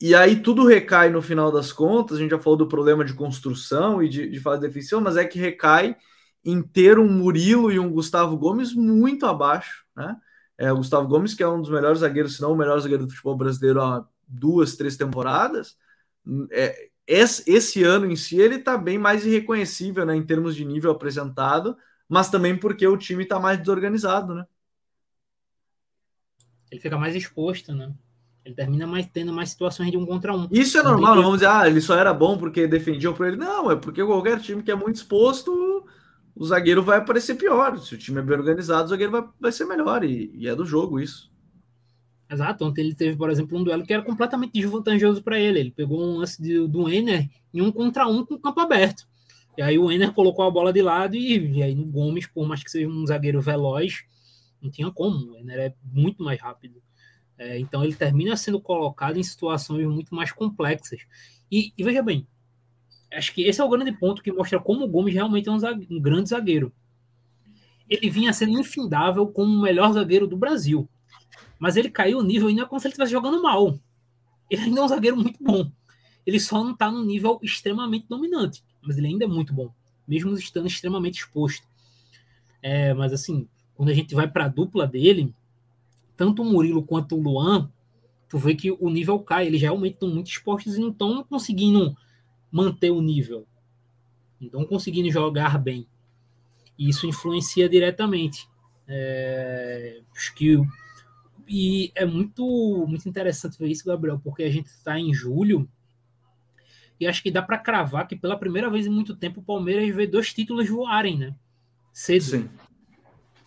E 0.00 0.14
aí 0.14 0.40
tudo 0.42 0.66
recai 0.66 1.08
no 1.08 1.22
final 1.22 1.50
das 1.52 1.72
contas. 1.72 2.18
A 2.18 2.20
gente 2.20 2.30
já 2.30 2.38
falou 2.38 2.58
do 2.58 2.68
problema 2.68 3.04
de 3.04 3.14
construção 3.14 4.02
e 4.02 4.08
de, 4.08 4.28
de 4.28 4.40
fase 4.40 4.60
defensiva, 4.60 5.00
mas 5.00 5.16
é 5.16 5.24
que 5.24 5.38
recai 5.38 5.96
em 6.44 6.62
ter 6.62 6.98
um 6.98 7.08
Murilo 7.08 7.72
e 7.72 7.78
um 7.78 7.90
Gustavo 7.90 8.36
Gomes 8.36 8.74
muito 8.74 9.24
abaixo, 9.26 9.84
né? 9.96 10.16
É, 10.56 10.70
o 10.72 10.76
Gustavo 10.76 11.08
Gomes, 11.08 11.34
que 11.34 11.42
é 11.42 11.48
um 11.48 11.60
dos 11.60 11.70
melhores 11.70 12.00
zagueiros, 12.00 12.36
se 12.36 12.42
não 12.42 12.52
o 12.52 12.56
melhor 12.56 12.78
zagueiro 12.78 13.06
do 13.06 13.10
futebol 13.10 13.36
brasileiro 13.36 13.82
há 13.82 14.06
duas, 14.28 14.76
três 14.76 14.96
temporadas, 14.96 15.76
é, 16.52 16.90
esse, 17.06 17.50
esse, 17.50 17.82
ano 17.82 18.06
em 18.10 18.16
si 18.16 18.40
ele 18.40 18.56
está 18.56 18.78
bem 18.78 18.96
mais 18.96 19.26
irreconhecível 19.26 20.06
né, 20.06 20.14
em 20.16 20.24
termos 20.24 20.54
de 20.54 20.64
nível 20.64 20.90
apresentado, 20.90 21.76
mas 22.08 22.30
também 22.30 22.56
porque 22.56 22.86
o 22.86 22.96
time 22.96 23.24
está 23.24 23.38
mais 23.38 23.58
desorganizado, 23.58 24.34
né? 24.34 24.46
Ele 26.70 26.80
fica 26.80 26.96
mais 26.96 27.14
exposto, 27.14 27.74
né? 27.74 27.94
Ele 28.44 28.54
termina 28.54 28.86
mais 28.86 29.06
tendo 29.06 29.32
mais 29.32 29.50
situações 29.50 29.90
de 29.90 29.96
um 29.96 30.04
contra 30.04 30.36
um. 30.36 30.46
Isso 30.50 30.78
é 30.78 30.82
normal, 30.82 31.16
não 31.16 31.22
vamos 31.22 31.38
dizer, 31.38 31.50
ah, 31.50 31.66
ele 31.66 31.80
só 31.80 31.96
era 31.96 32.12
bom 32.12 32.36
porque 32.36 32.66
defendiam 32.66 33.14
por 33.14 33.26
ele. 33.26 33.36
Não, 33.36 33.70
é 33.70 33.76
porque 33.76 34.04
qualquer 34.04 34.38
time 34.40 34.62
que 34.62 34.70
é 34.70 34.74
muito 34.74 34.96
exposto 34.96 35.84
o 36.34 36.44
zagueiro 36.44 36.82
vai 36.82 36.98
aparecer 36.98 37.36
pior. 37.36 37.78
Se 37.78 37.94
o 37.94 37.98
time 37.98 38.18
é 38.18 38.22
bem 38.22 38.36
organizado, 38.36 38.86
o 38.86 38.88
zagueiro 38.88 39.12
vai, 39.12 39.24
vai 39.40 39.52
ser 39.52 39.64
melhor. 39.64 40.04
E, 40.04 40.32
e 40.34 40.48
é 40.48 40.54
do 40.54 40.66
jogo 40.66 40.98
isso. 40.98 41.32
Exato. 42.28 42.64
Ontem 42.64 42.82
ele 42.82 42.94
teve, 42.94 43.16
por 43.16 43.30
exemplo, 43.30 43.56
um 43.56 43.62
duelo 43.62 43.84
que 43.84 43.92
era 43.92 44.02
completamente 44.02 44.52
desvantajoso 44.52 45.22
para 45.22 45.38
ele. 45.38 45.60
Ele 45.60 45.70
pegou 45.70 46.00
um 46.00 46.18
lance 46.18 46.42
de, 46.42 46.66
do 46.66 46.88
Enner 46.88 47.30
em 47.52 47.62
um 47.62 47.70
contra 47.70 48.08
um 48.08 48.24
com 48.24 48.34
o 48.34 48.40
campo 48.40 48.60
aberto. 48.60 49.06
E 49.56 49.62
aí 49.62 49.78
o 49.78 49.90
Enner 49.92 50.12
colocou 50.12 50.44
a 50.44 50.50
bola 50.50 50.72
de 50.72 50.82
lado 50.82 51.14
e, 51.14 51.58
e 51.58 51.62
aí 51.62 51.74
no 51.74 51.86
Gomes, 51.86 52.26
por 52.26 52.46
mais 52.46 52.64
que 52.64 52.70
seja 52.70 52.88
um 52.88 53.06
zagueiro 53.06 53.40
veloz, 53.40 54.02
não 54.60 54.68
tinha 54.68 54.90
como. 54.90 55.32
O 55.32 55.38
Enner 55.38 55.58
é 55.58 55.74
muito 55.84 56.24
mais 56.24 56.40
rápido. 56.40 56.82
É, 57.36 57.58
então 57.58 57.82
ele 57.82 57.94
termina 57.94 58.36
sendo 58.36 58.60
colocado 58.60 59.18
em 59.18 59.22
situações 59.22 59.86
muito 59.86 60.14
mais 60.14 60.32
complexas. 60.32 61.00
E, 61.50 61.72
e 61.76 61.82
veja 61.82 62.02
bem, 62.02 62.26
Acho 63.16 63.32
que 63.32 63.42
esse 63.42 63.60
é 63.60 63.64
o 63.64 63.68
grande 63.68 63.92
ponto 63.92 64.22
que 64.22 64.32
mostra 64.32 64.58
como 64.58 64.84
o 64.84 64.88
Gomes 64.88 65.14
realmente 65.14 65.48
é 65.48 65.52
um, 65.52 65.58
um 65.90 66.00
grande 66.00 66.30
zagueiro. 66.30 66.72
Ele 67.88 68.10
vinha 68.10 68.32
sendo 68.32 68.58
infindável 68.58 69.26
como 69.26 69.54
o 69.54 69.62
melhor 69.62 69.92
zagueiro 69.92 70.26
do 70.26 70.36
Brasil. 70.36 70.88
Mas 71.58 71.76
ele 71.76 71.90
caiu 71.90 72.18
o 72.18 72.22
nível 72.22 72.48
ainda 72.48 72.66
como 72.66 72.80
se 72.80 72.86
ele 72.86 72.92
estivesse 72.92 73.12
jogando 73.12 73.42
mal. 73.42 73.78
Ele 74.50 74.62
ainda 74.62 74.80
é 74.80 74.84
um 74.84 74.88
zagueiro 74.88 75.16
muito 75.16 75.42
bom. 75.42 75.70
Ele 76.26 76.40
só 76.40 76.64
não 76.64 76.72
está 76.72 76.90
no 76.90 77.04
nível 77.04 77.38
extremamente 77.42 78.06
dominante. 78.08 78.64
Mas 78.82 78.98
ele 78.98 79.06
ainda 79.06 79.24
é 79.24 79.28
muito 79.28 79.52
bom. 79.52 79.72
Mesmo 80.08 80.32
estando 80.34 80.66
extremamente 80.66 81.18
exposto. 81.18 81.66
É, 82.62 82.92
mas 82.94 83.12
assim, 83.12 83.46
quando 83.74 83.90
a 83.90 83.94
gente 83.94 84.14
vai 84.14 84.26
para 84.26 84.46
a 84.46 84.48
dupla 84.48 84.86
dele, 84.86 85.34
tanto 86.16 86.42
o 86.42 86.44
Murilo 86.44 86.82
quanto 86.82 87.16
o 87.16 87.20
Luan, 87.20 87.70
tu 88.28 88.38
vê 88.38 88.54
que 88.54 88.70
o 88.70 88.90
nível 88.90 89.18
cai. 89.18 89.46
Eles 89.46 89.60
realmente 89.60 89.94
estão 89.94 90.08
muito 90.08 90.28
expostos 90.28 90.76
e 90.76 90.80
não 90.80 90.90
estão 90.90 91.24
conseguindo 91.24 91.96
manter 92.50 92.90
o 92.90 93.00
nível. 93.00 93.46
Então, 94.40 94.64
conseguindo 94.64 95.10
jogar 95.10 95.58
bem. 95.58 95.86
E 96.78 96.88
isso 96.88 97.06
influencia 97.06 97.68
diretamente. 97.68 98.48
É, 98.86 100.02
acho 100.14 100.34
que 100.34 100.60
e 101.46 101.92
é 101.94 102.04
muito 102.04 102.86
muito 102.86 103.08
interessante 103.08 103.58
ver 103.58 103.68
isso, 103.68 103.86
Gabriel, 103.86 104.20
porque 104.22 104.42
a 104.42 104.50
gente 104.50 104.66
está 104.66 104.98
em 104.98 105.12
julho 105.12 105.68
e 106.98 107.06
acho 107.06 107.22
que 107.22 107.30
dá 107.30 107.42
para 107.42 107.58
cravar 107.58 108.06
que 108.06 108.16
pela 108.16 108.38
primeira 108.38 108.70
vez 108.70 108.86
em 108.86 108.90
muito 108.90 109.16
tempo 109.16 109.40
o 109.40 109.44
Palmeiras 109.44 109.94
vê 109.94 110.06
dois 110.06 110.32
títulos 110.32 110.68
voarem, 110.68 111.18
né? 111.18 111.34
Cedo. 111.92 112.24
Sim. 112.24 112.50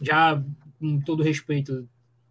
Já 0.02 0.42
com 0.80 1.00
todo 1.02 1.24
respeito, 1.24 1.88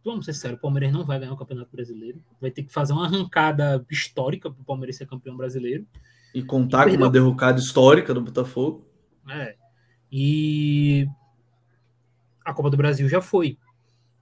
vamos 0.07 0.25
ser 0.25 0.33
sérios, 0.33 0.59
o 0.59 0.63
Palmeiras 0.63 0.93
não 0.93 1.05
vai 1.05 1.19
ganhar 1.19 1.33
o 1.33 1.37
Campeonato 1.37 1.71
Brasileiro. 1.73 2.23
Vai 2.41 2.51
ter 2.51 2.63
que 2.63 2.73
fazer 2.73 2.93
uma 2.93 3.05
arrancada 3.07 3.85
histórica 3.91 4.51
para 4.51 4.61
o 4.61 4.65
Palmeiras 4.65 4.97
ser 4.97 5.07
campeão 5.07 5.37
brasileiro. 5.37 5.87
E 6.33 6.43
contar 6.43 6.89
e 6.89 6.93
com 6.93 6.97
uma 6.99 7.11
derrocada 7.11 7.59
histórica 7.59 8.15
do 8.15 8.21
Botafogo. 8.21 8.87
É. 9.29 9.57
E 10.11 11.07
a 12.45 12.55
Copa 12.55 12.71
do 12.71 12.77
Brasil 12.77 13.09
já 13.09 13.21
foi. 13.21 13.59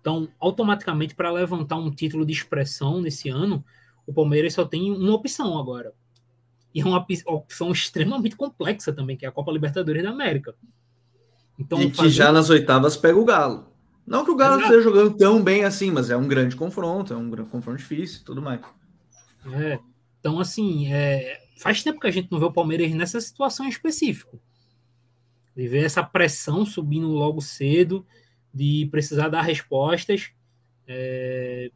Então, 0.00 0.28
automaticamente, 0.40 1.14
para 1.14 1.30
levantar 1.30 1.76
um 1.76 1.90
título 1.90 2.26
de 2.26 2.32
expressão 2.32 3.00
nesse 3.00 3.28
ano, 3.28 3.64
o 4.06 4.12
Palmeiras 4.12 4.54
só 4.54 4.64
tem 4.64 4.90
uma 4.90 5.14
opção 5.14 5.58
agora. 5.58 5.92
E 6.74 6.80
é 6.80 6.84
uma 6.84 7.06
opção 7.26 7.70
extremamente 7.70 8.36
complexa 8.36 8.92
também, 8.92 9.16
que 9.16 9.24
é 9.24 9.28
a 9.28 9.32
Copa 9.32 9.52
Libertadores 9.52 10.02
da 10.02 10.10
América. 10.10 10.54
Então, 11.58 11.80
e 11.80 11.90
que 11.90 12.08
já 12.08 12.32
nas 12.32 12.50
oitavas 12.50 12.96
pega 12.96 13.18
o 13.18 13.24
Galo. 13.24 13.73
Não 14.06 14.24
que 14.24 14.30
o 14.30 14.36
Galo 14.36 14.60
esteja 14.60 14.82
jogando 14.82 15.16
tão 15.16 15.42
bem 15.42 15.64
assim, 15.64 15.90
mas 15.90 16.10
é 16.10 16.16
um 16.16 16.28
grande 16.28 16.56
confronto, 16.56 17.12
é 17.12 17.16
um 17.16 17.30
grande 17.30 17.50
confronto 17.50 17.78
difícil 17.78 18.22
tudo 18.24 18.42
mais. 18.42 18.60
É. 19.52 19.78
Então, 20.20 20.38
assim, 20.38 20.92
é, 20.92 21.40
faz 21.58 21.82
tempo 21.82 22.00
que 22.00 22.06
a 22.06 22.10
gente 22.10 22.30
não 22.30 22.38
vê 22.38 22.44
o 22.46 22.52
Palmeiras 22.52 22.90
nessa 22.92 23.20
situação 23.20 23.68
específica. 23.68 24.38
De 25.56 25.68
ver 25.68 25.84
essa 25.84 26.02
pressão 26.02 26.66
subindo 26.66 27.08
logo 27.08 27.40
cedo, 27.40 28.06
de 28.52 28.88
precisar 28.90 29.28
dar 29.28 29.42
respostas. 29.42 30.32
É, 30.86 31.70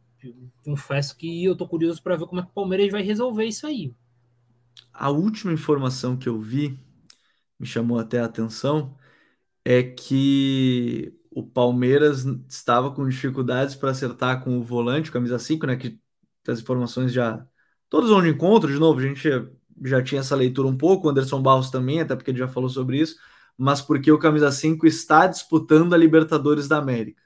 confesso 0.64 1.16
que 1.16 1.44
eu 1.44 1.56
tô 1.56 1.66
curioso 1.66 2.02
para 2.02 2.16
ver 2.16 2.26
como 2.26 2.40
é 2.40 2.44
que 2.44 2.50
o 2.50 2.54
Palmeiras 2.54 2.90
vai 2.90 3.02
resolver 3.02 3.44
isso 3.44 3.66
aí. 3.66 3.94
A 4.92 5.10
última 5.10 5.52
informação 5.52 6.16
que 6.16 6.28
eu 6.28 6.40
vi, 6.40 6.78
me 7.58 7.66
chamou 7.66 7.98
até 7.98 8.20
a 8.20 8.24
atenção, 8.24 8.96
é 9.64 9.82
que 9.82 11.17
o 11.38 11.46
Palmeiras 11.46 12.24
estava 12.48 12.90
com 12.92 13.08
dificuldades 13.08 13.76
para 13.76 13.90
acertar 13.90 14.42
com 14.42 14.58
o 14.58 14.64
volante, 14.64 15.12
camisa 15.12 15.38
5, 15.38 15.66
né? 15.66 15.76
Que 15.76 16.00
as 16.48 16.60
informações 16.60 17.12
já 17.12 17.46
todos 17.88 18.10
vão 18.10 18.22
de 18.22 18.28
encontro, 18.30 18.72
de 18.72 18.78
novo, 18.78 18.98
a 19.00 19.02
gente 19.02 19.28
já 19.84 20.02
tinha 20.02 20.20
essa 20.20 20.34
leitura 20.34 20.66
um 20.68 20.76
pouco, 20.76 21.06
o 21.06 21.10
Anderson 21.10 21.40
Barros 21.40 21.70
também, 21.70 22.00
até 22.00 22.16
porque 22.16 22.30
ele 22.32 22.38
já 22.38 22.48
falou 22.48 22.68
sobre 22.68 23.00
isso, 23.00 23.16
mas 23.56 23.80
porque 23.80 24.10
o 24.10 24.18
camisa 24.18 24.50
5 24.50 24.86
está 24.86 25.26
disputando 25.28 25.94
a 25.94 25.96
Libertadores 25.96 26.66
da 26.68 26.78
América. 26.78 27.22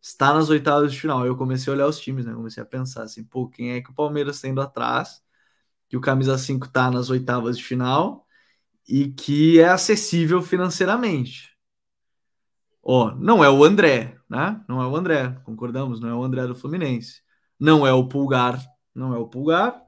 Está 0.00 0.32
nas 0.32 0.48
oitavas 0.48 0.92
de 0.92 1.00
final. 1.00 1.26
Eu 1.26 1.36
comecei 1.36 1.70
a 1.70 1.76
olhar 1.76 1.86
os 1.86 2.00
times, 2.00 2.24
né? 2.24 2.32
Comecei 2.32 2.62
a 2.62 2.66
pensar 2.66 3.02
assim, 3.02 3.22
pô, 3.24 3.48
quem 3.48 3.72
é 3.72 3.82
que 3.82 3.90
o 3.90 3.94
Palmeiras 3.94 4.36
está 4.36 4.48
indo 4.48 4.60
atrás? 4.60 5.22
Que 5.88 5.96
o 5.96 6.00
camisa 6.00 6.38
5 6.38 6.66
está 6.66 6.90
nas 6.90 7.10
oitavas 7.10 7.58
de 7.58 7.64
final 7.64 8.26
e 8.88 9.10
que 9.12 9.60
é 9.60 9.68
acessível 9.68 10.42
financeiramente. 10.42 11.49
Ó, 12.82 13.14
não 13.14 13.44
é 13.44 13.50
o 13.50 13.62
André, 13.62 14.16
né? 14.28 14.60
Não 14.68 14.82
é 14.82 14.86
o 14.86 14.96
André, 14.96 15.36
concordamos, 15.44 16.00
não 16.00 16.08
é 16.08 16.14
o 16.14 16.22
André 16.22 16.46
do 16.46 16.54
Fluminense. 16.54 17.22
Não 17.58 17.86
é 17.86 17.92
o 17.92 18.08
Pulgar, 18.08 18.58
não 18.94 19.14
é 19.14 19.18
o 19.18 19.26
Pulgar. 19.26 19.80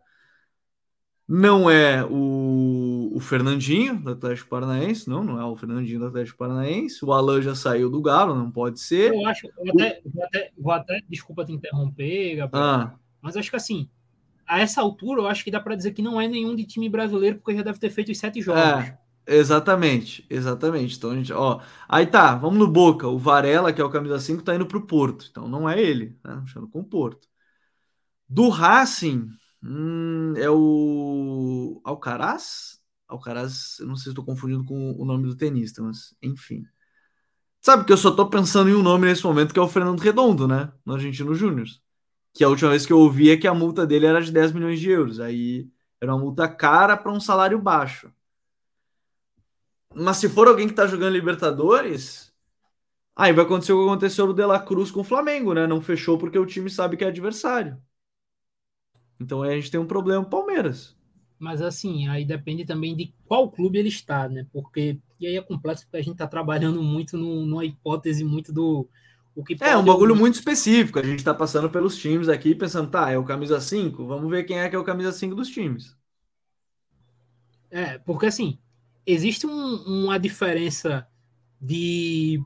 Não 1.26 1.70
é 1.70 2.05
o, 2.05 3.11
o 3.14 3.20
Fernandinho 3.20 3.99
do 3.99 4.11
Atlético 4.11 4.51
Paranaense, 4.51 5.09
não, 5.09 5.24
não 5.24 5.40
é 5.40 5.45
o 5.45 5.57
Fernandinho 5.57 6.01
do 6.01 6.07
Atlético 6.07 6.36
Paranaense. 6.36 7.03
O 7.03 7.12
Alan 7.12 7.40
já 7.40 7.55
saiu 7.55 7.88
do 7.88 8.03
Galo, 8.03 8.34
não 8.34 8.51
pode 8.51 8.80
ser. 8.80 9.14
Eu 9.14 9.26
acho, 9.26 9.47
eu 9.47 9.72
até, 9.72 10.03
vou, 10.05 10.24
até, 10.24 10.53
vou 10.59 10.72
até, 10.72 11.01
desculpa 11.09 11.45
te 11.45 11.53
interromper, 11.53 12.36
Gabriel, 12.36 12.64
ah. 12.64 12.95
mas 13.22 13.36
acho 13.36 13.49
que 13.49 13.57
assim, 13.57 13.88
a 14.47 14.61
essa 14.61 14.82
altura, 14.82 15.22
eu 15.22 15.26
acho 15.26 15.43
que 15.43 15.51
dá 15.51 15.61
para 15.61 15.74
dizer 15.74 15.93
que 15.93 16.03
não 16.03 16.20
é 16.20 16.28
nenhum 16.28 16.55
de 16.55 16.66
time 16.66 16.88
brasileiro, 16.88 17.38
porque 17.38 17.57
já 17.57 17.62
deve 17.62 17.78
ter 17.78 17.88
feito 17.88 18.12
os 18.12 18.18
sete 18.18 18.43
jogos. 18.43 18.61
É. 18.61 18.99
Exatamente, 19.27 20.27
exatamente. 20.29 20.97
Então 20.97 21.11
a 21.11 21.14
gente, 21.14 21.33
ó, 21.33 21.61
aí 21.89 22.07
tá, 22.07 22.35
vamos 22.35 22.59
no 22.59 22.66
Boca. 22.68 23.07
O 23.09 23.18
Varela, 23.18 23.73
que 23.73 23.81
é 23.81 23.85
o 23.85 23.91
camisa 23.91 24.18
5, 24.18 24.43
tá 24.43 24.55
indo 24.55 24.66
pro 24.66 24.87
Porto. 24.87 25.27
Então 25.31 25.49
não 25.49 25.68
é 25.68 25.81
ele, 25.81 26.18
né? 26.25 26.41
Puxando 26.41 26.68
com 26.68 26.81
o 26.81 26.85
Porto. 26.85 27.29
Do 28.29 28.49
Racing, 28.49 29.29
hum, 29.62 30.35
é 30.37 30.51
o 30.51 31.81
Alcaraz? 31.85 32.81
Alcaraz, 33.07 33.79
eu 33.81 33.87
não 33.87 33.95
sei 33.95 34.05
se 34.05 34.09
estou 34.11 34.25
confundindo 34.25 34.64
com 34.64 34.93
o 34.99 35.05
nome 35.05 35.27
do 35.29 35.37
tenista, 35.37 35.83
mas 35.83 36.14
enfim. 36.23 36.64
Sabe 37.61 37.85
que 37.85 37.93
eu 37.93 37.97
só 37.97 38.11
tô 38.11 38.29
pensando 38.29 38.70
em 38.70 38.75
um 38.75 38.83
nome 38.83 39.07
nesse 39.07 39.25
momento, 39.25 39.53
que 39.53 39.59
é 39.59 39.62
o 39.62 39.68
Fernando 39.68 40.01
Redondo, 40.01 40.49
né? 40.49 40.73
No 40.85 40.95
Argentino 40.95 41.35
Júnior. 41.35 41.68
Que 42.35 42.45
a 42.45 42.49
última 42.49 42.70
vez 42.70 42.87
que 42.87 42.93
eu 42.93 42.99
ouvi 42.99 43.31
é 43.31 43.37
que 43.37 43.47
a 43.47 43.55
multa 43.55 43.87
dele 43.87 44.07
era 44.07 44.20
de 44.23 44.33
10 44.33 44.53
milhões 44.53 44.81
de 44.81 44.91
euros. 44.91 45.20
Aí 45.20 45.70
era 46.01 46.12
uma 46.14 46.20
multa 46.20 46.49
cara 46.49 46.97
para 46.97 47.12
um 47.12 47.20
salário 47.20 47.61
baixo. 47.61 48.12
Mas 49.95 50.18
se 50.18 50.28
for 50.28 50.49
alguém 50.49 50.68
que 50.68 50.74
tá 50.74 50.86
jogando 50.86 51.12
Libertadores, 51.14 52.32
aí 53.16 53.32
vai 53.32 53.45
acontecer 53.45 53.72
o 53.72 53.78
que 53.78 53.90
aconteceu 53.90 54.26
no 54.26 54.34
De 54.34 54.45
La 54.47 54.61
Cruz 54.61 54.90
com 54.90 55.01
o 55.01 55.05
Flamengo, 55.05 55.55
né? 55.55 55.66
Não 55.66 55.80
fechou 55.82 56.18
porque 56.18 56.38
o 56.38 56.47
time 56.47 56.70
sabe 56.70 56.97
que 56.97 57.05
é 57.05 57.09
adversário. 57.09 57.80
Então 59.20 59.43
aí 59.43 59.53
a 59.53 59.57
gente 59.57 59.70
tem 59.70 59.80
um 59.80 59.86
problema 59.86 60.24
Palmeiras. 60.24 60.97
Mas 61.38 61.61
assim, 61.61 62.07
aí 62.09 62.24
depende 62.24 62.64
também 62.64 62.95
de 62.95 63.12
qual 63.26 63.51
clube 63.51 63.78
ele 63.78 63.88
está, 63.88 64.28
né? 64.28 64.47
Porque 64.53 64.99
e 65.18 65.26
aí 65.26 65.36
é 65.36 65.43
complexo 65.43 65.84
porque 65.84 65.97
a 65.97 66.03
gente 66.03 66.16
tá 66.16 66.26
trabalhando 66.26 66.82
muito 66.82 67.16
no, 67.16 67.47
numa 67.47 67.64
hipótese 67.64 68.24
muito 68.24 68.53
do 68.53 68.88
o 69.34 69.43
que 69.43 69.57
É 69.61 69.76
um 69.76 69.84
bagulho 69.84 70.14
muito 70.14 70.34
específico. 70.34 70.99
A 70.99 71.03
gente 71.03 71.24
tá 71.24 71.34
passando 71.34 71.70
pelos 71.70 71.97
times 71.97 72.28
aqui 72.28 72.55
pensando, 72.55 72.90
tá, 72.90 73.11
é 73.11 73.18
o 73.18 73.24
camisa 73.24 73.61
5, 73.61 74.07
vamos 74.07 74.30
ver 74.30 74.45
quem 74.45 74.59
é 74.59 74.68
que 74.68 74.76
é 74.76 74.78
o 74.78 74.84
camisa 74.84 75.12
5 75.12 75.34
dos 75.34 75.49
times. 75.49 75.97
É, 77.70 77.99
porque 77.99 78.26
assim, 78.26 78.59
existe 79.07 79.46
um, 79.46 79.76
uma 80.05 80.18
diferença 80.18 81.07
de 81.61 82.40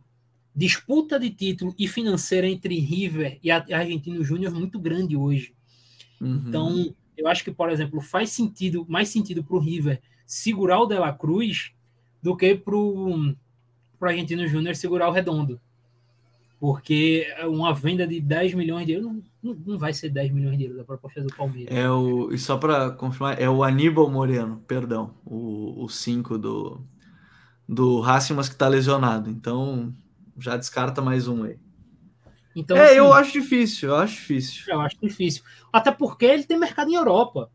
disputa 0.54 1.20
de 1.20 1.30
título 1.30 1.74
e 1.78 1.86
financeira 1.86 2.48
entre 2.48 2.78
River 2.78 3.38
e 3.42 3.50
Argentino 3.50 4.24
Júnior 4.24 4.54
muito 4.54 4.78
grande 4.78 5.16
hoje. 5.16 5.54
Uhum. 6.20 6.44
Então, 6.48 6.94
eu 7.16 7.28
acho 7.28 7.44
que, 7.44 7.50
por 7.50 7.70
exemplo, 7.70 8.00
faz 8.00 8.30
sentido, 8.30 8.86
mais 8.88 9.09
sentido 9.09 9.44
para 9.44 9.57
o 9.57 9.61
River 9.61 10.00
segurar 10.26 10.80
o 10.80 10.86
De 10.86 10.98
La 10.98 11.12
Cruz 11.12 11.72
do 12.22 12.36
que 12.36 12.54
para 12.54 12.74
o 12.74 13.34
Argentino 14.00 14.46
Júnior 14.48 14.74
segurar 14.74 15.09
o 15.09 15.12
Redondo. 15.12 15.61
Porque 16.59 17.26
uma 17.44 17.74
venda 17.74 18.07
de 18.07 18.18
10 18.20 18.54
milhões 18.54 18.86
de 18.86 18.92
euros 18.92 19.12
não, 19.42 19.54
não 19.54 19.78
vai 19.78 19.92
ser 19.92 20.09
10 20.09 20.32
milhões 20.32 20.57
de 20.57 20.64
euros 20.64 20.80
a 20.80 20.84
proposta 20.84 21.20
do 21.20 21.34
Palmeiras. 21.34 21.76
É 21.76 21.90
o, 21.90 22.32
e 22.32 22.38
só 22.38 22.57
para 22.57 22.90
confirmar, 22.92 23.40
é 23.40 23.48
o 23.48 23.62
Aníbal 23.62 24.11
Moreno, 24.11 24.62
perdão, 24.66 25.14
o 25.24 25.86
5 25.88 26.38
do, 26.38 26.80
do 27.68 28.00
Racing, 28.00 28.34
mas 28.34 28.48
que 28.48 28.54
está 28.54 28.68
lesionado. 28.68 29.28
Então 29.28 29.94
já 30.38 30.57
descarta 30.57 31.02
mais 31.02 31.28
um 31.28 31.44
aí. 31.44 31.59
Então, 32.54 32.74
é, 32.74 32.86
assim, 32.86 32.96
eu 32.96 33.12
acho 33.12 33.32
difícil, 33.32 33.90
eu 33.90 33.96
acho 33.96 34.14
difícil. 34.14 34.64
Eu 34.68 34.80
acho 34.80 34.96
difícil. 34.98 35.44
Até 35.70 35.90
porque 35.92 36.24
ele 36.24 36.44
tem 36.44 36.59
mercado 36.59 36.90
em 36.90 36.94
Europa. 36.94 37.50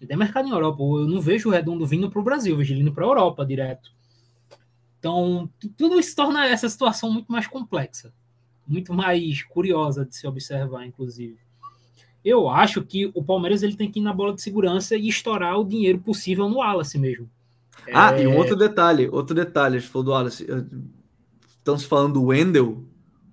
Ele 0.00 0.06
tem 0.06 0.16
mercado 0.16 0.46
em 0.46 0.52
Europa. 0.52 0.80
Eu 0.80 1.08
não 1.08 1.20
vejo 1.20 1.48
o 1.48 1.52
Redondo 1.52 1.84
vindo 1.84 2.08
para 2.08 2.20
o 2.20 2.24
Brasil, 2.24 2.52
eu 2.52 2.58
vejo 2.58 2.72
ele 2.72 2.82
indo 2.82 2.92
para 2.92 3.04
a 3.04 3.08
Europa 3.08 3.44
direto. 3.44 3.90
Então, 5.00 5.50
tudo 5.76 5.98
isso 5.98 6.14
torna 6.14 6.46
essa 6.46 6.68
situação 6.68 7.12
muito 7.12 7.30
mais 7.30 7.48
complexa 7.48 8.12
muito 8.66 8.92
mais 8.92 9.42
curiosa 9.42 10.04
de 10.04 10.16
se 10.16 10.26
observar, 10.26 10.86
inclusive. 10.86 11.36
Eu 12.24 12.48
acho 12.48 12.82
que 12.82 13.10
o 13.14 13.22
Palmeiras 13.22 13.62
ele 13.62 13.76
tem 13.76 13.90
que 13.90 14.00
ir 14.00 14.02
na 14.02 14.12
bola 14.12 14.34
de 14.34 14.40
segurança 14.40 14.96
e 14.96 15.08
estourar 15.08 15.58
o 15.58 15.64
dinheiro 15.64 15.98
possível 15.98 16.48
no 16.48 16.56
Wallace 16.56 16.98
mesmo. 16.98 17.28
Ah, 17.92 18.18
é... 18.18 18.22
e 18.22 18.26
um 18.26 18.36
outro 18.36 18.56
detalhe, 18.56 19.08
outro 19.12 19.34
detalhe, 19.34 19.80
se 19.80 19.88
for 19.88 20.02
do 20.02 20.10
Wallace, 20.10 20.46
estamos 21.58 21.84
falando 21.84 22.14
do 22.14 22.24
Wendel. 22.24 22.82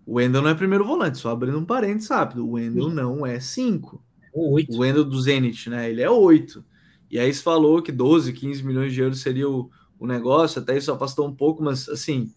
O 0.05 0.15
Wendel 0.15 0.41
não 0.41 0.49
é 0.49 0.55
primeiro 0.55 0.85
volante, 0.85 1.19
só 1.19 1.29
abrindo 1.29 1.57
um 1.57 1.65
parênteses 1.65 2.09
rápido. 2.09 2.45
O 2.45 2.53
Wendel 2.53 2.89
Sim. 2.89 2.95
não 2.95 3.25
é 3.25 3.39
5. 3.39 4.03
O 4.33 4.55
Wendel 4.79 5.05
do 5.05 5.21
Zenit, 5.21 5.69
né? 5.69 5.89
Ele 5.89 6.01
é 6.01 6.09
8. 6.09 6.63
E 7.09 7.19
aí 7.19 7.33
se 7.33 7.43
falou 7.43 7.81
que 7.81 7.91
12, 7.91 8.33
15 8.33 8.63
milhões 8.63 8.93
de 8.93 9.01
euros 9.01 9.21
seria 9.21 9.49
o, 9.49 9.69
o 9.99 10.07
negócio, 10.07 10.61
até 10.61 10.77
isso 10.77 10.91
afastou 10.91 11.27
um 11.27 11.35
pouco, 11.35 11.61
mas 11.61 11.87
assim, 11.89 12.31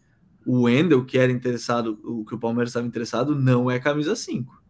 o 0.47 0.63
Wendel, 0.63 1.05
que 1.05 1.19
era 1.19 1.33
interessado, 1.33 1.99
o 2.05 2.25
que 2.25 2.35
o 2.35 2.39
Palmeiras 2.39 2.71
estava 2.71 2.87
interessado, 2.87 3.35
não 3.35 3.71
é 3.71 3.79
camisa 3.79 4.15
5. 4.15 4.63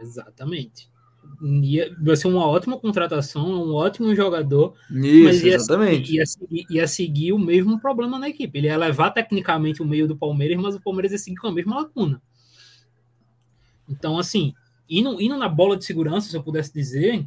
Exatamente. 0.00 0.90
Ia, 1.42 1.94
vai 2.02 2.16
ser 2.16 2.28
uma 2.28 2.46
ótima 2.46 2.78
contratação, 2.78 3.50
é 3.52 3.56
um 3.56 3.74
ótimo 3.74 4.14
jogador. 4.14 4.74
Isso, 4.90 5.24
mas 5.24 5.42
ia, 5.42 5.54
exatamente. 5.54 6.14
Ia, 6.14 6.24
ia, 6.50 6.66
ia, 6.70 6.86
seguir 6.88 7.32
o 7.32 7.38
mesmo 7.38 7.80
problema 7.80 8.18
na 8.18 8.28
equipe. 8.28 8.58
Ele 8.58 8.66
ia 8.66 8.76
levar 8.76 9.10
tecnicamente 9.10 9.82
o 9.82 9.86
meio 9.86 10.06
do 10.06 10.16
Palmeiras, 10.16 10.58
mas 10.58 10.74
o 10.74 10.80
Palmeiras 10.80 11.12
ia 11.12 11.18
seguir 11.18 11.36
com 11.36 11.48
a 11.48 11.52
mesma 11.52 11.76
lacuna. 11.76 12.20
Então, 13.88 14.18
assim, 14.18 14.54
indo, 14.88 15.20
indo 15.20 15.36
na 15.36 15.48
bola 15.48 15.76
de 15.76 15.84
segurança, 15.84 16.28
se 16.28 16.36
eu 16.36 16.42
pudesse 16.42 16.72
dizer, 16.72 17.26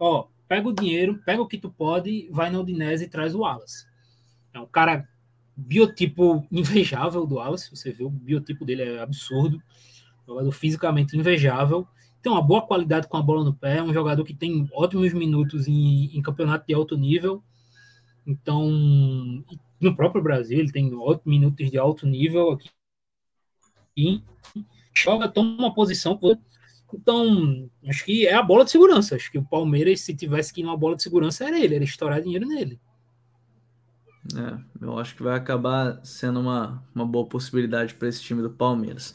ó, 0.00 0.26
pega 0.48 0.68
o 0.68 0.72
dinheiro, 0.72 1.20
pega 1.24 1.40
o 1.40 1.46
que 1.46 1.58
tu 1.58 1.70
pode, 1.70 2.28
vai 2.30 2.50
na 2.50 2.60
Udinese 2.60 3.04
e 3.04 3.08
traz 3.08 3.34
o 3.34 3.40
Wallace. 3.40 3.86
É 4.52 4.60
um 4.60 4.66
cara 4.66 5.08
biotipo 5.56 6.46
invejável 6.50 7.26
do 7.26 7.36
Wallace, 7.36 7.70
você 7.70 7.92
vê 7.92 8.04
o 8.04 8.10
biotipo 8.10 8.64
dele 8.64 8.82
é 8.82 9.00
absurdo, 9.00 9.62
jogador 10.26 10.52
fisicamente 10.52 11.16
invejável, 11.16 11.86
tem 12.22 12.30
uma 12.30 12.42
boa 12.42 12.62
qualidade 12.62 13.08
com 13.08 13.16
a 13.16 13.22
bola 13.22 13.44
no 13.44 13.54
pé, 13.54 13.78
é 13.78 13.82
um 13.82 13.92
jogador 13.92 14.24
que 14.24 14.34
tem 14.34 14.68
ótimos 14.72 15.12
minutos 15.12 15.66
em, 15.66 16.16
em 16.16 16.22
campeonato 16.22 16.66
de 16.66 16.74
alto 16.74 16.96
nível, 16.96 17.42
então 18.26 18.70
no 19.80 19.96
próprio 19.96 20.22
Brasil 20.22 20.58
ele 20.58 20.72
tem 20.72 20.94
ótimos 20.94 21.26
minutos 21.26 21.70
de 21.70 21.78
alto 21.78 22.06
nível 22.06 22.52
aqui, 22.52 22.70
e 23.96 24.22
joga, 24.94 25.28
toma 25.28 25.58
uma 25.58 25.74
posição, 25.74 26.18
então 26.94 27.68
acho 27.86 28.04
que 28.04 28.26
é 28.26 28.34
a 28.34 28.42
bola 28.42 28.64
de 28.64 28.70
segurança, 28.70 29.16
acho 29.16 29.30
que 29.30 29.38
o 29.38 29.44
Palmeiras 29.44 30.00
se 30.00 30.14
tivesse 30.14 30.52
que 30.52 30.60
ir 30.60 30.64
numa 30.64 30.76
bola 30.76 30.96
de 30.96 31.02
segurança 31.02 31.44
era 31.44 31.58
ele, 31.58 31.74
era 31.74 31.84
estourar 31.84 32.22
dinheiro 32.22 32.46
nele. 32.46 32.80
É, 34.36 34.84
eu 34.84 34.98
acho 34.98 35.16
que 35.16 35.22
vai 35.22 35.36
acabar 35.36 36.00
sendo 36.04 36.38
uma, 36.38 36.82
uma 36.94 37.04
boa 37.04 37.26
possibilidade 37.26 37.94
para 37.94 38.08
esse 38.08 38.22
time 38.22 38.40
do 38.40 38.50
Palmeiras. 38.50 39.14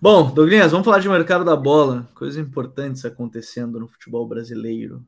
Bom, 0.00 0.32
Douglas, 0.32 0.72
vamos 0.72 0.84
falar 0.84 0.98
de 0.98 1.08
mercado 1.08 1.44
da 1.44 1.54
bola. 1.54 2.08
Coisas 2.14 2.38
importantes 2.38 3.04
acontecendo 3.04 3.78
no 3.78 3.86
futebol 3.86 4.26
brasileiro. 4.26 5.04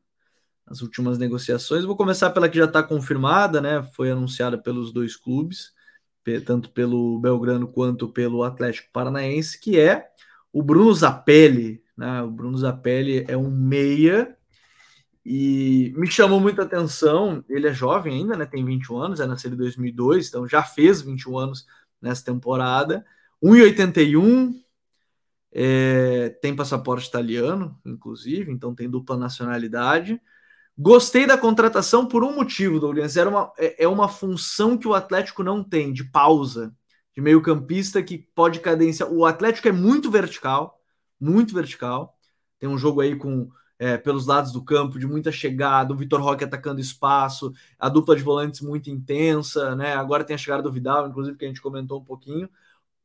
As 0.67 0.81
últimas 0.81 1.17
negociações. 1.17 1.83
Vou 1.83 1.97
começar 1.97 2.29
pela 2.29 2.47
que 2.47 2.59
já 2.59 2.65
está 2.65 2.83
confirmada, 2.83 3.59
né? 3.59 3.81
Foi 3.95 4.11
anunciada 4.11 4.55
pelos 4.55 4.93
dois 4.93 5.15
clubes, 5.15 5.73
tanto 6.45 6.69
pelo 6.69 7.19
Belgrano 7.19 7.67
quanto 7.67 8.07
pelo 8.07 8.43
Atlético 8.43 8.89
Paranaense, 8.93 9.59
que 9.59 9.79
é 9.79 10.09
o 10.53 10.61
Bruno 10.61 10.93
Zapelli. 10.93 11.83
Né? 11.97 12.21
O 12.21 12.29
Bruno 12.29 12.55
Zapelli 12.55 13.25
é 13.27 13.35
um 13.35 13.49
meia 13.49 14.37
e 15.31 15.93
me 15.95 16.07
chamou 16.07 16.39
muita 16.39 16.63
atenção, 16.63 17.45
ele 17.47 17.67
é 17.67 17.71
jovem 17.71 18.15
ainda, 18.15 18.35
né? 18.35 18.47
Tem 18.47 18.65
21 18.65 18.97
anos, 18.97 19.19
é 19.19 19.27
nascido 19.27 19.53
em 19.53 19.57
2002, 19.57 20.27
então 20.27 20.47
já 20.47 20.63
fez 20.63 21.03
21 21.03 21.37
anos 21.37 21.67
nessa 22.01 22.25
temporada. 22.25 23.05
1,81, 23.39 24.55
é, 25.51 26.29
tem 26.41 26.55
passaporte 26.55 27.07
italiano, 27.07 27.79
inclusive, 27.85 28.51
então 28.51 28.73
tem 28.73 28.89
dupla 28.89 29.15
nacionalidade. 29.17 30.19
Gostei 30.75 31.27
da 31.27 31.37
contratação 31.37 32.07
por 32.07 32.23
um 32.23 32.35
motivo, 32.35 32.79
Douglas. 32.79 33.15
Era 33.15 33.29
uma, 33.29 33.53
é, 33.59 33.83
é 33.83 33.87
uma 33.87 34.07
função 34.07 34.79
que 34.79 34.87
o 34.87 34.95
Atlético 34.95 35.43
não 35.43 35.63
tem, 35.63 35.93
de 35.93 36.05
pausa. 36.05 36.73
de 37.13 37.21
meio 37.21 37.39
campista 37.39 38.01
que 38.01 38.17
pode 38.17 38.61
cadenciar. 38.61 39.11
O 39.11 39.25
Atlético 39.25 39.67
é 39.67 39.71
muito 39.71 40.09
vertical, 40.09 40.81
muito 41.19 41.53
vertical. 41.53 42.17
Tem 42.57 42.67
um 42.67 42.79
jogo 42.79 43.01
aí 43.01 43.15
com 43.15 43.51
é, 43.79 43.97
pelos 43.97 44.27
lados 44.27 44.51
do 44.51 44.63
campo 44.63 44.99
de 44.99 45.07
muita 45.07 45.31
chegada, 45.31 45.93
o 45.93 45.95
Vitor 45.97 46.21
Roque 46.21 46.43
atacando 46.43 46.81
espaço, 46.81 47.53
a 47.79 47.87
dupla 47.87 48.15
de 48.15 48.21
volantes 48.21 48.59
muito 48.59 48.89
intensa, 48.89 49.73
né? 49.75 49.93
Agora 49.95 50.25
tem 50.25 50.35
a 50.35 50.37
chegada 50.37 50.61
do 50.61 50.71
Vidal, 50.71 51.07
inclusive 51.07 51.37
que 51.37 51.45
a 51.45 51.47
gente 51.47 51.61
comentou 51.61 51.99
um 52.01 52.03
pouquinho. 52.03 52.49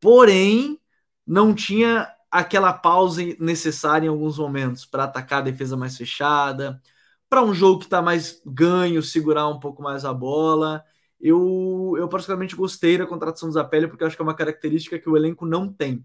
Porém, 0.01 0.81
não 1.27 1.55
tinha 1.55 2.13
aquela 2.31 2.73
pausa 2.73 3.23
necessária 3.39 4.07
em 4.07 4.09
alguns 4.11 4.37
momentos 4.39 4.85
para 4.85 5.05
atacar 5.05 5.39
a 5.39 5.43
defesa 5.43 5.77
mais 5.77 5.97
fechada, 5.97 6.83
para 7.29 7.43
um 7.43 7.55
jogo 7.55 7.79
que 7.79 7.87
está 7.87 8.03
mais 8.03 8.43
ganho, 8.45 9.03
segurar 9.03 9.49
um 9.49 9.61
pouco 9.61 9.83
mais 9.83 10.05
a 10.05 10.13
bola. 10.13 10.85
Eu, 11.21 11.95
eu 11.97 12.09
particularmente 12.09 12.57
gostei 12.57 12.99
da 12.99 13.07
contratação 13.07 13.49
do 13.49 13.53
Zapelli 13.53 13.87
porque 13.89 14.05
acho 14.05 14.17
que 14.17 14.23
é 14.23 14.25
uma 14.25 14.35
característica 14.35 14.99
que 14.99 15.09
o 15.09 15.17
elenco 15.17 15.47
não 15.47 15.73
tem. 15.73 16.05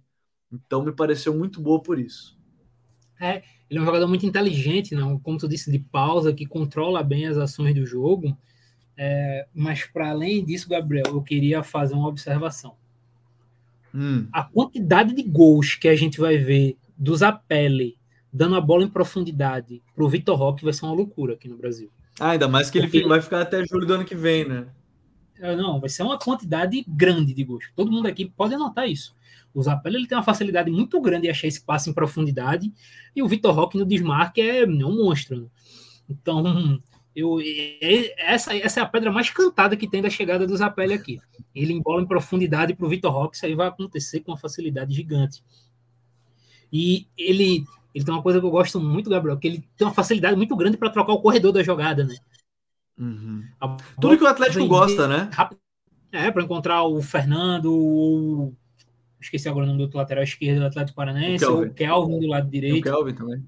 Então 0.52 0.84
me 0.84 0.92
pareceu 0.92 1.34
muito 1.34 1.60
boa 1.60 1.82
por 1.82 2.00
isso. 2.00 2.38
É, 3.20 3.44
ele 3.70 3.80
é 3.80 3.82
um 3.82 3.86
jogador 3.86 4.08
muito 4.08 4.26
inteligente, 4.26 4.96
não? 4.96 5.20
como 5.20 5.38
tu 5.38 5.48
disse, 5.48 5.72
de 5.72 5.80
pausa, 5.80 6.34
que 6.34 6.46
controla 6.46 7.04
bem 7.04 7.28
as 7.28 7.38
ações 7.38 7.76
do 7.76 7.86
jogo. 7.86 8.36
É, 8.98 9.48
mas 9.54 9.86
para 9.86 10.10
além 10.10 10.44
disso, 10.44 10.68
Gabriel, 10.68 11.06
eu 11.08 11.22
queria 11.22 11.64
fazer 11.64 11.94
uma 11.94 12.08
observação. 12.08 12.74
Hum. 13.94 14.28
A 14.34 14.44
quantidade 14.44 15.14
de 15.14 15.24
gols 15.24 15.76
que 15.76 15.88
a 15.88 15.96
gente 15.96 16.20
vai 16.20 16.38
ver 16.38 16.78
do 16.98 17.16
Zapelli 17.16 17.98
dando 18.32 18.56
a 18.56 18.62
bola 18.62 18.84
em 18.84 18.90
profundidade 18.90 19.82
para 19.96 20.04
o 20.04 20.10
Vitor 20.10 20.38
Roque 20.38 20.64
vai 20.64 20.74
ser 20.74 20.86
uma 20.86 20.94
loucura 20.94 21.34
aqui 21.34 21.48
no 21.48 21.58
Brasil. 21.58 21.90
Ah, 22.20 22.32
ainda 22.32 22.48
mais 22.48 22.70
que 22.70 22.80
Porque... 22.80 22.98
ele 22.98 23.08
vai 23.08 23.22
ficar 23.22 23.42
até 23.42 23.66
julho 23.66 23.88
do 23.88 23.94
ano 23.94 24.06
que 24.06 24.16
vem, 24.16 24.48
né? 24.48 24.68
É, 25.40 25.56
não, 25.56 25.80
vai 25.80 25.90
ser 25.90 26.04
uma 26.04 26.20
quantidade 26.20 26.84
grande 26.88 27.34
de 27.34 27.44
gols. 27.44 27.66
Todo 27.76 27.92
mundo 27.92 28.08
aqui 28.08 28.26
pode 28.26 28.54
anotar 28.54 28.88
isso. 28.90 29.16
O 29.54 29.62
Zapelli 29.62 29.98
ele 29.98 30.08
tem 30.08 30.18
uma 30.18 30.24
facilidade 30.24 30.70
muito 30.70 31.00
grande 31.02 31.24
de 31.24 31.30
achar 31.30 31.48
esse 31.48 31.62
passe 31.62 31.90
em 31.90 31.94
profundidade 31.94 32.72
e 33.16 33.22
o 33.22 33.28
Vitor 33.28 33.54
Roque 33.54 33.78
no 33.78 33.86
desmarque 33.86 34.42
é 34.42 34.66
um 34.66 35.04
monstro. 35.04 35.42
Né? 35.42 35.48
Então, 36.10 36.80
eu, 37.16 37.38
essa, 38.20 38.56
essa 38.56 38.80
é 38.80 38.84
a 38.84 38.86
pedra 38.86 39.12
mais 39.12 39.30
cantada 39.30 39.76
que 39.76 39.88
tem 39.88 40.02
da 40.02 40.10
chegada 40.10 40.46
do 40.46 40.56
Zapelli 40.56 40.94
aqui. 40.94 41.20
Ele 41.54 41.74
embola 41.74 42.02
em 42.02 42.08
profundidade 42.08 42.76
para 42.76 42.86
o 42.86 42.90
Vitor 42.90 43.12
Roque, 43.12 43.36
isso 43.36 43.46
aí 43.46 43.56
vai 43.56 43.68
acontecer 43.68 44.22
com 44.22 44.32
uma 44.32 44.38
facilidade 44.38 44.94
gigante. 44.94 45.44
E 46.72 47.08
ele, 47.18 47.66
ele 47.94 48.06
tem 48.06 48.14
uma 48.14 48.24
coisa 48.24 48.40
que 48.40 48.46
eu 48.46 48.52
gosto 48.52 48.80
muito, 48.80 49.10
Gabriel, 49.10 49.38
que 49.38 49.48
ele 49.48 49.68
tem 49.76 49.88
uma 49.88 49.94
facilidade 49.94 50.38
muito 50.38 50.56
grande 50.56 50.78
para 50.78 50.90
trocar 50.90 51.14
o 51.14 51.22
corredor 51.22 51.52
da 51.52 51.64
jogada, 51.64 52.06
né? 52.06 52.16
Uhum. 52.98 53.44
Tudo 54.00 54.18
que 54.18 54.24
o 54.24 54.28
Atlético 54.28 54.68
gosta, 54.68 55.08
né? 55.08 55.30
É, 56.12 56.30
para 56.32 56.44
encontrar 56.44 56.84
o 56.84 57.02
Fernando, 57.02 57.74
o 57.74 58.54
esqueci 59.20 59.50
agora 59.50 59.66
o 59.66 59.68
nome 59.68 59.78
do 59.78 59.84
outro 59.84 59.98
lateral 59.98 60.24
esquerdo 60.24 60.60
do 60.60 60.66
Atlético 60.66 60.96
Paranaense, 60.96 61.46
o 61.46 61.48
Kelvin, 61.48 61.70
o 61.70 61.74
Kelvin 61.74 62.20
do 62.20 62.28
lado 62.28 62.50
direito. 62.50 62.80
O 62.80 62.92
Kelvin 62.92 63.14
também. 63.14 63.44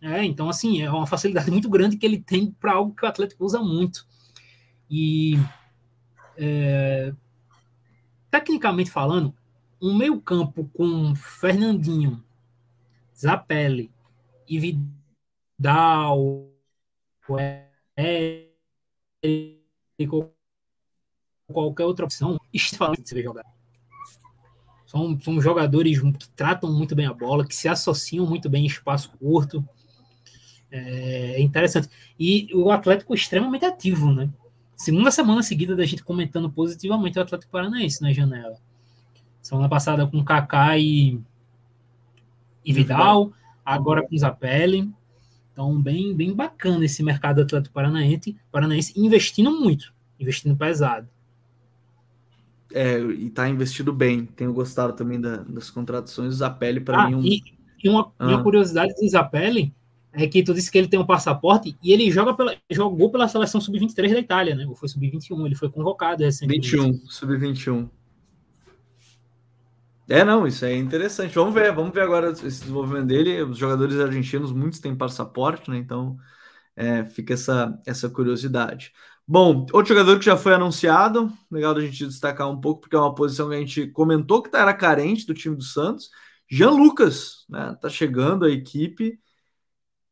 É, 0.00 0.24
então, 0.24 0.48
assim, 0.48 0.82
é 0.82 0.90
uma 0.90 1.06
facilidade 1.06 1.50
muito 1.50 1.68
grande 1.68 1.96
que 1.96 2.06
ele 2.06 2.20
tem 2.20 2.52
para 2.52 2.72
algo 2.72 2.94
que 2.94 3.04
o 3.04 3.08
Atlético 3.08 3.44
usa 3.44 3.60
muito. 3.60 4.06
E, 4.88 5.34
é, 6.36 7.12
tecnicamente 8.30 8.90
falando, 8.90 9.34
um 9.82 9.96
meio-campo 9.96 10.70
com 10.72 11.14
Fernandinho, 11.14 12.22
Zapelli 13.16 13.90
e 14.48 14.58
Vidal, 15.58 16.48
é, 17.96 18.46
qualquer 21.52 21.84
outra 21.84 22.04
opção, 22.04 22.38
extremamente 22.52 23.02
de 23.02 23.08
se 23.08 23.14
ver 23.14 23.24
jogar. 23.24 23.57
São, 24.88 25.20
são 25.20 25.38
jogadores 25.38 26.00
que 26.00 26.30
tratam 26.30 26.72
muito 26.72 26.96
bem 26.96 27.04
a 27.04 27.12
bola, 27.12 27.46
que 27.46 27.54
se 27.54 27.68
associam 27.68 28.26
muito 28.26 28.48
bem 28.48 28.62
em 28.62 28.66
espaço 28.66 29.10
curto. 29.18 29.62
É, 30.70 31.34
é 31.34 31.40
interessante. 31.42 31.90
E 32.18 32.48
o 32.54 32.70
Atlético 32.70 33.14
extremamente 33.14 33.66
ativo, 33.66 34.10
né? 34.10 34.30
Segunda 34.74 35.10
semana 35.10 35.42
seguida 35.42 35.76
da 35.76 35.84
gente 35.84 36.02
comentando 36.02 36.50
positivamente 36.50 37.18
o 37.18 37.22
Atlético 37.22 37.52
Paranaense 37.52 38.00
na 38.00 38.14
janela. 38.14 38.56
Semana 39.42 39.68
passada 39.68 40.06
com 40.06 40.24
Kaká 40.24 40.78
e, 40.78 41.20
e 42.64 42.72
Vidal, 42.72 43.30
agora 43.62 44.02
com 44.08 44.16
Zapelli. 44.16 44.90
Então, 45.52 45.78
bem, 45.78 46.16
bem 46.16 46.32
bacana 46.32 46.86
esse 46.86 47.02
mercado 47.02 47.42
Atlético 47.42 47.74
Paranaense, 47.74 48.38
Paranaense 48.50 48.98
investindo 48.98 49.50
muito, 49.50 49.92
investindo 50.18 50.56
pesado 50.56 51.06
é, 52.72 52.98
e 52.98 53.30
tá 53.30 53.48
investido 53.48 53.92
bem. 53.92 54.26
Tenho 54.26 54.52
gostado 54.52 54.92
também 54.92 55.20
da, 55.20 55.38
das 55.38 55.70
contratações. 55.70 56.34
O 56.34 56.36
Zapelli, 56.36 56.80
para 56.80 57.02
ah, 57.02 57.08
mim, 57.08 57.14
um... 57.14 57.22
e, 57.22 57.42
e 57.82 57.88
uma, 57.88 58.12
ah. 58.18 58.26
uma, 58.26 58.42
curiosidade 58.42 58.94
do 58.94 59.08
Zapelli 59.08 59.74
é 60.12 60.26
que 60.26 60.42
tu 60.42 60.52
disse 60.54 60.70
que 60.70 60.78
ele 60.78 60.88
tem 60.88 60.98
um 60.98 61.06
passaporte 61.06 61.76
e 61.82 61.92
ele 61.92 62.10
joga 62.10 62.34
pela, 62.34 62.56
jogou 62.70 63.10
pela 63.10 63.28
seleção 63.28 63.60
sub-23 63.60 64.12
da 64.12 64.18
Itália, 64.18 64.54
né? 64.54 64.66
Ou 64.66 64.74
foi 64.74 64.88
sub-21, 64.88 65.46
ele 65.46 65.54
foi 65.54 65.70
convocado 65.70 66.22
recentemente. 66.22 66.70
21, 66.76 67.06
sub-21. 67.06 67.88
É, 70.08 70.24
não, 70.24 70.46
isso 70.46 70.64
é 70.64 70.74
interessante. 70.74 71.34
Vamos 71.34 71.52
ver, 71.52 71.70
vamos 71.72 71.92
ver 71.92 72.00
agora 72.00 72.30
esse 72.30 72.42
desenvolvimento 72.42 73.06
dele. 73.06 73.42
Os 73.42 73.58
jogadores 73.58 73.98
argentinos, 74.00 74.52
muitos 74.52 74.78
têm 74.78 74.96
passaporte, 74.96 75.70
né? 75.70 75.76
Então 75.76 76.16
é, 76.74 77.04
fica 77.04 77.34
essa, 77.34 77.78
essa 77.84 78.08
curiosidade. 78.08 78.92
Bom, 79.30 79.66
outro 79.74 79.88
jogador 79.94 80.18
que 80.18 80.24
já 80.24 80.36
foi 80.38 80.54
anunciado, 80.54 81.30
legal 81.50 81.74
da 81.74 81.82
gente 81.82 82.06
destacar 82.06 82.48
um 82.50 82.58
pouco, 82.60 82.80
porque 82.80 82.96
é 82.96 82.98
uma 82.98 83.14
posição 83.14 83.50
que 83.50 83.56
a 83.56 83.58
gente 83.58 83.86
comentou 83.88 84.42
que 84.42 84.54
era 84.56 84.72
carente 84.72 85.26
do 85.26 85.34
time 85.34 85.54
do 85.54 85.62
Santos. 85.62 86.10
Jean 86.50 86.70
Lucas, 86.70 87.44
né? 87.48 87.76
Tá 87.80 87.90
chegando 87.90 88.46
a 88.46 88.50
equipe. 88.50 89.20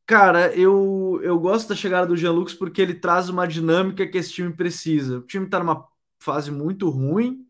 Cara, 0.07 0.55
eu, 0.57 1.21
eu 1.23 1.39
gosto 1.41 1.69
da 1.69 1.75
chegada 1.75 2.07
do 2.07 2.17
Jean 2.17 2.33
Lucas 2.33 2.55
porque 2.55 2.81
ele 2.81 2.95
traz 2.95 3.29
uma 3.29 3.47
dinâmica 3.47 4.07
que 4.07 4.17
esse 4.19 4.33
time 4.33 4.53
precisa. 4.55 5.19
O 5.19 5.23
time 5.27 5.49
tá 5.49 5.59
numa 5.59 5.87
fase 6.21 6.51
muito 6.51 6.89
ruim, 6.91 7.45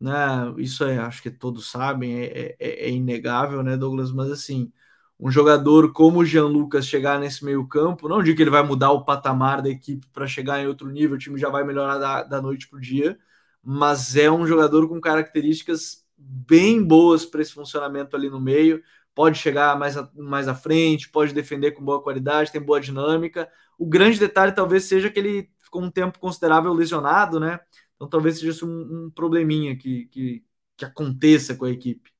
né? 0.00 0.12
Isso 0.58 0.84
é, 0.84 0.98
acho 0.98 1.22
que 1.22 1.30
todos 1.30 1.70
sabem, 1.70 2.20
é, 2.22 2.56
é, 2.60 2.86
é 2.88 2.90
inegável, 2.90 3.62
né, 3.62 3.76
Douglas? 3.76 4.12
Mas 4.12 4.30
assim, 4.30 4.72
um 5.20 5.30
jogador 5.30 5.92
como 5.92 6.20
o 6.20 6.24
Jean 6.24 6.46
Lucas 6.46 6.86
chegar 6.86 7.18
nesse 7.18 7.44
meio 7.44 7.66
campo, 7.66 8.08
não 8.08 8.22
digo 8.22 8.36
que 8.36 8.42
ele 8.42 8.50
vai 8.50 8.62
mudar 8.62 8.92
o 8.92 9.04
patamar 9.04 9.60
da 9.60 9.68
equipe 9.68 10.06
para 10.12 10.26
chegar 10.26 10.60
em 10.60 10.66
outro 10.66 10.88
nível, 10.88 11.16
o 11.16 11.18
time 11.18 11.38
já 11.38 11.48
vai 11.48 11.64
melhorar 11.64 11.98
da, 11.98 12.22
da 12.22 12.40
noite 12.40 12.68
para 12.68 12.78
o 12.78 12.80
dia, 12.80 13.18
mas 13.62 14.16
é 14.16 14.30
um 14.30 14.46
jogador 14.46 14.88
com 14.88 15.00
características 15.00 16.04
bem 16.16 16.82
boas 16.82 17.26
para 17.26 17.42
esse 17.42 17.52
funcionamento 17.52 18.16
ali 18.16 18.30
no 18.30 18.40
meio, 18.40 18.82
pode 19.14 19.38
chegar 19.38 19.76
mais, 19.76 19.96
a, 19.96 20.08
mais 20.14 20.46
à 20.46 20.54
frente, 20.54 21.10
pode 21.10 21.34
defender 21.34 21.72
com 21.72 21.84
boa 21.84 22.00
qualidade, 22.00 22.52
tem 22.52 22.60
boa 22.60 22.80
dinâmica. 22.80 23.48
O 23.76 23.84
grande 23.84 24.18
detalhe 24.18 24.52
talvez 24.52 24.84
seja 24.84 25.10
que 25.10 25.18
ele 25.18 25.50
ficou 25.58 25.82
um 25.82 25.90
tempo 25.90 26.20
considerável 26.20 26.72
lesionado, 26.72 27.40
né? 27.40 27.58
Então 27.96 28.08
talvez 28.08 28.38
seja 28.38 28.64
um, 28.64 29.06
um 29.06 29.10
probleminha 29.10 29.76
que, 29.76 30.06
que, 30.06 30.44
que 30.76 30.84
aconteça 30.84 31.56
com 31.56 31.64
a 31.64 31.70
equipe. 31.70 32.12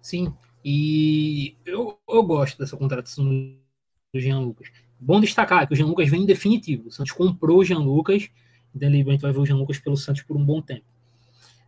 Sim, 0.00 0.34
e 0.64 1.56
eu, 1.64 1.98
eu 2.08 2.22
gosto 2.22 2.58
dessa 2.58 2.76
contratação 2.76 3.24
do 3.24 4.20
Jean 4.20 4.40
Lucas. 4.40 4.68
Bom 5.00 5.20
destacar 5.20 5.66
que 5.66 5.74
o 5.74 5.76
Jean 5.76 5.86
Lucas 5.86 6.08
vem 6.08 6.22
em 6.22 6.26
definitivo. 6.26 6.88
O 6.88 6.90
Santos 6.90 7.12
comprou 7.12 7.58
o 7.58 7.64
Jean 7.64 7.78
Lucas, 7.78 8.28
então 8.74 8.90
gente 8.90 9.20
vai 9.20 9.32
ver 9.32 9.38
o 9.38 9.46
Jean 9.46 9.56
Lucas 9.56 9.78
pelo 9.78 9.96
Santos 9.96 10.22
por 10.22 10.36
um 10.36 10.44
bom 10.44 10.60
tempo. 10.60 10.84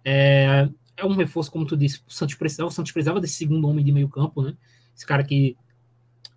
É, 0.04 0.68
é 0.96 1.04
um 1.04 1.14
reforço, 1.14 1.50
como 1.50 1.66
tu 1.66 1.76
disse, 1.76 2.00
o 2.06 2.12
Santos 2.12 2.34
precisava, 2.34 2.68
o 2.68 2.72
Santos 2.72 2.92
precisava 2.92 3.20
desse 3.20 3.34
segundo 3.34 3.68
homem 3.68 3.84
de 3.84 3.92
meio 3.92 4.08
campo, 4.08 4.42
né? 4.42 4.56
Esse 4.96 5.06
cara 5.06 5.22
que 5.24 5.56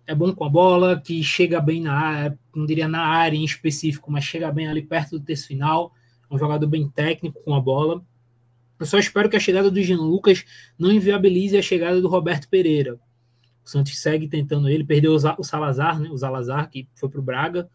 é 0.06 0.14
bom 0.14 0.32
com 0.32 0.44
a 0.44 0.48
bola, 0.48 1.00
que 1.00 1.22
chega 1.22 1.60
bem 1.60 1.80
na 1.80 1.94
área, 1.94 2.38
não 2.54 2.66
diria 2.66 2.86
na 2.86 3.04
área 3.04 3.36
em 3.36 3.44
específico, 3.44 4.10
mas 4.10 4.24
chega 4.24 4.50
bem 4.52 4.68
ali 4.68 4.82
perto 4.82 5.18
do 5.18 5.24
terço 5.24 5.46
final, 5.46 5.92
é 6.30 6.34
um 6.34 6.38
jogador 6.38 6.66
bem 6.66 6.88
técnico 6.88 7.42
com 7.42 7.54
a 7.54 7.60
bola. 7.60 8.02
Eu 8.84 8.86
só 8.86 8.98
espero 8.98 9.30
que 9.30 9.36
a 9.36 9.40
chegada 9.40 9.70
do 9.70 9.82
Jean 9.82 9.96
Lucas 9.96 10.44
não 10.78 10.92
inviabilize 10.92 11.56
a 11.56 11.62
chegada 11.62 12.02
do 12.02 12.06
Roberto 12.06 12.50
Pereira. 12.50 13.00
O 13.64 13.70
Santos 13.70 13.98
segue 13.98 14.28
tentando 14.28 14.68
ele, 14.68 14.84
perdeu 14.84 15.14
o 15.14 15.42
Salazar, 15.42 15.98
né? 15.98 16.10
O 16.10 16.18
Salazar, 16.18 16.68
que 16.68 16.86
foi 16.94 17.08
para 17.08 17.18
o 17.18 17.22
Braga. 17.22 17.66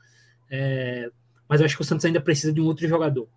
É, 0.51 1.09
mas 1.47 1.63
acho 1.63 1.75
que 1.75 1.81
o 1.81 1.83
Santos 1.83 2.05
ainda 2.05 2.21
precisa 2.21 2.53
de 2.53 2.61
um 2.61 2.65
outro 2.65 2.87
jogador 2.87 3.27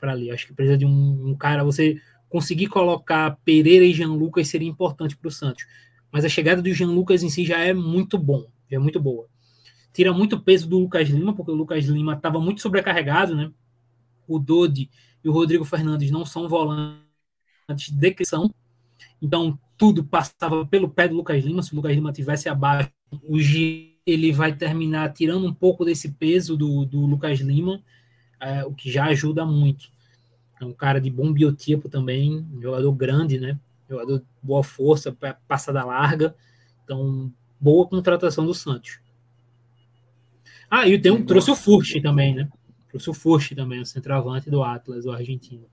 para 0.00 0.12
ali. 0.12 0.30
Acho 0.30 0.46
que 0.46 0.54
precisa 0.54 0.78
de 0.78 0.86
um, 0.86 1.28
um, 1.28 1.34
cara. 1.36 1.62
Você 1.64 2.00
conseguir 2.30 2.68
colocar 2.68 3.36
Pereira 3.44 3.84
e 3.84 3.92
Jean 3.92 4.14
Lucas 4.14 4.48
seria 4.48 4.70
importante 4.70 5.14
para 5.14 5.28
o 5.28 5.30
Santos. 5.30 5.66
Mas 6.10 6.24
a 6.24 6.30
chegada 6.30 6.62
do 6.62 6.72
Jean 6.72 6.92
Lucas 6.92 7.22
em 7.22 7.28
si 7.28 7.44
já 7.44 7.58
é 7.58 7.74
muito 7.74 8.16
bom, 8.16 8.46
já 8.70 8.78
é 8.78 8.80
muito 8.80 8.98
boa. 8.98 9.28
Tira 9.92 10.14
muito 10.14 10.40
peso 10.40 10.66
do 10.66 10.78
Lucas 10.78 11.10
Lima, 11.10 11.34
porque 11.36 11.52
o 11.52 11.54
Lucas 11.54 11.84
Lima 11.84 12.14
estava 12.14 12.40
muito 12.40 12.62
sobrecarregado, 12.62 13.36
né? 13.36 13.52
O 14.26 14.38
Dodi 14.38 14.88
e 15.24 15.28
o 15.28 15.32
Rodrigo 15.32 15.64
Fernandes 15.64 16.10
não 16.10 16.24
são 16.24 16.48
volantes 16.48 17.90
de 17.90 18.10
criação. 18.12 18.52
Então, 19.20 19.58
tudo 19.76 20.04
passava 20.04 20.66
pelo 20.66 20.88
pé 20.88 21.08
do 21.08 21.14
Lucas 21.14 21.42
Lima. 21.44 21.62
Se 21.62 21.72
o 21.72 21.76
Lucas 21.76 21.92
Lima 21.92 22.12
tivesse 22.12 22.48
abaixo, 22.48 22.90
o 23.22 23.38
G 23.38 23.92
ele 24.04 24.32
vai 24.32 24.54
terminar 24.54 25.12
tirando 25.12 25.46
um 25.46 25.54
pouco 25.54 25.84
desse 25.84 26.10
peso 26.10 26.56
do, 26.56 26.84
do 26.84 27.06
Lucas 27.06 27.38
Lima, 27.40 27.80
é, 28.40 28.64
o 28.64 28.74
que 28.74 28.90
já 28.90 29.04
ajuda 29.06 29.46
muito. 29.46 29.90
É 30.60 30.64
um 30.64 30.72
cara 30.72 31.00
de 31.00 31.10
bom 31.10 31.32
biotipo 31.32 31.88
também, 31.88 32.46
jogador 32.60 32.92
grande, 32.92 33.38
né? 33.38 33.58
Jogador 33.88 34.22
boa 34.42 34.62
força, 34.62 35.16
passada 35.46 35.84
larga. 35.84 36.34
Então, 36.84 37.32
boa 37.60 37.86
contratação 37.86 38.44
do 38.44 38.54
Santos. 38.54 39.00
Ah, 40.70 40.88
e 40.88 40.98
tem 40.98 41.12
um, 41.12 41.24
trouxe 41.24 41.50
o 41.50 41.56
Furch 41.56 42.00
também, 42.00 42.34
né? 42.34 42.48
O 42.94 43.14
Furch 43.14 43.54
também, 43.54 43.80
o 43.80 43.86
centroavante 43.86 44.50
do 44.50 44.62
Atlas, 44.62 45.06
o 45.06 45.10
argentino. 45.10 45.66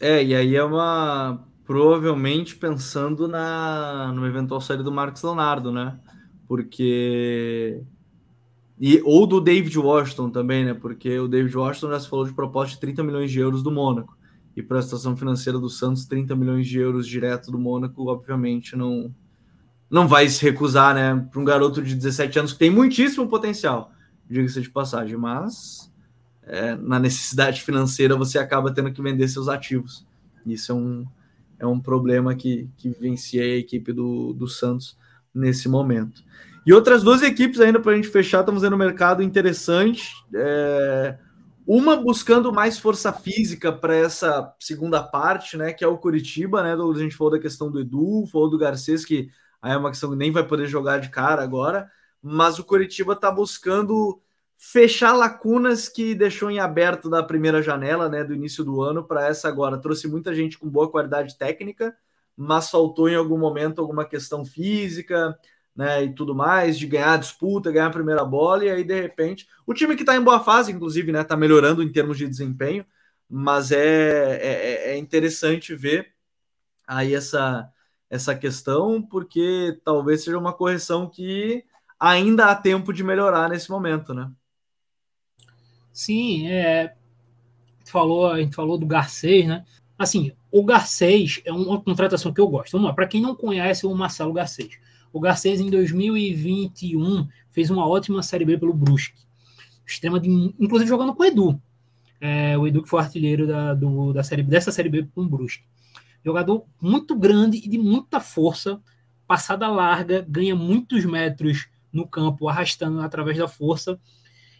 É, 0.00 0.24
e 0.24 0.34
aí 0.34 0.54
é 0.54 0.64
uma. 0.64 1.44
Provavelmente 1.64 2.56
pensando 2.56 3.28
na 3.28 4.10
no 4.14 4.26
eventual 4.26 4.60
saída 4.60 4.82
do 4.82 4.92
Marcos 4.92 5.22
Leonardo, 5.22 5.72
né? 5.72 5.98
Porque. 6.46 7.82
E, 8.80 9.02
ou 9.04 9.26
do 9.26 9.40
David 9.40 9.76
Washington 9.76 10.30
também, 10.30 10.64
né? 10.64 10.72
Porque 10.72 11.18
o 11.18 11.26
David 11.26 11.56
Washington 11.56 11.90
já 11.90 12.00
se 12.00 12.08
falou 12.08 12.24
de 12.24 12.32
proposta 12.32 12.74
de 12.74 12.80
30 12.80 13.02
milhões 13.02 13.30
de 13.30 13.40
euros 13.40 13.62
do 13.62 13.72
Mônaco. 13.72 14.16
E 14.56 14.62
para 14.62 14.78
a 14.78 14.82
situação 14.82 15.16
financeira 15.16 15.58
do 15.58 15.68
Santos, 15.68 16.06
30 16.06 16.34
milhões 16.34 16.66
de 16.66 16.78
euros 16.78 17.06
direto 17.06 17.50
do 17.50 17.58
Mônaco, 17.58 18.08
obviamente, 18.08 18.76
não, 18.76 19.14
não 19.90 20.08
vai 20.08 20.28
se 20.28 20.42
recusar, 20.42 20.94
né? 20.94 21.28
Para 21.30 21.40
um 21.40 21.44
garoto 21.44 21.82
de 21.82 21.94
17 21.94 22.38
anos 22.38 22.52
que 22.52 22.58
tem 22.58 22.70
muitíssimo 22.70 23.28
potencial, 23.28 23.92
diga-se 24.28 24.60
de 24.60 24.70
passagem, 24.70 25.16
mas 25.16 25.87
é, 26.48 26.74
na 26.76 26.98
necessidade 26.98 27.62
financeira 27.62 28.16
você 28.16 28.38
acaba 28.38 28.72
tendo 28.72 28.92
que 28.92 29.02
vender 29.02 29.28
seus 29.28 29.48
ativos. 29.48 30.06
Isso 30.46 30.72
é 30.72 30.74
um, 30.74 31.06
é 31.58 31.66
um 31.66 31.78
problema 31.78 32.34
que, 32.34 32.68
que 32.76 32.88
vivencia 32.88 33.42
a 33.42 33.56
equipe 33.56 33.92
do, 33.92 34.32
do 34.32 34.48
Santos 34.48 34.96
nesse 35.34 35.68
momento. 35.68 36.22
E 36.66 36.72
outras 36.72 37.02
duas 37.02 37.22
equipes 37.22 37.60
ainda 37.60 37.80
para 37.80 37.92
a 37.92 37.96
gente 37.96 38.08
fechar, 38.08 38.40
estamos 38.40 38.62
vendo 38.62 38.74
um 38.74 38.78
mercado 38.78 39.22
interessante. 39.22 40.12
É, 40.34 41.16
uma 41.66 41.96
buscando 41.96 42.52
mais 42.52 42.78
força 42.78 43.12
física 43.12 43.70
para 43.70 43.94
essa 43.94 44.54
segunda 44.58 45.02
parte, 45.02 45.56
né? 45.56 45.72
Que 45.72 45.84
é 45.84 45.86
o 45.86 45.98
Curitiba, 45.98 46.62
né? 46.62 46.72
A 46.74 46.98
gente 46.98 47.14
falou 47.14 47.32
da 47.32 47.38
questão 47.38 47.70
do 47.70 47.80
Edu, 47.80 48.26
falou 48.30 48.48
do 48.48 48.58
Garcês, 48.58 49.04
que 49.04 49.30
Aí 49.60 49.72
é 49.72 49.76
uma 49.76 49.90
questão 49.90 50.10
que 50.10 50.16
nem 50.16 50.30
vai 50.30 50.46
poder 50.46 50.66
jogar 50.66 50.98
de 50.98 51.10
cara 51.10 51.42
agora, 51.42 51.90
mas 52.22 52.58
o 52.58 52.64
Curitiba 52.64 53.12
está 53.12 53.30
buscando 53.30 54.20
fechar 54.58 55.12
lacunas 55.12 55.88
que 55.88 56.14
deixou 56.14 56.50
em 56.50 56.58
aberto 56.58 57.08
da 57.08 57.22
primeira 57.22 57.62
janela, 57.62 58.08
né, 58.08 58.24
do 58.24 58.34
início 58.34 58.64
do 58.64 58.82
ano 58.82 59.04
para 59.04 59.26
essa 59.28 59.48
agora. 59.48 59.78
Trouxe 59.78 60.08
muita 60.08 60.34
gente 60.34 60.58
com 60.58 60.68
boa 60.68 60.90
qualidade 60.90 61.38
técnica, 61.38 61.96
mas 62.36 62.68
faltou 62.68 63.08
em 63.08 63.14
algum 63.14 63.38
momento 63.38 63.80
alguma 63.80 64.04
questão 64.04 64.44
física, 64.44 65.38
né, 65.74 66.04
e 66.04 66.14
tudo 66.14 66.34
mais, 66.34 66.76
de 66.76 66.86
ganhar 66.88 67.14
a 67.14 67.18
disputa, 67.18 67.70
ganhar 67.70 67.86
a 67.86 67.90
primeira 67.90 68.24
bola, 68.24 68.64
e 68.64 68.70
aí 68.70 68.82
de 68.82 69.00
repente, 69.00 69.48
o 69.64 69.72
time 69.72 69.94
que 69.94 70.02
está 70.02 70.16
em 70.16 70.22
boa 70.22 70.40
fase, 70.40 70.72
inclusive, 70.72 71.12
né, 71.12 71.20
está 71.22 71.36
melhorando 71.36 71.82
em 71.82 71.92
termos 71.92 72.18
de 72.18 72.26
desempenho, 72.28 72.84
mas 73.30 73.70
é, 73.70 74.36
é, 74.42 74.90
é 74.92 74.96
interessante 74.98 75.74
ver 75.74 76.12
aí 76.86 77.14
essa 77.14 77.70
essa 78.10 78.34
questão, 78.34 79.02
porque 79.02 79.78
talvez 79.84 80.24
seja 80.24 80.38
uma 80.38 80.52
correção 80.52 81.08
que 81.08 81.64
ainda 82.00 82.46
há 82.46 82.54
tempo 82.54 82.92
de 82.92 83.04
melhorar 83.04 83.48
nesse 83.50 83.70
momento, 83.70 84.14
né? 84.14 84.30
Sim, 85.98 86.46
é, 86.46 86.94
falou, 87.84 88.30
a 88.30 88.38
gente 88.38 88.54
falou 88.54 88.78
do 88.78 88.86
Garcês, 88.86 89.48
né? 89.48 89.64
Assim, 89.98 90.30
o 90.48 90.64
Garcês 90.64 91.42
é 91.44 91.52
uma 91.52 91.80
contratação 91.82 92.32
que 92.32 92.40
eu 92.40 92.46
gosto. 92.46 92.70
Vamos 92.70 92.86
lá, 92.86 92.94
para 92.94 93.08
quem 93.08 93.20
não 93.20 93.34
conhece 93.34 93.84
o 93.84 93.92
Marcelo 93.96 94.32
Garcês. 94.32 94.78
O 95.12 95.18
Garcês, 95.18 95.60
em 95.60 95.68
2021, 95.68 97.26
fez 97.50 97.68
uma 97.68 97.84
ótima 97.84 98.22
Série 98.22 98.44
B 98.44 98.56
pelo 98.56 98.72
Brusque. 98.72 99.18
Extrema 99.84 100.20
de, 100.20 100.28
inclusive 100.60 100.88
jogando 100.88 101.16
com 101.16 101.24
o 101.24 101.26
Edu. 101.26 101.60
É, 102.20 102.56
o 102.56 102.68
Edu 102.68 102.84
que 102.84 102.88
foi 102.88 103.00
artilheiro 103.00 103.44
da, 103.44 103.74
do, 103.74 104.12
da 104.12 104.22
série, 104.22 104.44
dessa 104.44 104.70
Série 104.70 104.88
B 104.88 105.08
com 105.12 105.22
o 105.22 105.28
Brusque. 105.28 105.64
Jogador 106.24 106.64
muito 106.80 107.16
grande 107.16 107.56
e 107.56 107.68
de 107.68 107.76
muita 107.76 108.20
força, 108.20 108.80
passada 109.26 109.66
larga, 109.66 110.24
ganha 110.28 110.54
muitos 110.54 111.04
metros 111.04 111.68
no 111.92 112.06
campo, 112.06 112.48
arrastando 112.48 113.00
através 113.00 113.36
da 113.36 113.48
força. 113.48 113.98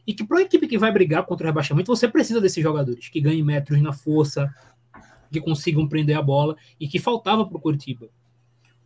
E 0.09 0.15
que 0.15 0.25
para 0.25 0.39
uma 0.39 0.43
equipe 0.43 0.67
que 0.67 0.79
vai 0.79 0.91
brigar 0.91 1.27
contra 1.27 1.45
o 1.45 1.51
rebaixamento, 1.51 1.95
você 1.95 2.09
precisa 2.09 2.41
desses 2.41 2.63
jogadores 2.63 3.11
que 3.11 3.21
ganhem 3.21 3.45
metros 3.45 3.79
na 3.83 3.93
força, 3.93 4.51
que 5.31 5.39
consigam 5.39 5.87
prender 5.87 6.17
a 6.17 6.23
bola 6.23 6.57
e 6.81 6.89
que 6.89 6.99
faltava 6.99 7.45
para 7.45 7.59
o 7.59 7.61
Curitiba. 7.61 8.07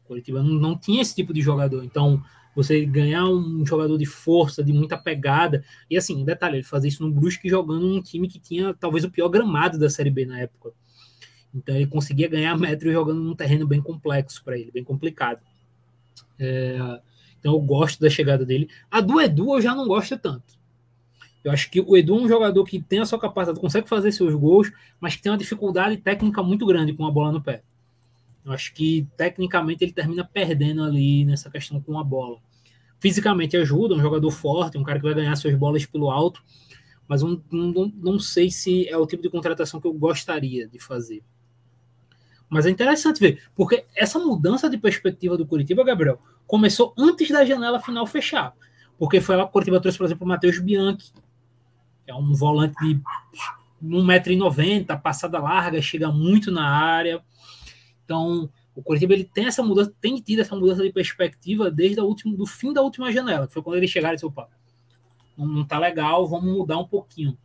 O 0.04 0.08
Curitiba 0.08 0.42
não, 0.42 0.54
não 0.54 0.76
tinha 0.76 1.00
esse 1.00 1.14
tipo 1.14 1.32
de 1.32 1.40
jogador. 1.40 1.84
Então, 1.84 2.20
você 2.56 2.84
ganhar 2.84 3.24
um 3.24 3.64
jogador 3.64 3.96
de 3.96 4.04
força, 4.04 4.64
de 4.64 4.72
muita 4.72 4.98
pegada. 4.98 5.64
E 5.88 5.96
assim, 5.96 6.24
detalhe, 6.24 6.56
ele 6.56 6.64
fazia 6.64 6.88
isso 6.88 7.06
no 7.06 7.14
Brusque 7.14 7.48
jogando 7.48 7.86
um 7.86 8.02
time 8.02 8.26
que 8.26 8.40
tinha 8.40 8.74
talvez 8.74 9.04
o 9.04 9.10
pior 9.10 9.28
gramado 9.28 9.78
da 9.78 9.88
Série 9.88 10.10
B 10.10 10.26
na 10.26 10.40
época. 10.40 10.72
Então 11.54 11.76
ele 11.76 11.86
conseguia 11.86 12.26
ganhar 12.26 12.58
metros 12.58 12.92
jogando 12.92 13.20
num 13.20 13.36
terreno 13.36 13.64
bem 13.64 13.80
complexo 13.80 14.42
para 14.42 14.58
ele, 14.58 14.72
bem 14.72 14.82
complicado. 14.82 15.40
É, 16.36 17.00
então 17.38 17.52
eu 17.52 17.60
gosto 17.60 18.00
da 18.00 18.10
chegada 18.10 18.44
dele. 18.44 18.68
A 18.90 19.00
do 19.00 19.20
Edu 19.20 19.54
eu 19.54 19.60
já 19.60 19.72
não 19.72 19.86
gosto 19.86 20.18
tanto. 20.18 20.60
Eu 21.44 21.50
acho 21.50 21.70
que 21.70 21.80
o 21.80 21.96
Edu 21.96 22.16
é 22.18 22.20
um 22.22 22.28
jogador 22.28 22.64
que 22.64 22.80
tem 22.80 23.00
a 23.00 23.06
sua 23.06 23.18
capacidade, 23.18 23.60
consegue 23.60 23.88
fazer 23.88 24.12
seus 24.12 24.34
gols, 24.34 24.70
mas 25.00 25.16
que 25.16 25.22
tem 25.22 25.32
uma 25.32 25.38
dificuldade 25.38 25.96
técnica 25.96 26.42
muito 26.42 26.64
grande 26.64 26.92
com 26.92 27.04
a 27.04 27.10
bola 27.10 27.32
no 27.32 27.42
pé. 27.42 27.62
Eu 28.44 28.52
acho 28.52 28.72
que 28.74 29.06
tecnicamente 29.16 29.84
ele 29.84 29.92
termina 29.92 30.24
perdendo 30.24 30.82
ali 30.82 31.24
nessa 31.24 31.50
questão 31.50 31.80
com 31.80 31.98
a 31.98 32.04
bola. 32.04 32.38
Fisicamente 33.00 33.56
ajuda, 33.56 33.94
é 33.94 33.98
um 33.98 34.00
jogador 34.00 34.30
forte, 34.30 34.78
um 34.78 34.84
cara 34.84 34.98
que 34.98 35.04
vai 35.04 35.14
ganhar 35.14 35.34
suas 35.34 35.54
bolas 35.56 35.84
pelo 35.84 36.10
alto, 36.10 36.42
mas 37.08 37.22
não, 37.22 37.42
não, 37.50 37.92
não 37.96 38.18
sei 38.18 38.50
se 38.50 38.88
é 38.88 38.96
o 38.96 39.06
tipo 39.06 39.22
de 39.22 39.30
contratação 39.30 39.80
que 39.80 39.86
eu 39.86 39.92
gostaria 39.92 40.68
de 40.68 40.78
fazer. 40.78 41.22
Mas 42.48 42.66
é 42.66 42.70
interessante 42.70 43.18
ver, 43.18 43.42
porque 43.54 43.84
essa 43.96 44.18
mudança 44.18 44.68
de 44.68 44.76
perspectiva 44.76 45.36
do 45.36 45.46
Curitiba, 45.46 45.82
Gabriel, 45.82 46.20
começou 46.46 46.92
antes 46.98 47.28
da 47.30 47.44
janela 47.44 47.80
final 47.80 48.06
fechar. 48.06 48.54
Porque 48.98 49.20
foi 49.20 49.36
lá 49.36 49.44
que 49.44 49.48
o 49.48 49.52
Curitiba 49.52 49.80
trouxe, 49.80 49.98
por 49.98 50.04
exemplo, 50.04 50.24
o 50.24 50.28
Matheus 50.28 50.58
Bianchi, 50.58 51.12
é 52.06 52.14
um 52.14 52.34
volante 52.34 52.74
de 52.80 53.00
1,90m, 53.82 55.00
passada 55.00 55.38
larga, 55.38 55.80
chega 55.82 56.10
muito 56.10 56.50
na 56.50 56.68
área. 56.68 57.22
Então, 58.04 58.50
o 58.74 58.82
Curitiba 58.82 59.12
ele 59.12 59.24
tem 59.24 59.46
essa 59.46 59.62
mudança, 59.62 59.92
tem 60.00 60.16
tido 60.20 60.40
essa 60.40 60.56
mudança 60.56 60.82
de 60.82 60.92
perspectiva 60.92 61.70
desde 61.70 62.00
última, 62.00 62.36
do 62.36 62.46
fim 62.46 62.72
da 62.72 62.80
última 62.80 63.12
janela, 63.12 63.46
que 63.46 63.52
foi 63.52 63.62
quando 63.62 63.76
eles 63.76 63.90
chegaram 63.90 64.14
e 64.14 64.16
disse, 64.16 64.26
opa, 64.26 64.48
não, 65.36 65.46
não 65.46 65.64
tá 65.64 65.78
legal, 65.78 66.26
vamos 66.26 66.52
mudar 66.52 66.78
um 66.78 66.86
pouquinho. 66.86 67.36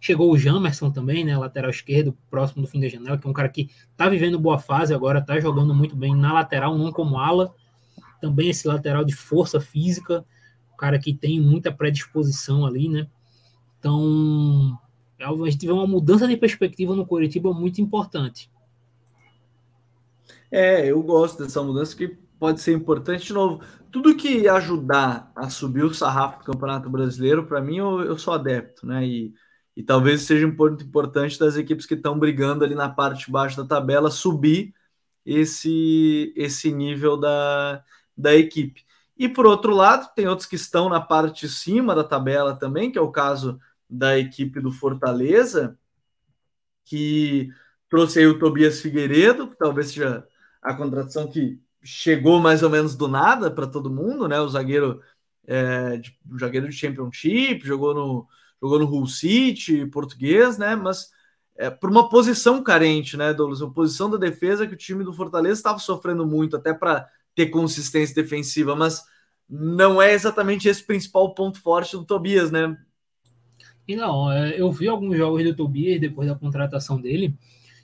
Chegou 0.00 0.32
o 0.32 0.36
Jamerson 0.36 0.90
também, 0.90 1.24
né, 1.24 1.38
lateral 1.38 1.70
esquerdo, 1.70 2.16
próximo 2.28 2.62
do 2.62 2.68
fim 2.68 2.80
da 2.80 2.88
janela, 2.88 3.16
que 3.16 3.26
é 3.26 3.30
um 3.30 3.32
cara 3.32 3.48
que 3.48 3.70
tá 3.96 4.08
vivendo 4.08 4.38
boa 4.38 4.58
fase 4.58 4.92
agora, 4.92 5.22
tá 5.22 5.38
jogando 5.38 5.72
muito 5.74 5.94
bem 5.94 6.14
na 6.14 6.32
lateral, 6.32 6.76
não 6.76 6.90
como 6.90 7.18
ala. 7.18 7.54
Também 8.20 8.50
esse 8.50 8.66
lateral 8.66 9.04
de 9.04 9.14
força 9.14 9.60
física, 9.60 10.24
um 10.72 10.76
cara 10.76 10.98
que 10.98 11.14
tem 11.14 11.40
muita 11.40 11.72
predisposição 11.72 12.66
ali, 12.66 12.88
né? 12.88 13.06
Então, 13.82 14.78
é 15.18 15.24
a 15.24 15.50
gente 15.50 15.66
vê 15.66 15.72
uma 15.72 15.88
mudança 15.88 16.28
de 16.28 16.36
perspectiva 16.36 16.94
no 16.94 17.04
Curitiba 17.04 17.52
muito 17.52 17.80
importante. 17.80 18.48
É, 20.50 20.86
eu 20.86 21.02
gosto 21.02 21.42
dessa 21.42 21.60
mudança 21.64 21.96
que 21.96 22.06
pode 22.38 22.60
ser 22.60 22.74
importante. 22.74 23.26
De 23.26 23.32
novo, 23.32 23.60
tudo 23.90 24.14
que 24.14 24.46
ajudar 24.48 25.32
a 25.34 25.50
subir 25.50 25.82
o 25.82 25.92
sarrafo 25.92 26.38
do 26.38 26.44
Campeonato 26.44 26.88
Brasileiro, 26.88 27.44
para 27.44 27.60
mim, 27.60 27.78
eu, 27.78 28.02
eu 28.02 28.16
sou 28.16 28.32
adepto, 28.32 28.86
né? 28.86 29.04
E 29.04 29.34
e 29.76 29.82
talvez 29.82 30.22
seja 30.22 30.46
um 30.46 30.54
ponto 30.54 30.84
importante 30.84 31.38
das 31.38 31.56
equipes 31.56 31.86
que 31.86 31.94
estão 31.94 32.18
brigando 32.18 32.64
ali 32.64 32.74
na 32.74 32.88
parte 32.88 33.26
de 33.26 33.32
baixo 33.32 33.56
da 33.56 33.64
tabela 33.64 34.10
subir 34.10 34.74
esse, 35.24 36.32
esse 36.36 36.70
nível 36.70 37.16
da, 37.16 37.82
da 38.16 38.34
equipe. 38.34 38.84
E 39.16 39.28
por 39.28 39.46
outro 39.46 39.74
lado, 39.74 40.12
tem 40.14 40.28
outros 40.28 40.46
que 40.46 40.56
estão 40.56 40.88
na 40.88 41.00
parte 41.00 41.46
de 41.46 41.52
cima 41.52 41.94
da 41.94 42.04
tabela 42.04 42.54
também, 42.54 42.90
que 42.90 42.98
é 42.98 43.00
o 43.00 43.10
caso 43.12 43.58
da 43.92 44.18
equipe 44.18 44.58
do 44.58 44.72
Fortaleza, 44.72 45.78
que 46.84 47.50
trouxe 47.88 48.20
aí 48.20 48.26
o 48.26 48.38
Tobias 48.38 48.80
Figueiredo, 48.80 49.48
que 49.48 49.56
talvez 49.56 49.88
seja 49.88 50.26
a 50.62 50.74
contratação 50.74 51.30
que 51.30 51.60
chegou 51.82 52.40
mais 52.40 52.62
ou 52.62 52.70
menos 52.70 52.96
do 52.96 53.06
nada 53.06 53.50
para 53.50 53.66
todo 53.66 53.90
mundo, 53.90 54.26
né? 54.26 54.40
O 54.40 54.48
zagueiro, 54.48 55.02
é, 55.46 55.98
de, 55.98 56.18
o 56.30 56.38
zagueiro 56.38 56.68
de 56.68 56.74
Championship, 56.74 57.66
jogou 57.66 57.92
no, 57.94 58.28
jogou 58.62 58.78
no 58.78 58.86
Hull 58.86 59.06
City, 59.06 59.84
português, 59.86 60.56
né? 60.56 60.74
Mas 60.74 61.10
é, 61.56 61.68
por 61.68 61.90
uma 61.90 62.08
posição 62.08 62.62
carente, 62.62 63.16
né, 63.16 63.34
Douglas? 63.34 63.60
Uma 63.60 63.74
posição 63.74 64.08
da 64.08 64.16
defesa 64.16 64.66
que 64.66 64.74
o 64.74 64.78
time 64.78 65.04
do 65.04 65.12
Fortaleza 65.12 65.58
estava 65.60 65.78
sofrendo 65.78 66.26
muito, 66.26 66.56
até 66.56 66.72
para 66.72 67.06
ter 67.34 67.46
consistência 67.46 68.14
defensiva, 68.14 68.74
mas 68.74 69.02
não 69.48 70.00
é 70.00 70.12
exatamente 70.14 70.68
esse 70.68 70.82
principal 70.82 71.34
ponto 71.34 71.60
forte 71.60 71.96
do 71.96 72.06
Tobias, 72.06 72.50
né? 72.50 72.74
E 73.86 73.96
não, 73.96 74.30
é, 74.30 74.60
eu 74.60 74.70
vi 74.70 74.88
alguns 74.88 75.16
jogos 75.16 75.42
do 75.42 75.54
Tobias 75.54 76.00
depois 76.00 76.28
da 76.28 76.34
contratação 76.34 77.00
dele. 77.00 77.34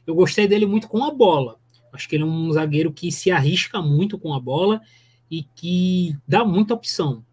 Eu 0.06 0.14
gostei 0.14 0.46
dele 0.46 0.66
muito 0.66 0.88
com 0.88 1.04
a 1.04 1.12
bola. 1.12 1.58
Acho 1.92 2.08
que 2.08 2.16
ele 2.16 2.22
é 2.22 2.26
um 2.26 2.52
zagueiro 2.52 2.92
que 2.92 3.10
se 3.10 3.30
arrisca 3.30 3.80
muito 3.82 4.18
com 4.18 4.32
a 4.34 4.40
bola 4.40 4.80
e 5.30 5.42
que 5.42 6.16
dá 6.26 6.44
muita 6.44 6.74
opção. 6.74 7.24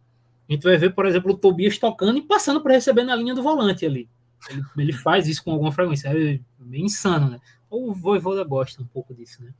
A 0.47 0.53
gente 0.53 0.63
vai 0.63 0.77
ver, 0.77 0.93
por 0.93 1.05
exemplo, 1.05 1.31
o 1.31 1.37
Tobias 1.37 1.77
tocando 1.77 2.17
e 2.17 2.21
passando 2.21 2.61
para 2.61 2.73
receber 2.73 3.03
na 3.03 3.15
linha 3.15 3.33
do 3.33 3.43
volante 3.43 3.85
ali. 3.85 4.07
Ele, 4.49 4.63
ele, 4.77 4.93
faz 4.93 5.27
isso 5.27 5.43
com 5.43 5.51
alguma 5.51 5.71
frequência. 5.71 6.09
É 6.09 6.39
meio 6.59 6.85
insano, 6.85 7.29
né? 7.29 7.39
O 7.69 7.93
Voivoda 7.93 8.43
gosta 8.43 8.81
um 8.81 8.85
pouco 8.85 9.13
disso, 9.13 9.43
né? 9.43 9.51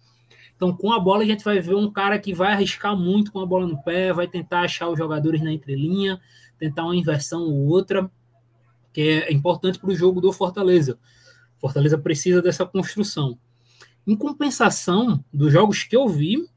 Então, 0.56 0.76
com 0.76 0.94
a 0.94 1.00
bola, 1.00 1.24
a 1.24 1.26
gente 1.26 1.44
vai 1.44 1.60
ver 1.60 1.76
um 1.76 1.92
cara 1.92 2.18
que 2.18 2.34
vai 2.34 2.54
arriscar 2.54 2.96
muito 2.96 3.32
com 3.32 3.40
a 3.40 3.46
bola 3.46 3.68
no 3.68 3.82
pé, 3.82 4.14
vai 4.14 4.28
tentar 4.28 4.62
achar 4.62 4.88
os 4.88 4.98
jogadores 4.98 5.42
na 5.42 5.52
entrelinha, 5.52 6.22
tentar 6.58 6.84
uma 6.84 6.96
inversão 6.96 7.42
ou 7.42 7.68
outra, 7.68 8.10
que 8.96 9.02
é 9.02 9.34
importante 9.34 9.78
para 9.78 9.90
o 9.90 9.96
jogo 9.96 10.22
do 10.22 10.32
Fortaleza. 10.32 10.98
Fortaleza 11.60 11.98
precisa 11.98 12.42
dessa 12.42 12.66
construção. 12.66 13.38
Em 14.08 14.16
compensação 14.16 15.22
dos 15.34 15.52
jogos 15.52 15.84
que 15.84 15.98
eu 15.98 16.08
vi, 16.08 16.48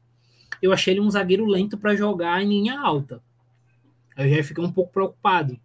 eu 0.61 0.71
achei 0.71 0.93
ele 0.93 1.01
um 1.01 1.11
zagueiro 1.11 1.45
lento 1.45 1.77
para 1.77 1.97
jogar 1.97 2.41
em 2.41 2.47
linha 2.47 2.79
alta. 2.79 3.21
Eu 4.15 4.33
já 4.33 4.41
fiquei 4.41 4.63
um 4.63 4.71
pouco 4.71 4.93
preocupado. 4.93 5.59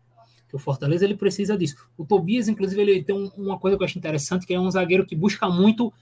O 0.53 0.59
Fortaleza 0.59 1.05
ele 1.05 1.15
precisa 1.15 1.57
disso. 1.57 1.77
O 1.97 2.05
Tobias, 2.05 2.49
inclusive, 2.49 2.83
ele 2.83 3.05
tem 3.05 3.15
um, 3.15 3.31
uma 3.37 3.57
coisa 3.57 3.77
que 3.77 3.83
eu 3.85 3.87
acho 3.87 3.99
interessante, 3.99 4.45
que 4.45 4.53
é 4.53 4.59
um 4.59 4.69
zagueiro 4.69 5.07
que 5.07 5.15
busca 5.15 5.49
muito 5.49 5.93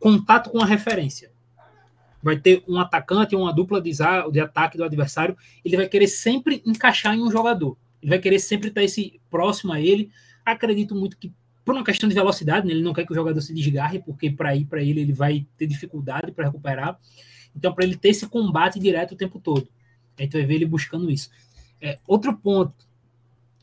contato 0.00 0.50
com 0.50 0.60
a 0.60 0.66
referência. 0.66 1.30
Vai 2.20 2.36
ter 2.36 2.64
um 2.66 2.80
atacante, 2.80 3.36
uma 3.36 3.52
dupla 3.52 3.80
de, 3.80 3.92
de 4.32 4.40
ataque 4.40 4.76
do 4.76 4.82
adversário, 4.82 5.36
ele 5.64 5.76
vai 5.76 5.86
querer 5.86 6.08
sempre 6.08 6.60
encaixar 6.66 7.14
em 7.14 7.22
um 7.22 7.30
jogador. 7.30 7.76
Ele 8.02 8.10
vai 8.10 8.18
querer 8.18 8.38
sempre 8.38 8.68
estar 8.68 8.82
esse 8.82 9.20
próximo 9.30 9.72
a 9.72 9.80
ele. 9.80 10.10
Acredito 10.44 10.94
muito 10.94 11.16
que 11.16 11.32
por 11.64 11.74
uma 11.74 11.84
questão 11.84 12.08
de 12.08 12.14
velocidade, 12.14 12.66
né? 12.66 12.72
ele 12.72 12.82
não 12.82 12.94
quer 12.94 13.04
que 13.04 13.12
o 13.12 13.14
jogador 13.14 13.40
se 13.42 13.52
desgarre, 13.52 13.98
porque 13.98 14.30
para 14.30 14.56
ir 14.56 14.64
para 14.64 14.82
ele 14.82 15.02
ele 15.02 15.12
vai 15.12 15.46
ter 15.58 15.66
dificuldade 15.66 16.32
para 16.32 16.46
recuperar. 16.46 16.98
Então, 17.54 17.74
para 17.74 17.84
ele 17.84 17.96
ter 17.96 18.08
esse 18.08 18.26
combate 18.26 18.78
direto 18.78 19.12
o 19.12 19.16
tempo 19.16 19.38
todo. 19.38 19.68
A 20.18 20.22
gente 20.22 20.32
vai 20.32 20.46
ver 20.46 20.54
ele 20.54 20.64
buscando 20.64 21.10
isso. 21.10 21.30
É, 21.80 21.98
outro 22.06 22.36
ponto, 22.36 22.74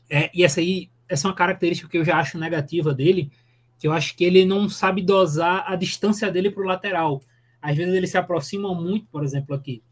é, 0.08 0.30
e 0.32 0.44
essa 0.44 0.60
aí 0.60 0.88
essa 1.08 1.26
é 1.26 1.30
uma 1.30 1.36
característica 1.36 1.88
que 1.88 1.98
eu 1.98 2.04
já 2.04 2.18
acho 2.18 2.38
negativa 2.38 2.92
dele, 2.92 3.30
que 3.78 3.86
eu 3.86 3.92
acho 3.92 4.16
que 4.16 4.24
ele 4.24 4.44
não 4.44 4.68
sabe 4.68 5.02
dosar 5.02 5.64
a 5.66 5.76
distância 5.76 6.30
dele 6.30 6.50
para 6.50 6.62
o 6.62 6.66
lateral. 6.66 7.22
Às 7.60 7.76
vezes 7.76 7.94
ele 7.94 8.06
se 8.06 8.16
aproxima 8.16 8.74
muito, 8.74 9.06
por 9.06 9.22
exemplo, 9.22 9.54
aqui. 9.54 9.82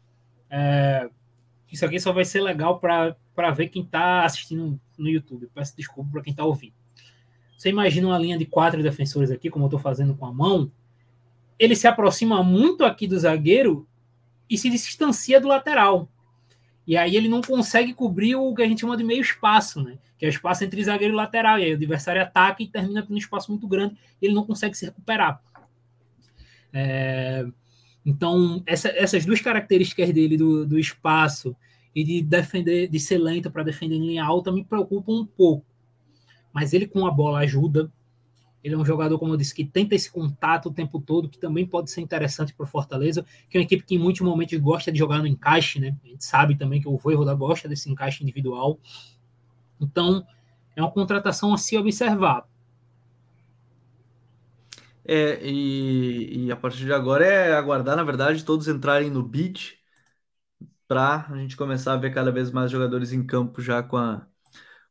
É, 0.49 1.09
isso 1.71 1.85
aqui 1.85 1.99
só 1.99 2.11
vai 2.11 2.25
ser 2.25 2.41
legal 2.41 2.79
para 2.79 3.15
ver 3.53 3.69
quem 3.69 3.83
está 3.83 4.23
assistindo 4.23 4.79
no 4.97 5.09
YouTube. 5.09 5.49
Peço 5.53 5.75
desculpa 5.75 6.09
para 6.11 6.21
quem 6.21 6.31
está 6.31 6.43
ouvindo. 6.43 6.73
Você 7.57 7.69
imagina 7.69 8.07
uma 8.07 8.17
linha 8.17 8.37
de 8.37 8.45
quatro 8.45 8.83
defensores 8.83 9.31
aqui, 9.31 9.49
como 9.49 9.65
eu 9.65 9.67
estou 9.67 9.79
fazendo 9.79 10.15
com 10.15 10.25
a 10.25 10.33
mão. 10.33 10.71
Ele 11.57 11.75
se 11.75 11.87
aproxima 11.87 12.43
muito 12.43 12.83
aqui 12.83 13.07
do 13.07 13.17
zagueiro 13.17 13.87
e 14.49 14.57
se 14.57 14.69
distancia 14.69 15.39
do 15.39 15.47
lateral. 15.47 16.09
E 16.85 16.95
aí 16.95 17.15
ele 17.15 17.27
não 17.27 17.41
consegue 17.41 17.93
cobrir 17.93 18.35
o 18.35 18.53
que 18.53 18.61
a 18.61 18.67
gente 18.67 18.81
chama 18.81 18.97
de 18.97 19.03
meio 19.03 19.21
espaço, 19.21 19.81
né? 19.81 19.97
Que 20.17 20.25
é 20.25 20.27
o 20.27 20.29
espaço 20.29 20.63
entre 20.63 20.83
zagueiro 20.83 21.13
e 21.13 21.17
lateral. 21.17 21.57
E 21.57 21.63
aí 21.63 21.71
o 21.71 21.75
adversário 21.75 22.21
ataca 22.21 22.61
e 22.61 22.67
termina 22.67 23.01
com 23.01 23.13
um 23.13 23.17
espaço 23.17 23.51
muito 23.51 23.67
grande 23.67 23.97
ele 24.21 24.33
não 24.33 24.45
consegue 24.45 24.75
se 24.75 24.85
recuperar. 24.85 25.41
É... 26.71 27.45
Então, 28.05 28.61
essa, 28.67 28.89
essas 28.89 29.25
duas 29.25 29.41
características 29.41 30.11
dele, 30.11 30.37
do, 30.37 30.65
do 30.65 30.77
espaço 30.77 31.55
e 31.95 32.03
de 32.03 32.21
defender, 32.21 32.89
de 32.89 32.99
ser 32.99 33.17
lento 33.17 33.49
para 33.49 33.63
defender 33.63 33.95
em 33.95 34.05
linha 34.05 34.25
alta, 34.25 34.51
me 34.51 34.63
preocupam 34.63 35.13
um 35.13 35.25
pouco 35.25 35.65
mas 36.55 36.71
ele 36.71 36.87
com 36.87 37.05
a 37.05 37.11
bola 37.11 37.39
ajuda. 37.39 37.91
Ele 38.63 38.75
é 38.75 38.77
um 38.77 38.85
jogador, 38.85 39.19
como 39.19 39.33
eu 39.33 39.37
disse, 39.37 39.53
que 39.53 39.65
tenta 39.65 39.93
esse 39.93 40.09
contato 40.09 40.69
o 40.69 40.73
tempo 40.73 41.01
todo, 41.01 41.27
que 41.27 41.37
também 41.37 41.67
pode 41.67 41.91
ser 41.91 41.99
interessante 41.99 42.53
para 42.53 42.63
o 42.63 42.67
Fortaleza, 42.67 43.25
que 43.49 43.57
é 43.57 43.59
uma 43.59 43.65
equipe 43.65 43.83
que 43.83 43.95
em 43.95 43.99
muitos 43.99 44.21
momentos 44.21 44.57
gosta 44.57 44.89
de 44.89 44.97
jogar 44.97 45.19
no 45.19 45.27
encaixe, 45.27 45.81
né? 45.81 45.97
A 46.05 46.07
gente 46.07 46.23
sabe 46.23 46.55
também 46.55 46.81
que 46.81 46.87
o 46.87 46.95
Voivoda 46.95 47.33
gosta 47.33 47.67
desse 47.67 47.91
encaixe 47.91 48.23
individual. 48.23 48.79
Então, 49.81 50.25
é 50.77 50.81
uma 50.81 50.89
contratação 50.89 51.53
a 51.53 51.57
se 51.57 51.77
observar. 51.77 52.47
É, 55.03 55.37
e, 55.43 56.45
e, 56.45 56.51
a 56.53 56.55
partir 56.55 56.85
de 56.85 56.93
agora 56.93 57.25
é 57.25 57.53
aguardar, 57.53 57.97
na 57.97 58.03
verdade, 58.03 58.45
todos 58.45 58.69
entrarem 58.69 59.09
no 59.09 59.21
bid 59.21 59.77
para 60.87 61.25
a 61.29 61.37
gente 61.37 61.57
começar 61.57 61.93
a 61.93 61.97
ver 61.97 62.13
cada 62.13 62.31
vez 62.31 62.51
mais 62.51 62.71
jogadores 62.71 63.11
em 63.13 63.25
campo 63.25 63.61
já 63.61 63.81
com 63.83 63.97
a, 63.97 64.25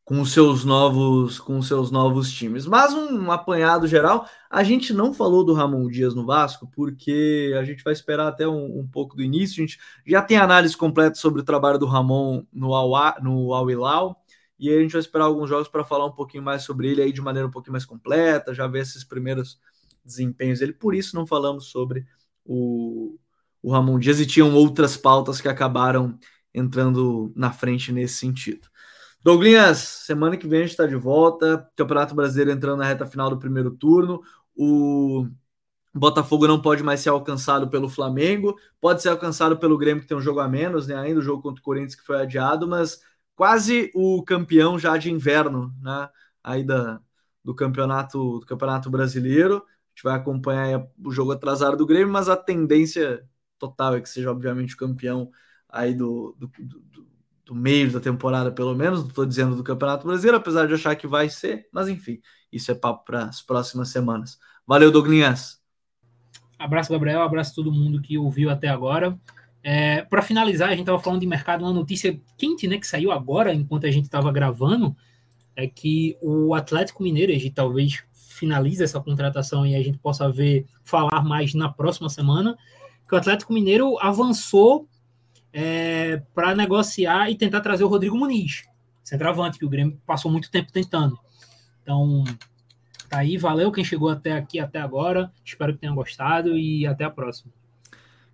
com 0.04 0.20
os 0.20 0.32
seus 0.32 0.64
novos 0.64 1.40
com 1.40 1.58
os 1.58 1.66
seus 1.66 1.90
novos 1.90 2.30
times. 2.32 2.66
Mas 2.66 2.92
um, 2.92 3.30
apanhado 3.30 3.86
geral, 3.86 4.28
a 4.50 4.62
gente 4.62 4.92
não 4.92 5.14
falou 5.14 5.44
do 5.44 5.54
Ramon 5.54 5.88
Dias 5.88 6.14
no 6.14 6.26
Vasco, 6.26 6.70
porque 6.74 7.54
a 7.58 7.64
gente 7.64 7.82
vai 7.82 7.92
esperar 7.92 8.28
até 8.28 8.46
um, 8.46 8.80
um 8.80 8.86
pouco 8.86 9.16
do 9.16 9.22
início. 9.22 9.62
A 9.62 9.66
gente 9.66 9.78
já 10.06 10.22
tem 10.22 10.36
análise 10.36 10.76
completa 10.76 11.14
sobre 11.16 11.40
o 11.40 11.44
trabalho 11.44 11.78
do 11.78 11.86
Ramon 11.86 12.44
no 12.52 12.74
Al, 12.74 13.22
no 13.22 13.54
Al 13.54 13.70
Hilal, 13.70 14.22
e 14.58 14.68
aí 14.68 14.78
a 14.78 14.82
gente 14.82 14.92
vai 14.92 15.00
esperar 15.00 15.24
alguns 15.24 15.48
jogos 15.48 15.68
para 15.68 15.84
falar 15.84 16.06
um 16.06 16.12
pouquinho 16.12 16.42
mais 16.42 16.62
sobre 16.62 16.88
ele 16.88 17.02
aí 17.02 17.12
de 17.12 17.20
maneira 17.20 17.48
um 17.48 17.50
pouquinho 17.50 17.72
mais 17.72 17.84
completa, 17.84 18.54
já 18.54 18.66
ver 18.66 18.82
esses 18.82 19.04
primeiros 19.04 19.58
desempenhos 20.04 20.60
dele. 20.60 20.72
Por 20.72 20.94
isso 20.94 21.16
não 21.16 21.26
falamos 21.26 21.66
sobre 21.66 22.06
o, 22.44 23.18
o 23.64 23.72
Ramon 23.72 23.98
Dias 23.98 24.20
e 24.20 24.26
tinham 24.26 24.54
outras 24.54 24.94
pautas 24.94 25.40
que 25.40 25.48
acabaram 25.48 26.18
entrando 26.52 27.32
na 27.34 27.50
frente 27.50 27.90
nesse 27.92 28.16
sentido. 28.16 28.68
Douglas, 29.22 29.78
semana 29.78 30.36
que 30.36 30.46
vem 30.46 30.60
a 30.60 30.62
gente 30.64 30.72
está 30.72 30.86
de 30.86 30.96
volta. 30.96 31.66
Campeonato 31.74 32.14
Brasileiro 32.14 32.50
entrando 32.50 32.80
na 32.80 32.84
reta 32.84 33.06
final 33.06 33.30
do 33.30 33.38
primeiro 33.38 33.70
turno. 33.70 34.20
O 34.54 35.26
Botafogo 35.94 36.46
não 36.46 36.60
pode 36.60 36.82
mais 36.82 37.00
ser 37.00 37.08
alcançado 37.08 37.70
pelo 37.70 37.88
Flamengo. 37.88 38.54
Pode 38.78 39.00
ser 39.00 39.08
alcançado 39.08 39.56
pelo 39.56 39.78
Grêmio, 39.78 40.02
que 40.02 40.08
tem 40.08 40.16
um 40.16 40.20
jogo 40.20 40.40
a 40.40 40.48
menos, 40.48 40.86
né? 40.86 40.96
Ainda 40.96 41.20
o 41.20 41.22
jogo 41.22 41.42
contra 41.42 41.60
o 41.60 41.64
Corinthians 41.64 41.94
que 41.94 42.04
foi 42.04 42.20
adiado, 42.20 42.68
mas 42.68 43.00
quase 43.34 43.90
o 43.94 44.22
campeão 44.22 44.78
já 44.78 44.98
de 44.98 45.10
inverno, 45.10 45.74
né? 45.80 46.10
Aí 46.42 46.62
da, 46.62 47.00
do 47.42 47.54
campeonato 47.54 48.40
do 48.40 48.46
Campeonato 48.46 48.90
Brasileiro. 48.90 49.56
A 49.56 49.90
gente 49.96 50.04
vai 50.04 50.16
acompanhar 50.16 50.86
o 51.02 51.10
jogo 51.10 51.32
atrasado 51.32 51.78
do 51.78 51.86
Grêmio, 51.86 52.12
mas 52.12 52.28
a 52.28 52.36
tendência 52.36 53.26
total 53.58 53.96
é 53.96 54.00
que 54.00 54.08
seja, 54.08 54.30
obviamente, 54.30 54.76
campeão 54.76 55.30
aí 55.68 55.94
do, 55.94 56.36
do, 56.38 56.50
do 56.58 57.14
do 57.44 57.54
meio 57.54 57.92
da 57.92 58.00
temporada, 58.00 58.50
pelo 58.50 58.74
menos, 58.74 59.00
não 59.00 59.08
estou 59.08 59.26
dizendo 59.26 59.54
do 59.54 59.62
Campeonato 59.62 60.06
Brasileiro, 60.06 60.38
apesar 60.38 60.66
de 60.66 60.74
achar 60.74 60.96
que 60.96 61.06
vai 61.06 61.28
ser, 61.28 61.68
mas 61.70 61.88
enfim, 61.88 62.20
isso 62.50 62.70
é 62.70 62.74
papo 62.74 63.04
para 63.04 63.24
as 63.24 63.42
próximas 63.42 63.90
semanas. 63.90 64.38
Valeu, 64.66 64.90
Douglas. 64.90 65.62
Abraço, 66.58 66.90
Gabriel, 66.90 67.20
abraço 67.20 67.54
todo 67.54 67.72
mundo 67.72 68.00
que 68.00 68.16
ouviu 68.16 68.48
até 68.48 68.68
agora. 68.68 69.18
É, 69.62 70.02
para 70.02 70.22
finalizar, 70.22 70.68
a 70.68 70.72
gente 70.72 70.80
estava 70.80 70.98
falando 70.98 71.20
de 71.20 71.26
mercado, 71.26 71.62
uma 71.64 71.72
notícia 71.72 72.18
quente, 72.38 72.66
né, 72.66 72.78
que 72.78 72.86
saiu 72.86 73.12
agora, 73.12 73.52
enquanto 73.52 73.86
a 73.86 73.90
gente 73.90 74.04
estava 74.04 74.32
gravando, 74.32 74.96
é 75.54 75.66
que 75.66 76.16
o 76.22 76.54
Atlético 76.54 77.02
Mineiro, 77.02 77.32
a 77.32 77.34
gente 77.34 77.50
talvez 77.50 78.02
finalize 78.12 78.82
essa 78.82 79.00
contratação 79.00 79.66
e 79.66 79.74
a 79.74 79.82
gente 79.82 79.98
possa 79.98 80.30
ver, 80.30 80.66
falar 80.82 81.22
mais 81.22 81.54
na 81.54 81.68
próxima 81.68 82.08
semana, 82.08 82.56
que 83.08 83.14
o 83.14 83.18
Atlético 83.18 83.52
Mineiro 83.52 83.98
avançou 84.00 84.88
é, 85.52 86.22
para 86.34 86.54
negociar 86.54 87.30
e 87.30 87.36
tentar 87.36 87.60
trazer 87.60 87.84
o 87.84 87.88
Rodrigo 87.88 88.16
Muniz, 88.16 88.64
centroavante, 89.02 89.58
que 89.58 89.64
o 89.64 89.68
Grêmio 89.68 90.00
passou 90.06 90.30
muito 90.30 90.50
tempo 90.50 90.72
tentando. 90.72 91.18
Então, 91.82 92.24
tá 93.08 93.18
aí, 93.18 93.36
valeu 93.36 93.70
quem 93.70 93.84
chegou 93.84 94.08
até 94.08 94.32
aqui, 94.32 94.58
até 94.58 94.80
agora. 94.80 95.30
Espero 95.44 95.72
que 95.72 95.80
tenham 95.80 95.94
gostado 95.94 96.56
e 96.56 96.86
até 96.86 97.04
a 97.04 97.10
próxima. 97.10 97.52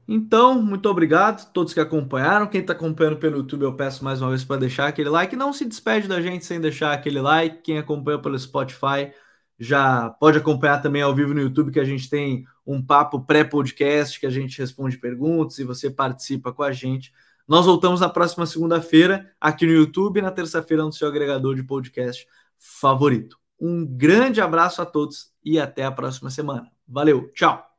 Então, 0.08 0.60
muito 0.60 0.88
obrigado 0.88 1.42
a 1.42 1.44
todos 1.44 1.72
que 1.72 1.78
acompanharam. 1.78 2.46
Quem 2.46 2.62
está 2.62 2.72
acompanhando 2.72 3.18
pelo 3.18 3.36
YouTube, 3.38 3.62
eu 3.62 3.74
peço 3.74 4.02
mais 4.02 4.20
uma 4.20 4.30
vez 4.30 4.42
para 4.42 4.58
deixar 4.58 4.88
aquele 4.88 5.08
like. 5.08 5.36
Não 5.36 5.52
se 5.52 5.64
despede 5.64 6.08
da 6.08 6.20
gente 6.20 6.44
sem 6.44 6.60
deixar 6.60 6.92
aquele 6.92 7.20
like. 7.20 7.62
Quem 7.62 7.78
acompanha 7.78 8.18
pelo 8.18 8.36
Spotify 8.36 9.12
já 9.60 10.08
pode 10.18 10.38
acompanhar 10.38 10.80
também 10.80 11.02
ao 11.02 11.14
vivo 11.14 11.34
no 11.34 11.40
YouTube, 11.40 11.70
que 11.70 11.78
a 11.78 11.84
gente 11.84 12.08
tem 12.08 12.46
um 12.66 12.82
papo 12.82 13.20
pré-podcast, 13.20 14.18
que 14.18 14.26
a 14.26 14.30
gente 14.30 14.58
responde 14.58 14.96
perguntas 14.96 15.58
e 15.58 15.64
você 15.64 15.90
participa 15.90 16.50
com 16.50 16.62
a 16.62 16.72
gente. 16.72 17.12
Nós 17.46 17.66
voltamos 17.66 18.00
na 18.00 18.08
próxima 18.08 18.46
segunda-feira 18.46 19.30
aqui 19.38 19.66
no 19.66 19.72
YouTube 19.72 20.18
e 20.18 20.22
na 20.22 20.30
terça-feira 20.30 20.82
no 20.82 20.92
seu 20.92 21.06
agregador 21.06 21.54
de 21.54 21.62
podcast 21.62 22.26
favorito. 22.58 23.38
Um 23.60 23.84
grande 23.84 24.40
abraço 24.40 24.80
a 24.80 24.86
todos 24.86 25.30
e 25.44 25.60
até 25.60 25.84
a 25.84 25.92
próxima 25.92 26.30
semana. 26.30 26.70
Valeu, 26.88 27.30
tchau! 27.34 27.69